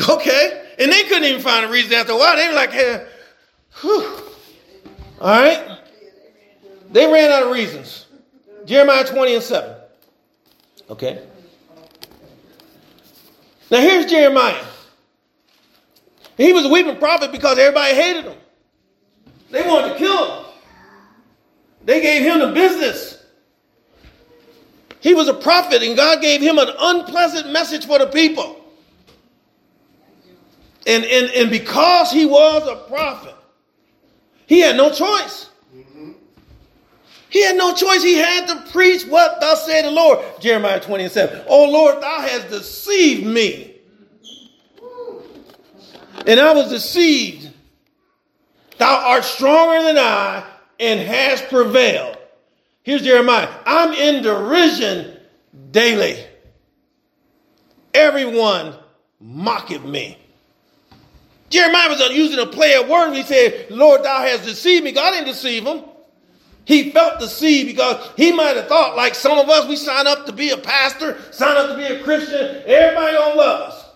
okay? 0.08 0.66
And 0.78 0.92
they 0.92 1.04
couldn't 1.04 1.24
even 1.24 1.40
find 1.40 1.64
a 1.64 1.68
reason 1.68 1.94
after 1.94 2.12
a 2.12 2.16
while. 2.16 2.36
They 2.36 2.48
were 2.48 2.54
like, 2.54 2.72
hey, 2.72 3.06
whew. 3.80 4.04
All 5.20 5.40
right? 5.40 5.78
They 6.90 7.10
ran 7.10 7.30
out 7.30 7.44
of 7.44 7.50
reasons. 7.50 8.06
Jeremiah 8.64 9.04
20 9.04 9.34
and 9.34 9.42
7. 9.42 9.76
Okay? 10.90 11.22
Now 13.70 13.80
here's 13.80 14.06
Jeremiah. 14.06 14.64
He 16.36 16.52
was 16.52 16.64
a 16.64 16.68
weeping 16.68 16.96
prophet 16.96 17.32
because 17.32 17.58
everybody 17.58 17.94
hated 17.94 18.24
him. 18.24 18.38
They 19.50 19.62
wanted 19.66 19.94
to 19.94 19.98
kill 19.98 20.40
him. 20.40 20.44
They 21.84 22.00
gave 22.00 22.22
him 22.22 22.40
the 22.40 22.52
business. 22.52 23.24
He 25.00 25.14
was 25.14 25.28
a 25.28 25.34
prophet, 25.34 25.82
and 25.82 25.96
God 25.96 26.20
gave 26.20 26.40
him 26.40 26.58
an 26.58 26.68
unpleasant 26.78 27.50
message 27.52 27.86
for 27.86 27.98
the 27.98 28.06
people. 28.06 28.56
And, 30.86 31.04
and, 31.04 31.30
and 31.30 31.50
because 31.50 32.10
he 32.10 32.24
was 32.24 32.66
a 32.66 32.76
prophet, 32.88 33.34
he 34.46 34.60
had 34.60 34.76
no 34.76 34.90
choice. 34.90 35.47
He 37.30 37.44
had 37.44 37.56
no 37.56 37.74
choice. 37.74 38.02
He 38.02 38.16
had 38.16 38.46
to 38.48 38.72
preach 38.72 39.04
what 39.06 39.40
thus 39.40 39.66
said 39.66 39.84
the 39.84 39.90
Lord. 39.90 40.18
Jeremiah 40.40 40.80
27. 40.80 41.44
Oh 41.46 41.70
Lord, 41.70 42.02
thou 42.02 42.20
hast 42.20 42.48
deceived 42.48 43.26
me. 43.26 43.74
And 46.26 46.40
I 46.40 46.52
was 46.52 46.68
deceived. 46.68 47.50
Thou 48.78 49.10
art 49.10 49.24
stronger 49.24 49.82
than 49.82 49.98
I 49.98 50.44
and 50.80 51.00
hast 51.00 51.48
prevailed. 51.48 52.16
Here's 52.82 53.02
Jeremiah. 53.02 53.48
I'm 53.66 53.92
in 53.92 54.22
derision 54.22 55.18
daily. 55.70 56.24
Everyone 57.92 58.74
mocketh 59.20 59.84
me. 59.84 60.16
Jeremiah 61.50 61.88
was 61.88 62.00
using 62.10 62.38
a 62.38 62.46
play 62.46 62.74
of 62.74 62.88
words. 62.88 63.16
He 63.16 63.22
said, 63.22 63.70
Lord, 63.70 64.04
thou 64.04 64.20
hast 64.20 64.44
deceived 64.44 64.84
me. 64.84 64.92
God 64.92 65.12
didn't 65.12 65.28
deceive 65.28 65.64
him. 65.64 65.82
He 66.68 66.90
felt 66.90 67.18
the 67.18 67.28
seed 67.28 67.66
because 67.66 68.12
he 68.14 68.30
might 68.30 68.54
have 68.54 68.68
thought, 68.68 68.94
like 68.94 69.14
some 69.14 69.38
of 69.38 69.48
us, 69.48 69.66
we 69.66 69.74
sign 69.74 70.06
up 70.06 70.26
to 70.26 70.32
be 70.32 70.50
a 70.50 70.56
pastor, 70.58 71.16
sign 71.32 71.56
up 71.56 71.70
to 71.70 71.76
be 71.78 71.84
a 71.84 72.04
Christian, 72.04 72.62
everybody 72.66 73.16
gonna 73.16 73.34
love 73.36 73.72
us. 73.72 73.86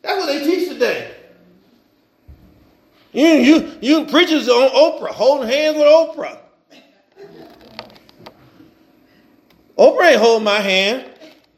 That's 0.00 0.16
what 0.16 0.26
they 0.26 0.42
teach 0.42 0.70
today. 0.70 1.14
You, 3.12 3.26
you, 3.26 3.78
you 3.82 4.06
preachers 4.06 4.48
on 4.48 4.70
Oprah, 4.70 5.10
holding 5.10 5.50
hands 5.50 5.76
with 5.76 5.86
Oprah. 5.86 6.38
Oprah 9.76 10.12
ain't 10.12 10.20
holding 10.20 10.44
my 10.44 10.60
hand. 10.60 11.04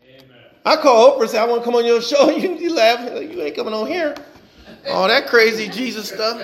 Amen. 0.05 0.27
I 0.67 0.75
call 0.75 1.17
Oprah 1.17 1.21
and 1.21 1.31
say, 1.31 1.39
I 1.39 1.47
want 1.47 1.61
to 1.61 1.65
come 1.65 1.77
on 1.77 1.87
your 1.87 2.03
show. 2.03 2.31
You, 2.37 2.57
you 2.57 2.75
laugh. 2.75 3.09
You 3.15 3.43
ain't 3.43 3.55
coming 3.55 3.75
on 3.75 3.87
here. 3.87 4.17
All 4.89 5.07
that 5.07 5.29
crazy 5.29 5.69
Jesus 5.69 6.09
stuff. 6.09 6.43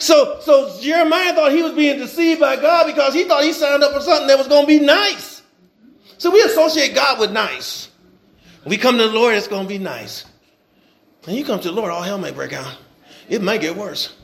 So, 0.00 0.38
so 0.40 0.80
Jeremiah 0.80 1.34
thought 1.34 1.52
he 1.52 1.62
was 1.62 1.72
being 1.72 1.98
deceived 1.98 2.40
by 2.40 2.56
God 2.56 2.86
because 2.86 3.12
he 3.12 3.24
thought 3.24 3.44
he 3.44 3.52
signed 3.52 3.82
up 3.82 3.92
for 3.92 4.00
something 4.00 4.28
that 4.28 4.38
was 4.38 4.48
going 4.48 4.62
to 4.62 4.66
be 4.66 4.80
nice. 4.80 5.42
So 6.16 6.30
we 6.30 6.40
associate 6.42 6.94
God 6.94 7.20
with 7.20 7.30
nice. 7.32 7.90
we 8.64 8.78
come 8.78 8.96
to 8.96 9.04
the 9.08 9.12
Lord, 9.12 9.34
it's 9.34 9.46
going 9.46 9.64
to 9.64 9.68
be 9.68 9.78
nice. 9.78 10.24
When 11.24 11.36
you 11.36 11.44
come 11.44 11.60
to 11.60 11.68
the 11.68 11.74
Lord, 11.74 11.90
all 11.90 12.02
hell 12.02 12.16
may 12.16 12.30
break 12.30 12.54
out. 12.54 12.78
It 13.28 13.42
might 13.42 13.60
get 13.60 13.76
worse. 13.76 14.16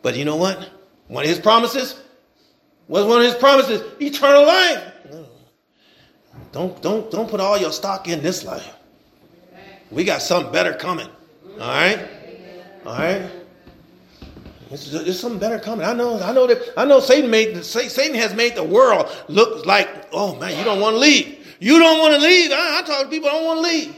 But 0.00 0.16
you 0.16 0.24
know 0.24 0.36
what? 0.36 0.70
One 1.08 1.24
of 1.24 1.28
his 1.28 1.40
promises 1.40 2.00
was 2.86 3.04
one 3.04 3.18
of 3.18 3.24
his 3.24 3.34
promises 3.34 3.82
eternal 4.00 4.46
life. 4.46 4.92
Don't, 6.52 6.80
don't, 6.80 7.10
don't 7.10 7.28
put 7.28 7.40
all 7.40 7.58
your 7.58 7.72
stock 7.72 8.06
in 8.06 8.22
this 8.22 8.44
life. 8.44 8.74
We 9.90 10.04
got 10.04 10.22
something 10.22 10.52
better 10.52 10.72
coming. 10.72 11.08
All 11.54 11.58
right? 11.58 12.08
All 12.86 12.92
right? 12.92 13.37
There's 14.70 15.18
something 15.18 15.38
better 15.38 15.58
coming. 15.58 15.86
I 15.86 15.94
know. 15.94 16.20
I 16.20 16.32
know 16.32 16.46
that. 16.46 16.74
I 16.76 16.84
know. 16.84 17.00
Satan 17.00 17.30
made. 17.30 17.64
Satan 17.64 18.14
has 18.14 18.34
made 18.34 18.54
the 18.54 18.64
world 18.64 19.08
look 19.28 19.64
like. 19.64 19.88
Oh 20.12 20.36
man, 20.36 20.58
you 20.58 20.64
don't 20.64 20.80
want 20.80 20.94
to 20.94 21.00
leave. 21.00 21.56
You 21.58 21.78
don't 21.78 21.98
want 21.98 22.14
to 22.14 22.20
leave. 22.20 22.50
I, 22.52 22.80
I 22.80 22.82
talk 22.86 23.04
to 23.04 23.08
people. 23.08 23.28
I 23.28 23.32
don't 23.32 23.46
want 23.46 23.58
to 23.58 23.72
leave. 23.72 23.96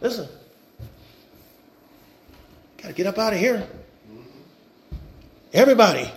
Listen. 0.00 0.28
Got 2.78 2.88
to 2.88 2.94
get 2.94 3.06
up 3.06 3.18
out 3.18 3.32
of 3.32 3.38
here. 3.38 3.66
Everybody. 5.52 6.10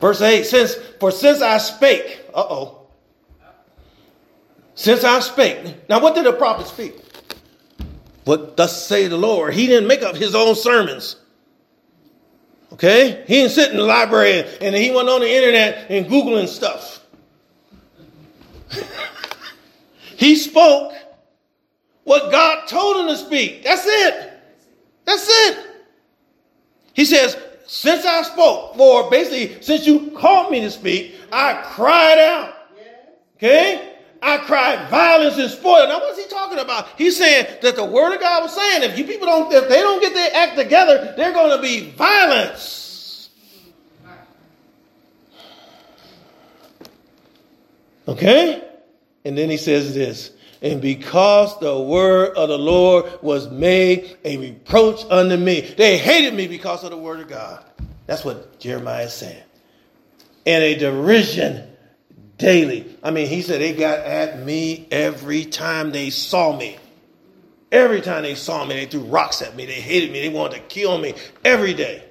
Verse 0.00 0.20
8 0.20 0.44
Since 0.44 0.74
for 1.00 1.10
since 1.10 1.42
I 1.42 1.58
spake, 1.58 2.24
uh 2.32 2.44
oh. 2.48 2.86
Since 4.74 5.02
I 5.04 5.18
spake. 5.20 5.88
Now, 5.88 6.00
what 6.00 6.14
did 6.14 6.24
the 6.24 6.32
prophet 6.32 6.68
speak? 6.68 6.94
What 8.28 8.58
thus 8.58 8.86
say 8.86 9.08
the 9.08 9.16
Lord? 9.16 9.54
He 9.54 9.66
didn't 9.66 9.88
make 9.88 10.02
up 10.02 10.14
his 10.14 10.34
own 10.34 10.54
sermons. 10.54 11.16
Okay? 12.74 13.24
He 13.26 13.36
didn't 13.36 13.52
sit 13.52 13.70
in 13.70 13.78
the 13.78 13.84
library 13.84 14.44
and 14.60 14.74
he 14.74 14.90
went 14.90 15.08
on 15.08 15.22
the 15.22 15.34
internet 15.34 15.90
and 15.90 16.04
Googling 16.04 16.46
stuff. 16.46 17.00
he 20.18 20.36
spoke 20.36 20.92
what 22.04 22.30
God 22.30 22.68
told 22.68 22.98
him 22.98 23.06
to 23.06 23.16
speak. 23.16 23.64
That's 23.64 23.86
it. 23.86 24.30
That's 25.06 25.26
it. 25.26 25.66
He 26.92 27.06
says, 27.06 27.34
since 27.66 28.04
I 28.04 28.20
spoke, 28.24 28.76
for 28.76 29.08
basically, 29.08 29.62
since 29.62 29.86
you 29.86 30.10
called 30.10 30.52
me 30.52 30.60
to 30.60 30.70
speak, 30.70 31.14
I 31.32 31.62
cried 31.64 32.18
out. 32.18 32.54
Okay? 33.36 33.87
I 34.20 34.38
cried 34.38 34.88
violence 34.88 35.38
and 35.38 35.50
spoil. 35.50 35.86
Now, 35.86 36.00
what's 36.00 36.18
he 36.18 36.28
talking 36.28 36.58
about? 36.58 36.88
He's 36.96 37.16
saying 37.16 37.46
that 37.62 37.76
the 37.76 37.84
word 37.84 38.14
of 38.14 38.20
God 38.20 38.42
was 38.42 38.54
saying 38.54 38.82
if 38.82 38.98
you 38.98 39.04
people 39.04 39.26
don't, 39.26 39.52
if 39.52 39.68
they 39.68 39.80
don't 39.80 40.00
get 40.00 40.14
their 40.14 40.30
act 40.34 40.56
together, 40.56 41.14
they're 41.16 41.32
going 41.32 41.56
to 41.56 41.62
be 41.62 41.90
violence. 41.90 43.30
Okay? 48.08 48.64
And 49.24 49.36
then 49.36 49.50
he 49.50 49.56
says 49.56 49.94
this 49.94 50.32
and 50.60 50.80
because 50.80 51.58
the 51.60 51.78
word 51.78 52.36
of 52.36 52.48
the 52.48 52.58
Lord 52.58 53.22
was 53.22 53.48
made 53.48 54.16
a 54.24 54.36
reproach 54.38 55.04
unto 55.08 55.36
me. 55.36 55.60
They 55.60 55.98
hated 55.98 56.34
me 56.34 56.48
because 56.48 56.82
of 56.82 56.90
the 56.90 56.96
word 56.96 57.20
of 57.20 57.28
God. 57.28 57.64
That's 58.06 58.24
what 58.24 58.58
Jeremiah 58.58 59.04
is 59.04 59.12
saying. 59.12 59.42
And 60.46 60.64
a 60.64 60.76
derision 60.76 61.67
daily. 62.38 62.96
I 63.02 63.10
mean, 63.10 63.26
he 63.26 63.42
said 63.42 63.60
they 63.60 63.74
got 63.74 63.98
at 63.98 64.44
me 64.44 64.86
every 64.90 65.44
time 65.44 65.90
they 65.92 66.10
saw 66.10 66.56
me. 66.56 66.78
Every 67.70 68.00
time 68.00 68.22
they 68.22 68.34
saw 68.34 68.64
me, 68.64 68.74
they 68.74 68.86
threw 68.86 69.00
rocks 69.00 69.42
at 69.42 69.54
me. 69.54 69.66
They 69.66 69.74
hated 69.74 70.10
me. 70.10 70.20
They 70.20 70.30
wanted 70.30 70.54
to 70.54 70.60
kill 70.62 70.96
me 70.96 71.14
every 71.44 71.74
day. 71.74 72.04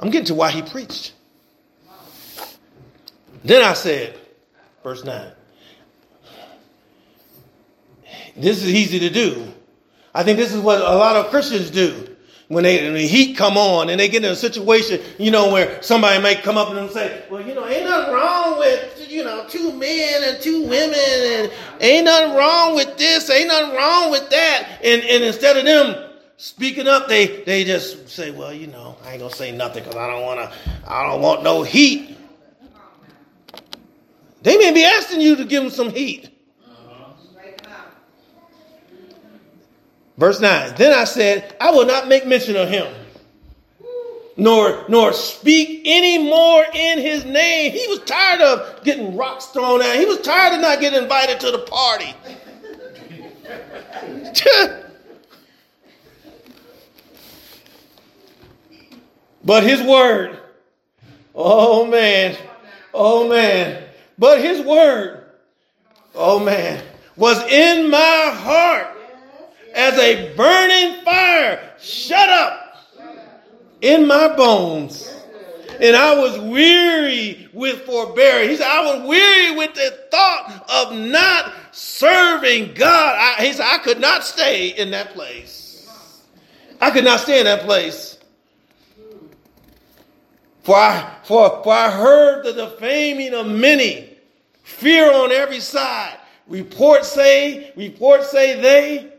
I'm 0.00 0.10
getting 0.10 0.26
to 0.26 0.34
why 0.34 0.50
he 0.50 0.62
preached. 0.62 1.12
Then 3.44 3.62
I 3.62 3.74
said, 3.74 4.18
verse 4.82 5.04
9, 5.04 5.32
this 8.36 8.62
is 8.62 8.70
easy 8.70 8.98
to 9.00 9.10
do. 9.10 9.46
I 10.14 10.24
think 10.24 10.38
this 10.38 10.52
is 10.52 10.60
what 10.60 10.80
a 10.80 10.96
lot 10.96 11.16
of 11.16 11.28
Christians 11.28 11.70
do. 11.70 12.09
When, 12.50 12.64
they, 12.64 12.82
when 12.82 12.94
the 12.94 13.06
heat 13.06 13.36
come 13.36 13.56
on 13.56 13.90
and 13.90 14.00
they 14.00 14.08
get 14.08 14.24
in 14.24 14.32
a 14.32 14.34
situation, 14.34 15.00
you 15.18 15.30
know, 15.30 15.52
where 15.52 15.80
somebody 15.84 16.20
might 16.20 16.42
come 16.42 16.58
up 16.58 16.70
and 16.70 16.90
say, 16.90 17.22
well, 17.30 17.46
you 17.46 17.54
know, 17.54 17.64
ain't 17.64 17.84
nothing 17.84 18.12
wrong 18.12 18.58
with, 18.58 19.08
you 19.08 19.22
know, 19.22 19.46
two 19.48 19.72
men 19.72 20.24
and 20.24 20.42
two 20.42 20.62
women 20.62 20.98
and 20.98 21.52
ain't 21.80 22.06
nothing 22.06 22.36
wrong 22.36 22.74
with 22.74 22.98
this, 22.98 23.30
ain't 23.30 23.46
nothing 23.46 23.76
wrong 23.76 24.10
with 24.10 24.28
that. 24.30 24.80
And, 24.82 25.00
and 25.00 25.22
instead 25.22 25.58
of 25.58 25.64
them 25.64 26.10
speaking 26.38 26.88
up, 26.88 27.06
they, 27.06 27.44
they 27.44 27.62
just 27.62 28.08
say, 28.08 28.32
well, 28.32 28.52
you 28.52 28.66
know, 28.66 28.96
I 29.04 29.12
ain't 29.12 29.20
gonna 29.20 29.32
say 29.32 29.52
nothing 29.52 29.84
because 29.84 29.94
I 29.94 30.08
don't 30.08 30.22
want 30.22 30.40
to, 30.40 30.56
I 30.88 31.06
don't 31.06 31.22
want 31.22 31.44
no 31.44 31.62
heat. 31.62 32.18
They 34.42 34.58
may 34.58 34.72
be 34.72 34.82
asking 34.82 35.20
you 35.20 35.36
to 35.36 35.44
give 35.44 35.62
them 35.62 35.70
some 35.70 35.90
heat. 35.90 36.28
Verse 40.20 40.38
9. 40.38 40.74
Then 40.76 40.92
I 40.92 41.04
said, 41.04 41.56
I 41.58 41.70
will 41.70 41.86
not 41.86 42.06
make 42.06 42.26
mention 42.26 42.54
of 42.54 42.68
him. 42.68 42.92
nor 44.36 44.84
nor 44.86 45.14
speak 45.14 45.80
any 45.86 46.18
more 46.18 46.62
in 46.74 46.98
his 46.98 47.24
name. 47.24 47.72
He 47.72 47.86
was 47.88 48.00
tired 48.00 48.42
of 48.42 48.84
getting 48.84 49.16
rocks 49.16 49.46
thrown 49.46 49.80
at. 49.80 49.98
He 49.98 50.04
was 50.04 50.20
tired 50.20 50.56
of 50.56 50.60
not 50.60 50.78
getting 50.78 51.02
invited 51.02 51.40
to 51.40 51.50
the 51.50 51.60
party. 51.60 52.14
but 59.42 59.62
his 59.62 59.80
word, 59.82 60.38
oh 61.34 61.86
man, 61.86 62.36
oh 62.92 63.26
man, 63.26 63.84
but 64.18 64.42
his 64.42 64.60
word, 64.60 65.24
oh 66.14 66.38
man, 66.38 66.84
was 67.16 67.42
in 67.50 67.88
my 67.90 68.34
heart 68.34 68.99
as 69.74 69.98
a 69.98 70.34
burning 70.36 71.04
fire. 71.04 71.74
Shut 71.78 72.28
up 72.28 72.76
in 73.80 74.06
my 74.06 74.34
bones. 74.36 75.06
And 75.80 75.96
I 75.96 76.14
was 76.14 76.38
weary 76.38 77.48
with 77.54 77.80
forbearing. 77.86 78.50
He 78.50 78.56
said, 78.56 78.66
I 78.66 78.94
was 78.94 79.08
weary 79.08 79.56
with 79.56 79.74
the 79.74 79.98
thought 80.10 80.64
of 80.68 80.94
not 80.94 81.54
serving 81.72 82.74
God. 82.74 83.16
I, 83.16 83.46
he 83.46 83.52
said, 83.54 83.66
I 83.66 83.78
could 83.78 83.98
not 83.98 84.22
stay 84.24 84.68
in 84.68 84.90
that 84.90 85.14
place. 85.14 85.88
I 86.80 86.90
could 86.90 87.04
not 87.04 87.20
stay 87.20 87.38
in 87.38 87.46
that 87.46 87.62
place. 87.62 88.18
For 90.62 90.76
I, 90.76 91.16
for, 91.24 91.62
for 91.62 91.72
I 91.72 91.90
heard 91.90 92.44
the 92.44 92.52
defaming 92.52 93.32
of 93.32 93.46
many, 93.46 94.16
fear 94.62 95.10
on 95.12 95.32
every 95.32 95.60
side. 95.60 96.18
Reports 96.46 97.08
say, 97.08 97.72
reports 97.76 98.30
say 98.30 98.60
they, 98.60 99.09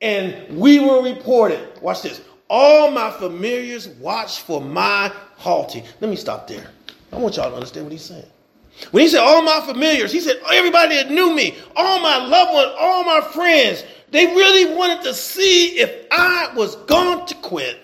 and 0.00 0.56
we 0.56 0.78
were 0.78 1.02
reported. 1.02 1.60
Watch 1.80 2.02
this. 2.02 2.20
All 2.50 2.90
my 2.90 3.10
familiars 3.10 3.88
watch 3.88 4.40
for 4.40 4.60
my 4.60 5.12
halting. 5.36 5.84
Let 6.00 6.10
me 6.10 6.16
stop 6.16 6.46
there. 6.46 6.70
I 7.12 7.16
want 7.18 7.36
y'all 7.36 7.50
to 7.50 7.54
understand 7.54 7.86
what 7.86 7.92
he's 7.92 8.04
saying. 8.04 8.24
When 8.92 9.02
he 9.02 9.08
said 9.08 9.20
all 9.20 9.42
my 9.42 9.60
familiars, 9.60 10.12
he 10.12 10.20
said 10.20 10.40
everybody 10.52 10.96
that 10.96 11.10
knew 11.10 11.34
me, 11.34 11.56
all 11.74 12.00
my 12.00 12.16
loved 12.16 12.52
ones, 12.54 12.72
all 12.78 13.04
my 13.04 13.20
friends, 13.32 13.84
they 14.10 14.26
really 14.26 14.74
wanted 14.76 15.02
to 15.02 15.14
see 15.14 15.78
if 15.78 16.06
I 16.10 16.52
was 16.54 16.76
going 16.76 17.26
to 17.26 17.34
quit. 17.36 17.76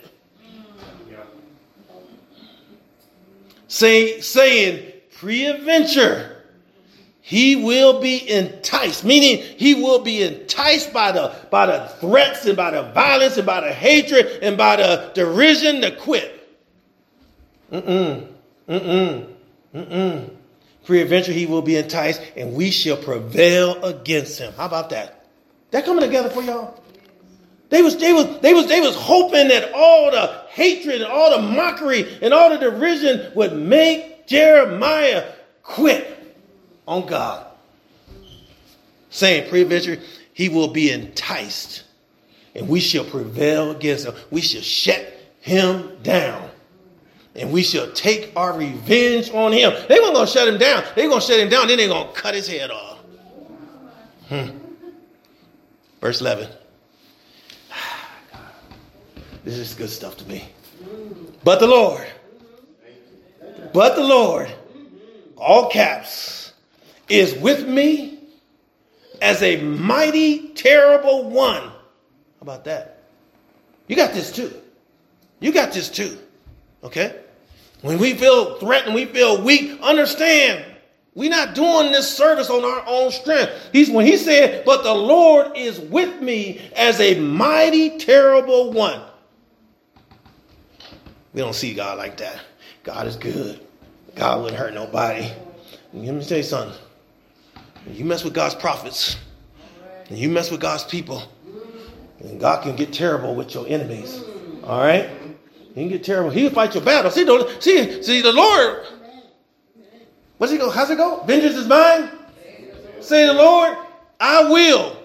Say, 3.67 4.21
saying 4.21 4.93
pre-adventure 5.17 6.34
he 7.27 7.57
will 7.57 8.03
be 8.03 8.31
enticed, 8.31 9.03
meaning 9.03 9.39
he 9.57 9.73
will 9.73 10.01
be 10.01 10.23
enticed 10.23 10.93
by 10.93 11.11
the, 11.11 11.35
by 11.51 11.65
the 11.65 11.89
threats 11.99 12.45
and 12.45 12.55
by 12.55 12.71
the 12.71 12.83
violence 12.93 13.39
and 13.39 13.47
by 13.47 13.63
the 13.63 13.73
hatred 13.73 14.41
and 14.43 14.59
by 14.59 14.77
the 14.77 15.11
derision 15.15 15.81
to 15.81 15.97
quit. 15.97 16.47
Mm-mm, 17.73 18.29
mm-mm, 18.69 19.27
mm-mm. 19.75 20.31
Pre-adventure, 20.85 21.33
he 21.33 21.47
will 21.47 21.63
be 21.63 21.79
enticed 21.79 22.21
and 22.37 22.53
we 22.53 22.71
shall 22.71 22.99
prevail 22.99 23.83
against 23.83 24.39
him. 24.39 24.53
How 24.53 24.67
about 24.67 24.91
that? 24.91 25.25
That 25.71 25.87
coming 25.87 26.05
together 26.05 26.29
for 26.29 26.43
y'all? 26.43 26.79
They 27.71 27.81
was, 27.81 27.97
they 27.97 28.13
was, 28.13 28.39
they 28.41 28.53
was, 28.53 28.69
they 28.69 28.83
was 28.83 28.95
hoping 28.97 29.49
that 29.49 29.73
all 29.73 30.11
the 30.11 30.43
hatred 30.51 31.01
and 31.01 31.11
all 31.11 31.31
the 31.31 31.41
mockery 31.41 32.19
and 32.21 32.35
all 32.35 32.51
the 32.51 32.59
derision 32.59 33.33
would 33.35 33.55
make 33.55 34.27
Jeremiah 34.27 35.25
quit 35.63 36.14
on 36.87 37.07
God. 37.07 37.47
Saying, 39.11 39.49
pre-adventure, 39.49 39.99
he 40.33 40.49
will 40.49 40.69
be 40.69 40.91
enticed 40.91 41.85
and 42.55 42.69
we 42.69 42.81
shall 42.81 43.05
prevail 43.05 43.73
against 43.73 44.07
him. 44.07 44.15
We 44.31 44.41
shall 44.41 44.63
shut 44.63 45.13
him 45.41 45.99
down. 46.03 46.51
And 47.35 47.53
we 47.53 47.63
shall 47.63 47.91
take 47.93 48.33
our 48.37 48.57
revenge 48.57 49.31
on 49.31 49.53
him. 49.53 49.73
They 49.89 49.99
weren't 49.99 50.15
going 50.15 50.27
to 50.27 50.33
shut 50.33 50.47
him 50.47 50.59
down. 50.59 50.85
They're 50.95 51.09
going 51.09 51.21
to 51.21 51.27
shut 51.27 51.41
him 51.41 51.49
down, 51.49 51.67
then 51.67 51.79
they're 51.79 51.89
going 51.89 52.07
to 52.07 52.21
cut 52.21 52.35
his 52.35 52.47
head 52.47 52.71
off. 52.71 52.99
Hmm. 54.29 54.51
Verse 56.01 56.21
11. 56.21 56.49
This 59.43 59.59
is 59.59 59.75
good 59.75 59.91
stuff 59.91 60.17
to 60.19 60.25
me. 60.27 60.49
But 61.43 61.61
the 61.61 61.67
Lord, 61.67 62.07
but 63.75 63.95
the 63.95 64.03
Lord, 64.03 64.51
all 65.37 65.69
caps, 65.69 66.44
is 67.09 67.35
with 67.35 67.67
me 67.67 68.19
as 69.21 69.43
a 69.43 69.61
mighty, 69.63 70.49
terrible 70.51 71.31
one. 71.31 71.63
How 71.63 71.73
about 72.41 72.65
that? 72.65 73.03
You 73.87 73.97
got 73.97 74.13
this 74.13 74.33
too. 74.33 74.53
You 75.41 75.53
got 75.53 75.73
this 75.73 75.89
too. 75.89 76.19
Okay? 76.83 77.21
When 77.83 77.99
we 77.99 78.15
feel 78.15 78.59
threatened, 78.59 78.95
we 78.95 79.05
feel 79.07 79.43
weak, 79.43 79.79
understand 79.83 80.65
we're 81.15 81.31
not 81.31 81.55
doing 81.55 81.93
this 81.93 82.15
service 82.15 82.51
on 82.51 82.65
our 82.65 82.83
own 82.87 83.13
strength. 83.13 83.53
He's 83.73 83.89
when 83.89 84.05
he 84.05 84.17
said, 84.17 84.65
But 84.65 84.83
the 84.83 84.95
Lord 84.95 85.57
is 85.57 85.79
with 85.79 86.21
me 86.21 86.61
as 86.75 87.01
a 87.01 87.21
mighty, 87.21 87.99
terrible 87.99 88.73
one. 88.73 89.01
We 91.33 91.41
don't 91.41 91.55
see 91.55 91.73
God 91.73 91.99
like 91.99 92.17
that. 92.17 92.41
God 92.83 93.07
is 93.07 93.17
good. 93.17 93.61
God 94.17 94.43
wouldn't 94.43 94.59
hurt 94.59 94.75
nobody. 94.75 95.31
Let 95.93 96.15
me 96.15 96.25
tell 96.25 96.39
you 96.39 96.45
something. 96.45 96.77
You 97.91 98.05
mess 98.05 98.25
with 98.25 98.35
God's 98.35 98.55
prophets, 98.55 99.17
and 100.09 100.19
you 100.19 100.29
mess 100.29 100.51
with 100.51 100.61
God's 100.61 100.85
people, 100.85 101.23
and 102.21 102.41
God 102.41 102.63
can 102.63 102.77
get 102.77 102.93
terrible 102.93 103.35
with 103.35 103.55
your 103.55 103.67
enemies. 103.69 104.23
All 104.65 104.81
right? 104.81 105.11
He 105.75 105.83
can 105.83 105.89
get 105.89 106.05
terrible. 106.05 106.31
He'll 106.31 106.51
fight 106.51 106.75
your 106.75 106.85
battle. 106.85 107.11
See, 107.11 107.27
see, 107.61 108.03
see, 108.03 108.23
the 108.23 108.33
Lord. 108.33 108.87
What's 110.39 110.53
he 110.53 110.59
go? 110.59 110.71
How's 110.71 110.91
it 110.91 110.97
go? 110.97 111.23
Vengeance 111.25 111.57
is 111.57 111.67
mine. 111.67 112.11
Say 113.01 113.27
the 113.27 113.35
Lord, 113.35 113.77
I 114.19 114.49
will 114.49 114.97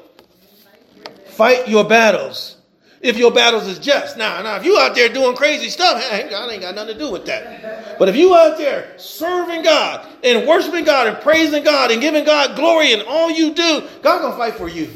fight 1.26 1.68
your 1.68 1.84
battles 1.84 2.59
if 3.02 3.18
your 3.18 3.32
battles 3.32 3.68
is 3.68 3.80
just. 3.80 4.18
Now, 4.18 4.42
now, 4.42 4.58
if 4.58 4.66
you 4.66 4.78
out 4.78 4.96
there 4.96 5.10
doing 5.10 5.36
crazy 5.36 5.70
stuff, 5.70 6.02
hey, 6.04 6.30
God 6.30 6.52
ain't 6.52 6.62
got 6.62 6.76
nothing 6.76 6.94
to 6.94 7.00
do 7.00 7.12
with 7.12 7.26
that. 7.26 7.98
But 7.98 8.10
if 8.10 8.16
you 8.16 8.36
out 8.36 8.58
there 8.58 8.94
serving 8.98 9.64
God 9.64 10.08
and 10.24 10.48
worshiping 10.48 10.86
God 10.86 11.08
and 11.08 11.18
praising 11.22 11.64
God 11.64 11.92
and 11.92 12.02
giving 12.02 12.26
God 12.26 12.56
glory 12.56 12.94
in 12.94 13.02
all 13.08 13.30
you 13.30 13.54
do, 13.54 13.88
God 14.02 14.22
gonna 14.22 14.38
fight 14.38 14.56
for 14.56 14.68
you. 14.68 14.90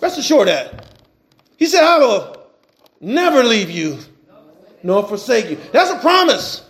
Rest 0.00 0.18
assured 0.18 0.48
that. 0.48 0.86
He 1.56 1.66
said, 1.66 1.84
I 1.84 1.98
will 1.98 2.46
never 3.00 3.42
leave 3.42 3.70
you 3.70 3.98
nor 4.82 5.06
forsake 5.06 5.50
you. 5.50 5.58
That's 5.72 5.90
a 5.90 5.98
promise. 5.98 6.66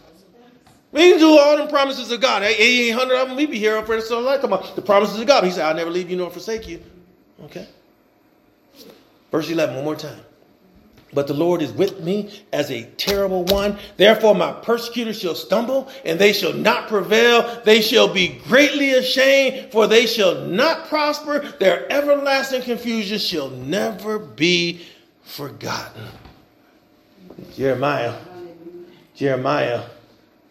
We 0.91 1.13
can 1.13 1.19
do 1.19 1.39
all 1.39 1.57
them 1.57 1.69
promises 1.69 2.11
of 2.13 2.21
God. 2.21 2.43
800 2.43 3.15
of 3.15 3.29
them, 3.29 3.37
we 3.37 3.47
be 3.47 3.59
here 3.59 3.79
up 3.79 3.87
for 3.87 3.99
the 3.99 4.17
life. 4.21 4.43
Come 4.43 4.53
on. 4.53 4.69
The 4.77 4.83
promises 4.83 5.19
of 5.19 5.27
God. 5.27 5.45
He 5.45 5.51
said, 5.51 5.65
I'll 5.65 5.75
never 5.75 5.91
leave 5.91 6.11
you 6.11 6.19
nor 6.19 6.31
forsake 6.31 6.69
you. 6.69 6.83
Okay. 7.45 7.67
Verse 9.31 9.49
11, 9.49 9.75
one 9.77 9.85
more 9.85 9.97
time. 9.97 10.21
But 11.15 11.27
the 11.27 11.35
Lord 11.35 11.61
is 11.61 11.73
with 11.73 12.01
me 12.01 12.43
as 12.53 12.71
a 12.71 12.85
terrible 12.97 13.45
one. 13.45 13.79
Therefore, 13.99 14.35
my 14.35 14.53
persecutors 14.53 15.21
shall 15.21 15.35
stumble, 15.35 15.91
and 16.05 16.19
they 16.19 16.33
shall 16.33 16.55
not 16.55 16.89
prevail. 16.89 17.61
They 17.65 17.83
shall 17.83 18.09
be 18.09 18.41
greatly 18.49 18.93
ashamed, 18.93 19.73
for 19.73 19.87
they 19.87 20.07
shall 20.07 20.47
not 20.47 20.89
prosper. 20.89 21.41
Their 21.61 21.91
everlasting 21.93 22.63
confusion 22.63 23.19
shall 23.19 23.51
never 23.51 24.19
be 24.19 24.87
forgotten. 25.23 26.07
Jeremiah, 27.55 28.15
Jeremiah 29.15 29.85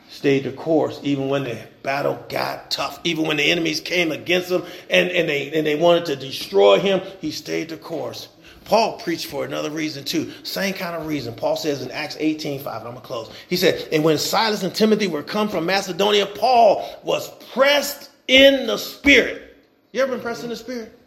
stayed 0.09 0.43
the 0.43 0.51
course 0.51 0.99
even 1.03 1.29
when 1.29 1.45
the 1.45 1.57
battle 1.83 2.23
got 2.29 2.69
tough, 2.69 2.99
even 3.03 3.25
when 3.25 3.37
the 3.37 3.49
enemies 3.49 3.79
came 3.79 4.11
against 4.11 4.51
him 4.51 4.63
and, 4.89 5.09
and, 5.09 5.27
they, 5.27 5.51
and 5.51 5.65
they 5.65 5.75
wanted 5.75 6.05
to 6.05 6.15
destroy 6.15 6.79
him. 6.79 7.01
He 7.19 7.31
stayed 7.31 7.69
the 7.69 7.77
course. 7.77 8.27
Paul 8.71 8.93
preached 8.99 9.25
for 9.25 9.43
another 9.43 9.69
reason 9.69 10.05
too. 10.05 10.31
Same 10.43 10.73
kind 10.73 10.95
of 10.95 11.05
reason. 11.05 11.33
Paul 11.33 11.57
says 11.57 11.81
in 11.81 11.91
Acts 11.91 12.15
18 12.17 12.61
5, 12.61 12.73
I'm 12.73 12.83
going 12.83 12.95
to 12.95 13.01
close. 13.01 13.29
He 13.49 13.57
said, 13.57 13.85
And 13.91 14.01
when 14.01 14.17
Silas 14.17 14.63
and 14.63 14.73
Timothy 14.73 15.07
were 15.07 15.23
come 15.23 15.49
from 15.49 15.65
Macedonia, 15.65 16.25
Paul 16.25 16.89
was 17.03 17.29
pressed 17.51 18.11
in 18.29 18.67
the 18.67 18.77
spirit. 18.77 19.57
You 19.91 20.01
ever 20.01 20.13
been 20.13 20.21
pressed 20.21 20.45
in 20.45 20.49
the 20.51 20.55
spirit? 20.55 20.97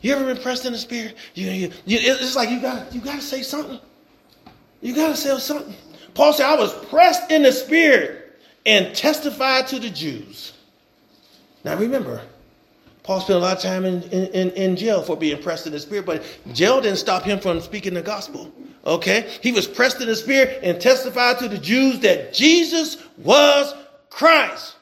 You 0.00 0.14
ever 0.14 0.24
been 0.24 0.42
pressed 0.42 0.64
in 0.64 0.72
the 0.72 0.78
spirit? 0.78 1.16
You, 1.34 1.50
you, 1.50 1.70
you, 1.84 1.98
it's 2.00 2.34
like 2.34 2.48
you 2.48 2.62
got 2.62 2.94
you 2.94 3.02
got 3.02 3.16
to 3.16 3.20
say 3.20 3.42
something. 3.42 3.78
You 4.80 4.94
got 4.94 5.08
to 5.08 5.16
say 5.16 5.38
something. 5.38 5.74
Paul 6.14 6.32
said, 6.32 6.46
I 6.46 6.56
was 6.56 6.72
pressed 6.86 7.30
in 7.30 7.42
the 7.42 7.52
spirit 7.52 8.40
and 8.64 8.96
testified 8.96 9.66
to 9.66 9.78
the 9.78 9.90
Jews. 9.90 10.54
Now 11.62 11.76
remember, 11.76 12.22
Paul 13.02 13.20
spent 13.20 13.38
a 13.38 13.42
lot 13.42 13.56
of 13.56 13.62
time 13.62 13.84
in, 13.84 14.02
in, 14.04 14.50
in 14.52 14.76
jail 14.76 15.02
for 15.02 15.16
being 15.16 15.42
pressed 15.42 15.66
in 15.66 15.72
the 15.72 15.80
spirit, 15.80 16.06
but 16.06 16.22
jail 16.52 16.80
didn't 16.80 16.98
stop 16.98 17.24
him 17.24 17.40
from 17.40 17.60
speaking 17.60 17.94
the 17.94 18.02
gospel. 18.02 18.52
Okay? 18.86 19.28
He 19.42 19.50
was 19.50 19.66
pressed 19.66 20.00
in 20.00 20.06
the 20.06 20.14
spirit 20.14 20.60
and 20.62 20.80
testified 20.80 21.38
to 21.38 21.48
the 21.48 21.58
Jews 21.58 21.98
that 22.00 22.32
Jesus 22.32 22.98
was 23.18 23.74
Christ. 24.08 24.76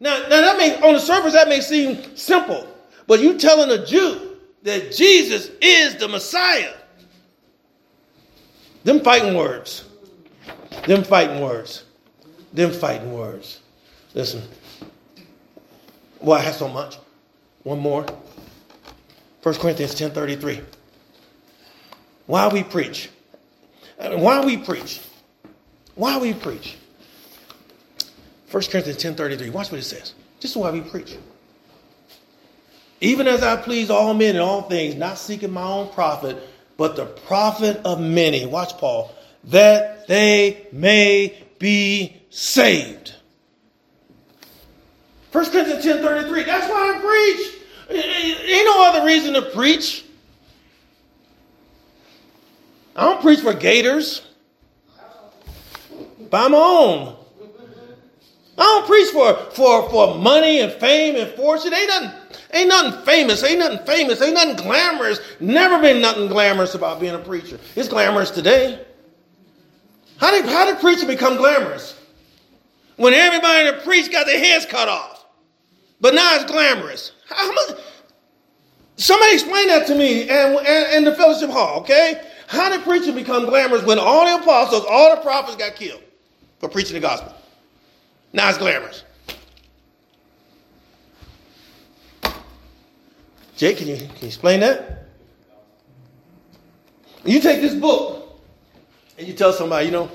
Now, 0.00 0.18
now 0.22 0.40
that 0.40 0.56
may, 0.56 0.76
on 0.80 0.94
the 0.94 1.00
surface, 1.00 1.32
that 1.34 1.48
may 1.48 1.60
seem 1.60 2.16
simple, 2.16 2.66
but 3.06 3.20
you 3.20 3.36
telling 3.38 3.70
a 3.70 3.84
Jew 3.84 4.36
that 4.62 4.92
Jesus 4.92 5.50
is 5.60 5.96
the 5.96 6.08
Messiah. 6.08 6.74
Them 8.84 9.00
fighting 9.00 9.34
words. 9.34 9.84
Them 10.86 11.04
fighting 11.04 11.40
words. 11.40 11.84
them 12.52 12.72
fighting 12.72 13.12
words. 13.12 13.60
Listen. 14.14 14.42
Well, 16.20 16.38
I 16.38 16.42
have 16.42 16.54
so 16.54 16.68
much. 16.68 16.96
One 17.68 17.80
more. 17.80 18.06
1 19.42 19.54
Corinthians 19.56 19.94
10.33. 19.94 20.58
Uh, 20.58 20.62
why 22.24 22.48
we 22.48 22.62
preach? 22.62 23.10
Why 23.98 24.42
we 24.42 24.56
preach? 24.56 25.02
Why 25.94 26.16
we 26.16 26.32
preach? 26.32 26.78
1 28.50 28.62
Corinthians 28.70 29.04
10.33. 29.04 29.50
Watch 29.52 29.70
what 29.70 29.80
it 29.80 29.84
says. 29.84 30.14
This 30.40 30.52
is 30.52 30.56
why 30.56 30.70
we 30.70 30.80
preach. 30.80 31.18
Even 33.02 33.26
as 33.26 33.42
I 33.42 33.56
please 33.56 33.90
all 33.90 34.14
men 34.14 34.36
in 34.36 34.40
all 34.40 34.62
things, 34.62 34.94
not 34.94 35.18
seeking 35.18 35.52
my 35.52 35.64
own 35.64 35.92
profit, 35.92 36.38
but 36.78 36.96
the 36.96 37.04
profit 37.04 37.82
of 37.84 38.00
many. 38.00 38.46
Watch 38.46 38.78
Paul. 38.78 39.14
That 39.44 40.08
they 40.08 40.68
may 40.72 41.38
be 41.58 42.16
saved. 42.30 43.14
1 45.32 45.44
Corinthians 45.50 45.84
10:33. 45.84 46.44
That's 46.44 46.66
why 46.66 46.94
I 46.96 47.00
preach. 47.00 47.57
Ain't 47.90 48.66
no 48.66 48.88
other 48.88 49.06
reason 49.06 49.34
to 49.34 49.42
preach. 49.42 50.04
I 52.94 53.02
don't 53.02 53.20
preach 53.20 53.40
for 53.40 53.54
gators. 53.54 54.22
By 56.30 56.48
my 56.48 56.58
own. 56.58 57.16
I 58.58 58.62
don't 58.62 58.86
preach 58.86 59.10
for, 59.10 59.34
for, 59.52 59.88
for 59.88 60.16
money 60.16 60.60
and 60.60 60.72
fame 60.72 61.14
and 61.14 61.30
fortune. 61.34 61.72
Ain't 61.72 61.88
nothing, 61.88 62.10
ain't 62.52 62.68
nothing 62.68 63.02
famous. 63.02 63.44
Ain't 63.44 63.60
nothing 63.60 63.86
famous. 63.86 64.20
Ain't 64.20 64.34
nothing 64.34 64.56
glamorous. 64.56 65.20
Never 65.38 65.80
been 65.80 66.02
nothing 66.02 66.26
glamorous 66.26 66.74
about 66.74 66.98
being 66.98 67.14
a 67.14 67.20
preacher. 67.20 67.58
It's 67.76 67.88
glamorous 67.88 68.32
today. 68.32 68.84
How 70.16 70.32
did, 70.32 70.44
how 70.46 70.66
did 70.66 70.80
preaching 70.80 71.06
become 71.06 71.36
glamorous? 71.36 71.96
When 72.96 73.14
everybody 73.14 73.70
that 73.70 73.84
preached 73.84 74.10
got 74.10 74.26
their 74.26 74.40
heads 74.40 74.66
cut 74.66 74.88
off. 74.88 75.24
But 76.00 76.14
now 76.14 76.34
it's 76.34 76.50
glamorous. 76.50 77.12
How 77.28 77.52
much? 77.52 77.78
Somebody 78.96 79.34
explain 79.34 79.68
that 79.68 79.86
to 79.86 79.94
me 79.94 80.22
and, 80.22 80.56
and, 80.58 80.66
and 80.66 81.06
the 81.06 81.14
fellowship 81.14 81.50
hall, 81.50 81.80
okay? 81.80 82.20
How 82.48 82.68
did 82.70 82.82
preaching 82.82 83.14
become 83.14 83.46
glamorous 83.46 83.84
when 83.84 83.98
all 83.98 84.26
the 84.26 84.42
apostles, 84.42 84.84
all 84.88 85.14
the 85.14 85.22
prophets 85.22 85.56
got 85.56 85.76
killed 85.76 86.02
for 86.58 86.68
preaching 86.68 86.94
the 86.94 87.00
gospel? 87.00 87.32
Now 88.32 88.48
it's 88.48 88.58
glamorous. 88.58 89.04
Jake, 93.56 93.78
can 93.78 93.88
you, 93.88 93.96
can 93.96 94.06
you 94.20 94.26
explain 94.26 94.60
that? 94.60 95.06
You 97.24 97.40
take 97.40 97.60
this 97.60 97.74
book 97.74 98.40
and 99.18 99.26
you 99.26 99.34
tell 99.34 99.52
somebody, 99.52 99.86
you 99.86 99.92
know, 99.92 100.10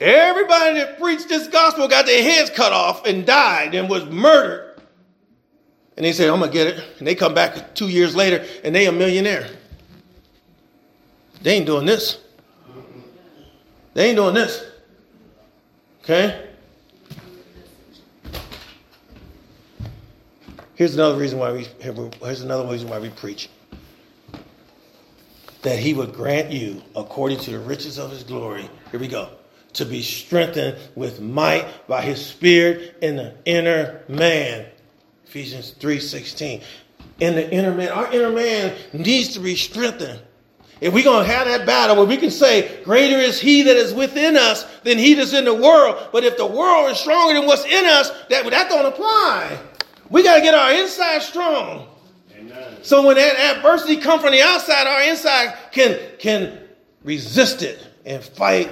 everybody 0.00 0.74
that 0.78 0.98
preached 0.98 1.28
this 1.28 1.48
gospel 1.48 1.88
got 1.88 2.06
their 2.06 2.22
heads 2.22 2.50
cut 2.50 2.72
off 2.72 3.06
and 3.06 3.26
died 3.26 3.74
and 3.74 3.90
was 3.90 4.06
murdered. 4.06 4.71
And 5.96 6.06
they 6.06 6.12
say, 6.12 6.28
I'm 6.28 6.40
gonna 6.40 6.50
get 6.50 6.66
it. 6.68 6.84
And 6.98 7.06
they 7.06 7.14
come 7.14 7.34
back 7.34 7.74
two 7.74 7.88
years 7.88 8.16
later 8.16 8.44
and 8.64 8.74
they 8.74 8.86
a 8.86 8.92
millionaire. 8.92 9.48
They 11.42 11.54
ain't 11.54 11.66
doing 11.66 11.86
this. 11.86 12.18
They 13.94 14.08
ain't 14.08 14.16
doing 14.16 14.34
this. 14.34 14.64
Okay? 16.02 16.48
Here's 20.74 20.94
another 20.94 21.18
reason 21.18 21.38
why 21.38 21.52
we 21.52 21.68
here's 21.78 22.42
another 22.42 22.68
reason 22.68 22.88
why 22.88 22.98
we 22.98 23.10
preach. 23.10 23.48
That 25.62 25.78
he 25.78 25.94
would 25.94 26.12
grant 26.12 26.50
you, 26.50 26.82
according 26.96 27.38
to 27.40 27.52
the 27.52 27.60
riches 27.60 27.98
of 27.98 28.10
his 28.10 28.24
glory, 28.24 28.68
here 28.90 28.98
we 28.98 29.06
go, 29.06 29.28
to 29.74 29.84
be 29.84 30.02
strengthened 30.02 30.76
with 30.96 31.20
might 31.20 31.86
by 31.86 32.02
his 32.02 32.24
spirit 32.24 32.96
in 33.00 33.14
the 33.14 33.34
inner 33.44 34.02
man. 34.08 34.66
Ephesians 35.32 35.72
3:16. 35.80 36.60
In 37.20 37.34
the 37.34 37.50
inner 37.50 37.72
man, 37.72 37.88
our 37.88 38.12
inner 38.12 38.28
man 38.28 38.74
needs 38.92 39.32
to 39.32 39.40
be 39.40 39.56
strengthened. 39.56 40.20
If 40.78 40.92
we're 40.92 41.04
going 41.04 41.24
to 41.24 41.32
have 41.32 41.46
that 41.46 41.64
battle 41.64 41.96
where 41.96 42.04
we 42.04 42.18
can 42.18 42.30
say, 42.30 42.82
greater 42.84 43.16
is 43.16 43.40
he 43.40 43.62
that 43.62 43.74
is 43.74 43.94
within 43.94 44.36
us 44.36 44.66
than 44.82 44.98
he 44.98 45.14
that's 45.14 45.32
in 45.32 45.46
the 45.46 45.54
world. 45.54 46.08
But 46.12 46.24
if 46.24 46.36
the 46.36 46.44
world 46.44 46.90
is 46.90 46.98
stronger 46.98 47.32
than 47.32 47.46
what's 47.46 47.64
in 47.64 47.86
us, 47.86 48.10
that, 48.28 48.44
that 48.50 48.68
don't 48.68 48.84
apply. 48.84 49.58
We 50.10 50.22
got 50.22 50.36
to 50.36 50.42
get 50.42 50.52
our 50.52 50.72
inside 50.72 51.22
strong. 51.22 51.88
Amen. 52.36 52.76
So 52.82 53.06
when 53.06 53.16
that 53.16 53.56
adversity 53.56 53.96
comes 53.96 54.20
from 54.20 54.32
the 54.32 54.42
outside, 54.42 54.86
our 54.86 55.02
inside 55.04 55.56
can, 55.70 55.98
can 56.18 56.58
resist 57.04 57.62
it 57.62 57.82
and 58.04 58.22
fight 58.22 58.70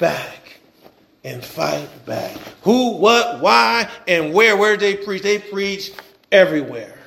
back. 0.00 0.39
And 1.22 1.44
fight 1.44 1.88
back. 2.06 2.34
Who, 2.62 2.96
what, 2.96 3.40
why, 3.40 3.88
and 4.08 4.32
where? 4.32 4.56
Where 4.56 4.76
did 4.76 4.80
they 4.80 5.04
preach? 5.04 5.22
They 5.22 5.38
preach 5.38 5.92
everywhere. 6.32 6.98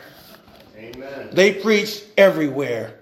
Amen. 0.78 1.30
They 1.32 1.54
preach 1.54 2.04
everywhere. 2.18 3.00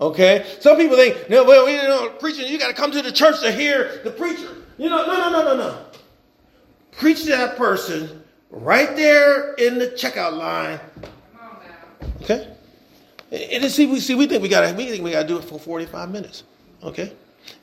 Okay? 0.00 0.46
Some 0.60 0.76
people 0.76 0.96
think, 0.96 1.28
no, 1.28 1.44
well, 1.44 1.66
we 1.66 1.74
know 1.74 2.10
preaching, 2.18 2.50
you 2.50 2.58
got 2.58 2.68
to 2.68 2.74
come 2.74 2.90
to 2.92 3.02
the 3.02 3.12
church 3.12 3.40
to 3.40 3.52
hear 3.52 4.00
the 4.04 4.10
preacher. 4.10 4.48
You 4.78 4.88
know, 4.88 5.06
no, 5.06 5.14
no, 5.14 5.30
no, 5.30 5.44
no, 5.44 5.56
no. 5.56 5.84
Preach 6.92 7.24
to 7.24 7.30
that 7.30 7.56
person 7.56 8.22
right 8.50 8.94
there 8.96 9.54
in 9.54 9.78
the 9.78 9.88
checkout 9.88 10.36
line. 10.36 10.80
Okay? 12.22 12.54
And 13.30 13.64
see, 13.70 13.86
we 13.86 14.00
see, 14.00 14.14
we 14.14 14.26
think 14.26 14.42
we 14.42 14.48
got 14.48 14.76
we 14.76 14.86
think 14.86 15.02
we 15.02 15.10
got 15.10 15.22
to 15.22 15.28
do 15.28 15.38
it 15.38 15.44
for 15.44 15.58
45 15.58 16.10
minutes. 16.10 16.44
Okay? 16.82 17.12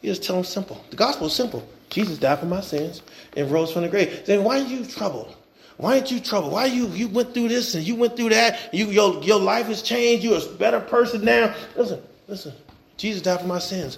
You 0.01 0.11
just 0.11 0.23
tell 0.23 0.35
them 0.35 0.45
simple. 0.45 0.83
The 0.89 0.95
gospel 0.95 1.27
is 1.27 1.33
simple. 1.33 1.67
Jesus 1.89 2.17
died 2.17 2.39
for 2.39 2.45
my 2.45 2.61
sins 2.61 3.01
and 3.35 3.51
rose 3.51 3.71
from 3.71 3.83
the 3.83 3.89
grave. 3.89 4.25
Then 4.25 4.43
why 4.43 4.59
are 4.59 4.67
you 4.67 4.85
troubled? 4.85 5.35
Why 5.77 5.95
aren't 5.95 6.11
you 6.11 6.19
troubled? 6.19 6.53
Why 6.53 6.65
you 6.65 6.87
you 6.89 7.07
went 7.07 7.33
through 7.33 7.49
this 7.49 7.73
and 7.75 7.85
you 7.85 7.95
went 7.95 8.15
through 8.15 8.29
that? 8.29 8.73
You 8.73 8.87
your 8.87 9.21
your 9.23 9.39
life 9.39 9.65
has 9.67 9.81
changed. 9.81 10.23
You're 10.23 10.37
a 10.37 10.55
better 10.57 10.79
person 10.79 11.25
now. 11.25 11.55
Listen, 11.75 12.01
listen. 12.27 12.53
Jesus 12.97 13.21
died 13.21 13.41
for 13.41 13.47
my 13.47 13.59
sins 13.59 13.97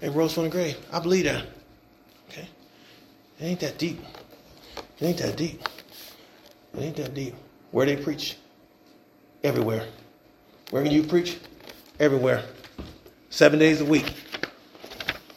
and 0.00 0.14
rose 0.16 0.32
from 0.32 0.44
the 0.44 0.48
grave. 0.50 0.76
I 0.90 1.00
believe 1.00 1.24
that. 1.24 1.44
Okay? 2.30 2.48
It 3.38 3.44
ain't 3.44 3.60
that 3.60 3.78
deep. 3.78 4.00
It 4.98 5.04
ain't 5.04 5.18
that 5.18 5.36
deep. 5.36 5.62
It 6.74 6.80
ain't 6.80 6.96
that 6.96 7.14
deep. 7.14 7.34
Where 7.72 7.84
they 7.84 7.96
preach? 7.96 8.36
Everywhere. 9.44 9.86
Where 10.70 10.82
can 10.82 10.92
you 10.92 11.02
preach? 11.02 11.38
Everywhere. 12.00 12.42
Seven 13.28 13.58
days 13.58 13.80
a 13.80 13.84
week. 13.84 14.14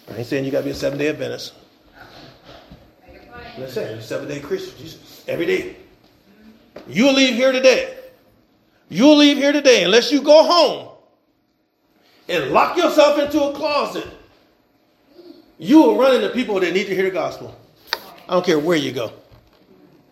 I 0.09 0.17
ain't 0.17 0.27
saying 0.27 0.45
you 0.45 0.51
got 0.51 0.59
to 0.59 0.65
be 0.65 0.71
a 0.71 0.75
seven 0.75 0.99
day 0.99 1.07
Adventist. 1.09 1.53
I'm 3.57 3.67
saying 3.69 4.01
seven 4.01 4.27
day 4.27 4.39
Christian. 4.39 4.77
Jesus, 4.77 5.23
every 5.27 5.45
day. 5.45 5.77
You'll 6.87 7.13
leave 7.13 7.35
here 7.35 7.51
today. 7.51 7.97
You'll 8.89 9.17
leave 9.17 9.37
here 9.37 9.51
today 9.51 9.83
unless 9.83 10.11
you 10.11 10.21
go 10.21 10.43
home 10.43 10.89
and 12.27 12.51
lock 12.51 12.77
yourself 12.77 13.17
into 13.17 13.41
a 13.43 13.53
closet. 13.53 14.05
You 15.57 15.81
will 15.81 15.97
run 15.97 16.15
into 16.15 16.29
people 16.29 16.59
that 16.59 16.73
need 16.73 16.87
to 16.87 16.95
hear 16.95 17.05
the 17.05 17.11
gospel. 17.11 17.55
I 18.27 18.33
don't 18.33 18.45
care 18.45 18.59
where 18.59 18.77
you 18.77 18.91
go. 18.91 19.11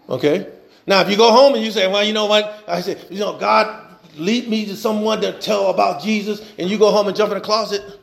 Okay? 0.09 0.47
Now, 0.87 1.01
if 1.01 1.09
you 1.09 1.17
go 1.17 1.31
home 1.31 1.53
and 1.55 1.63
you 1.63 1.71
say, 1.71 1.87
well, 1.87 2.03
you 2.03 2.13
know 2.13 2.25
what? 2.25 2.63
I 2.67 2.81
said, 2.81 3.05
you 3.09 3.19
know, 3.19 3.37
God 3.37 3.97
lead 4.15 4.47
me 4.47 4.65
to 4.65 4.75
someone 4.75 5.21
to 5.21 5.37
tell 5.39 5.67
about 5.67 6.01
Jesus, 6.01 6.41
and 6.57 6.69
you 6.69 6.77
go 6.77 6.91
home 6.91 7.07
and 7.07 7.15
jump 7.15 7.31
in 7.31 7.37
a 7.37 7.41
closet. 7.41 7.99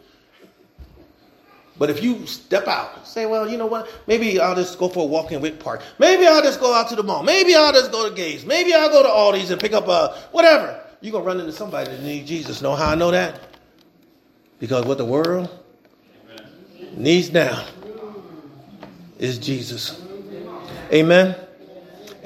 But 1.81 1.89
if 1.89 2.03
you 2.03 2.27
step 2.27 2.69
out, 2.69 3.09
say, 3.09 3.25
well, 3.25 3.49
you 3.49 3.57
know 3.57 3.65
what? 3.65 3.89
Maybe 4.07 4.39
I'll 4.39 4.55
just 4.55 4.79
go 4.79 4.87
for 4.87 5.03
a 5.03 5.07
walk 5.07 5.33
in 5.33 5.41
Wick 5.41 5.59
Park. 5.59 5.81
Maybe 5.99 6.27
I'll 6.27 6.43
just 6.43 6.61
go 6.61 6.75
out 6.75 6.91
to 6.91 6.95
the 6.95 7.03
mall. 7.03 7.23
Maybe 7.23 7.55
I'll 7.55 7.73
just 7.73 7.91
go 7.91 8.07
to 8.07 8.15
Gates. 8.15 8.45
Maybe 8.45 8.75
I'll 8.75 8.91
go 8.91 9.03
to 9.03 9.09
Aldi's 9.09 9.51
and 9.51 9.59
pick 9.59 9.73
up 9.73 9.89
a 9.89 10.15
whatever. 10.31 10.79
You're 11.01 11.13
going 11.13 11.25
to 11.25 11.29
run 11.29 11.41
into 11.41 11.53
somebody 11.53 11.91
that 11.91 12.03
needs 12.03 12.29
Jesus. 12.29 12.61
Know 12.61 12.75
how 12.75 12.91
I 12.91 12.97
know 12.97 13.11
that? 13.13 13.41
Because 14.59 14.85
what 14.85 14.99
the 14.99 15.07
world 15.07 15.49
needs 16.93 17.33
now 17.33 17.67
is 19.19 19.39
Jesus. 19.39 20.03
Amen. 20.93 21.35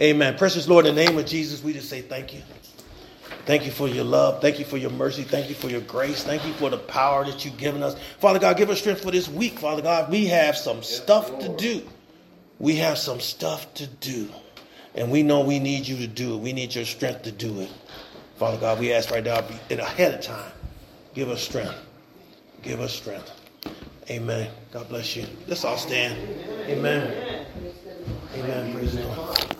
Amen. 0.00 0.36
Precious 0.36 0.66
Lord, 0.66 0.84
in 0.86 0.96
the 0.96 1.05
name 1.05 1.16
of 1.16 1.26
Jesus, 1.26 1.62
we 1.62 1.72
just 1.72 1.88
say 1.88 2.02
thank 2.02 2.34
you. 2.34 2.42
Thank 3.47 3.66
you 3.66 3.70
for 3.70 3.88
your 3.88 4.05
love. 4.05 4.40
Thank 4.40 4.59
you 4.59 4.64
for 4.64 4.78
your 4.78 4.90
mercy. 4.90 5.22
Thank 5.22 5.49
you 5.49 5.55
for 5.55 5.68
your 5.68 5.82
grace. 5.82 6.24
Thank 6.24 6.47
you 6.47 6.55
for 6.55 6.70
the 6.70 6.78
power 6.78 7.24
that 7.24 7.45
you've 7.45 7.59
given 7.59 7.82
us. 7.82 7.95
Father 8.18 8.38
God, 8.38 8.57
give 8.57 8.70
us 8.70 8.78
strength 8.78 9.03
for 9.03 9.11
this 9.11 9.28
week. 9.28 9.59
Father 9.59 9.82
God, 9.82 10.11
we 10.11 10.26
have 10.26 10.57
some 10.57 10.82
stuff 10.82 11.38
to 11.40 11.55
do. 11.57 11.82
We 12.59 12.76
have 12.76 12.97
some 12.97 13.20
stuff 13.20 13.72
to 13.74 13.86
do. 13.86 14.28
And 14.95 15.11
we 15.11 15.22
know 15.22 15.40
we 15.40 15.59
need 15.59 15.86
you 15.86 15.97
to 15.99 16.07
do 16.07 16.34
it. 16.34 16.38
We 16.38 16.53
need 16.53 16.74
your 16.74 16.84
strength 16.84 17.22
to 17.22 17.32
do 17.32 17.61
it. 17.61 17.70
Father 18.36 18.57
God, 18.57 18.80
we 18.80 18.92
ask 18.92 19.11
right 19.11 19.22
now, 19.22 19.38
ahead 19.70 20.14
of 20.14 20.20
time, 20.22 20.53
give 21.14 21.28
us 21.28 21.42
strength. 21.42 21.74
Give 22.62 22.80
us 22.80 22.95
strength. 22.95 23.30
Amen. 24.11 24.51
God 24.72 24.88
bless 24.88 25.16
you. 25.16 25.26
Let's 25.47 25.64
all 25.64 25.76
stand. 25.76 26.16
Amen. 26.66 27.47
Amen. 28.34 28.74
Praise 28.74 28.95
the 28.95 29.05
Lord. 29.05 29.57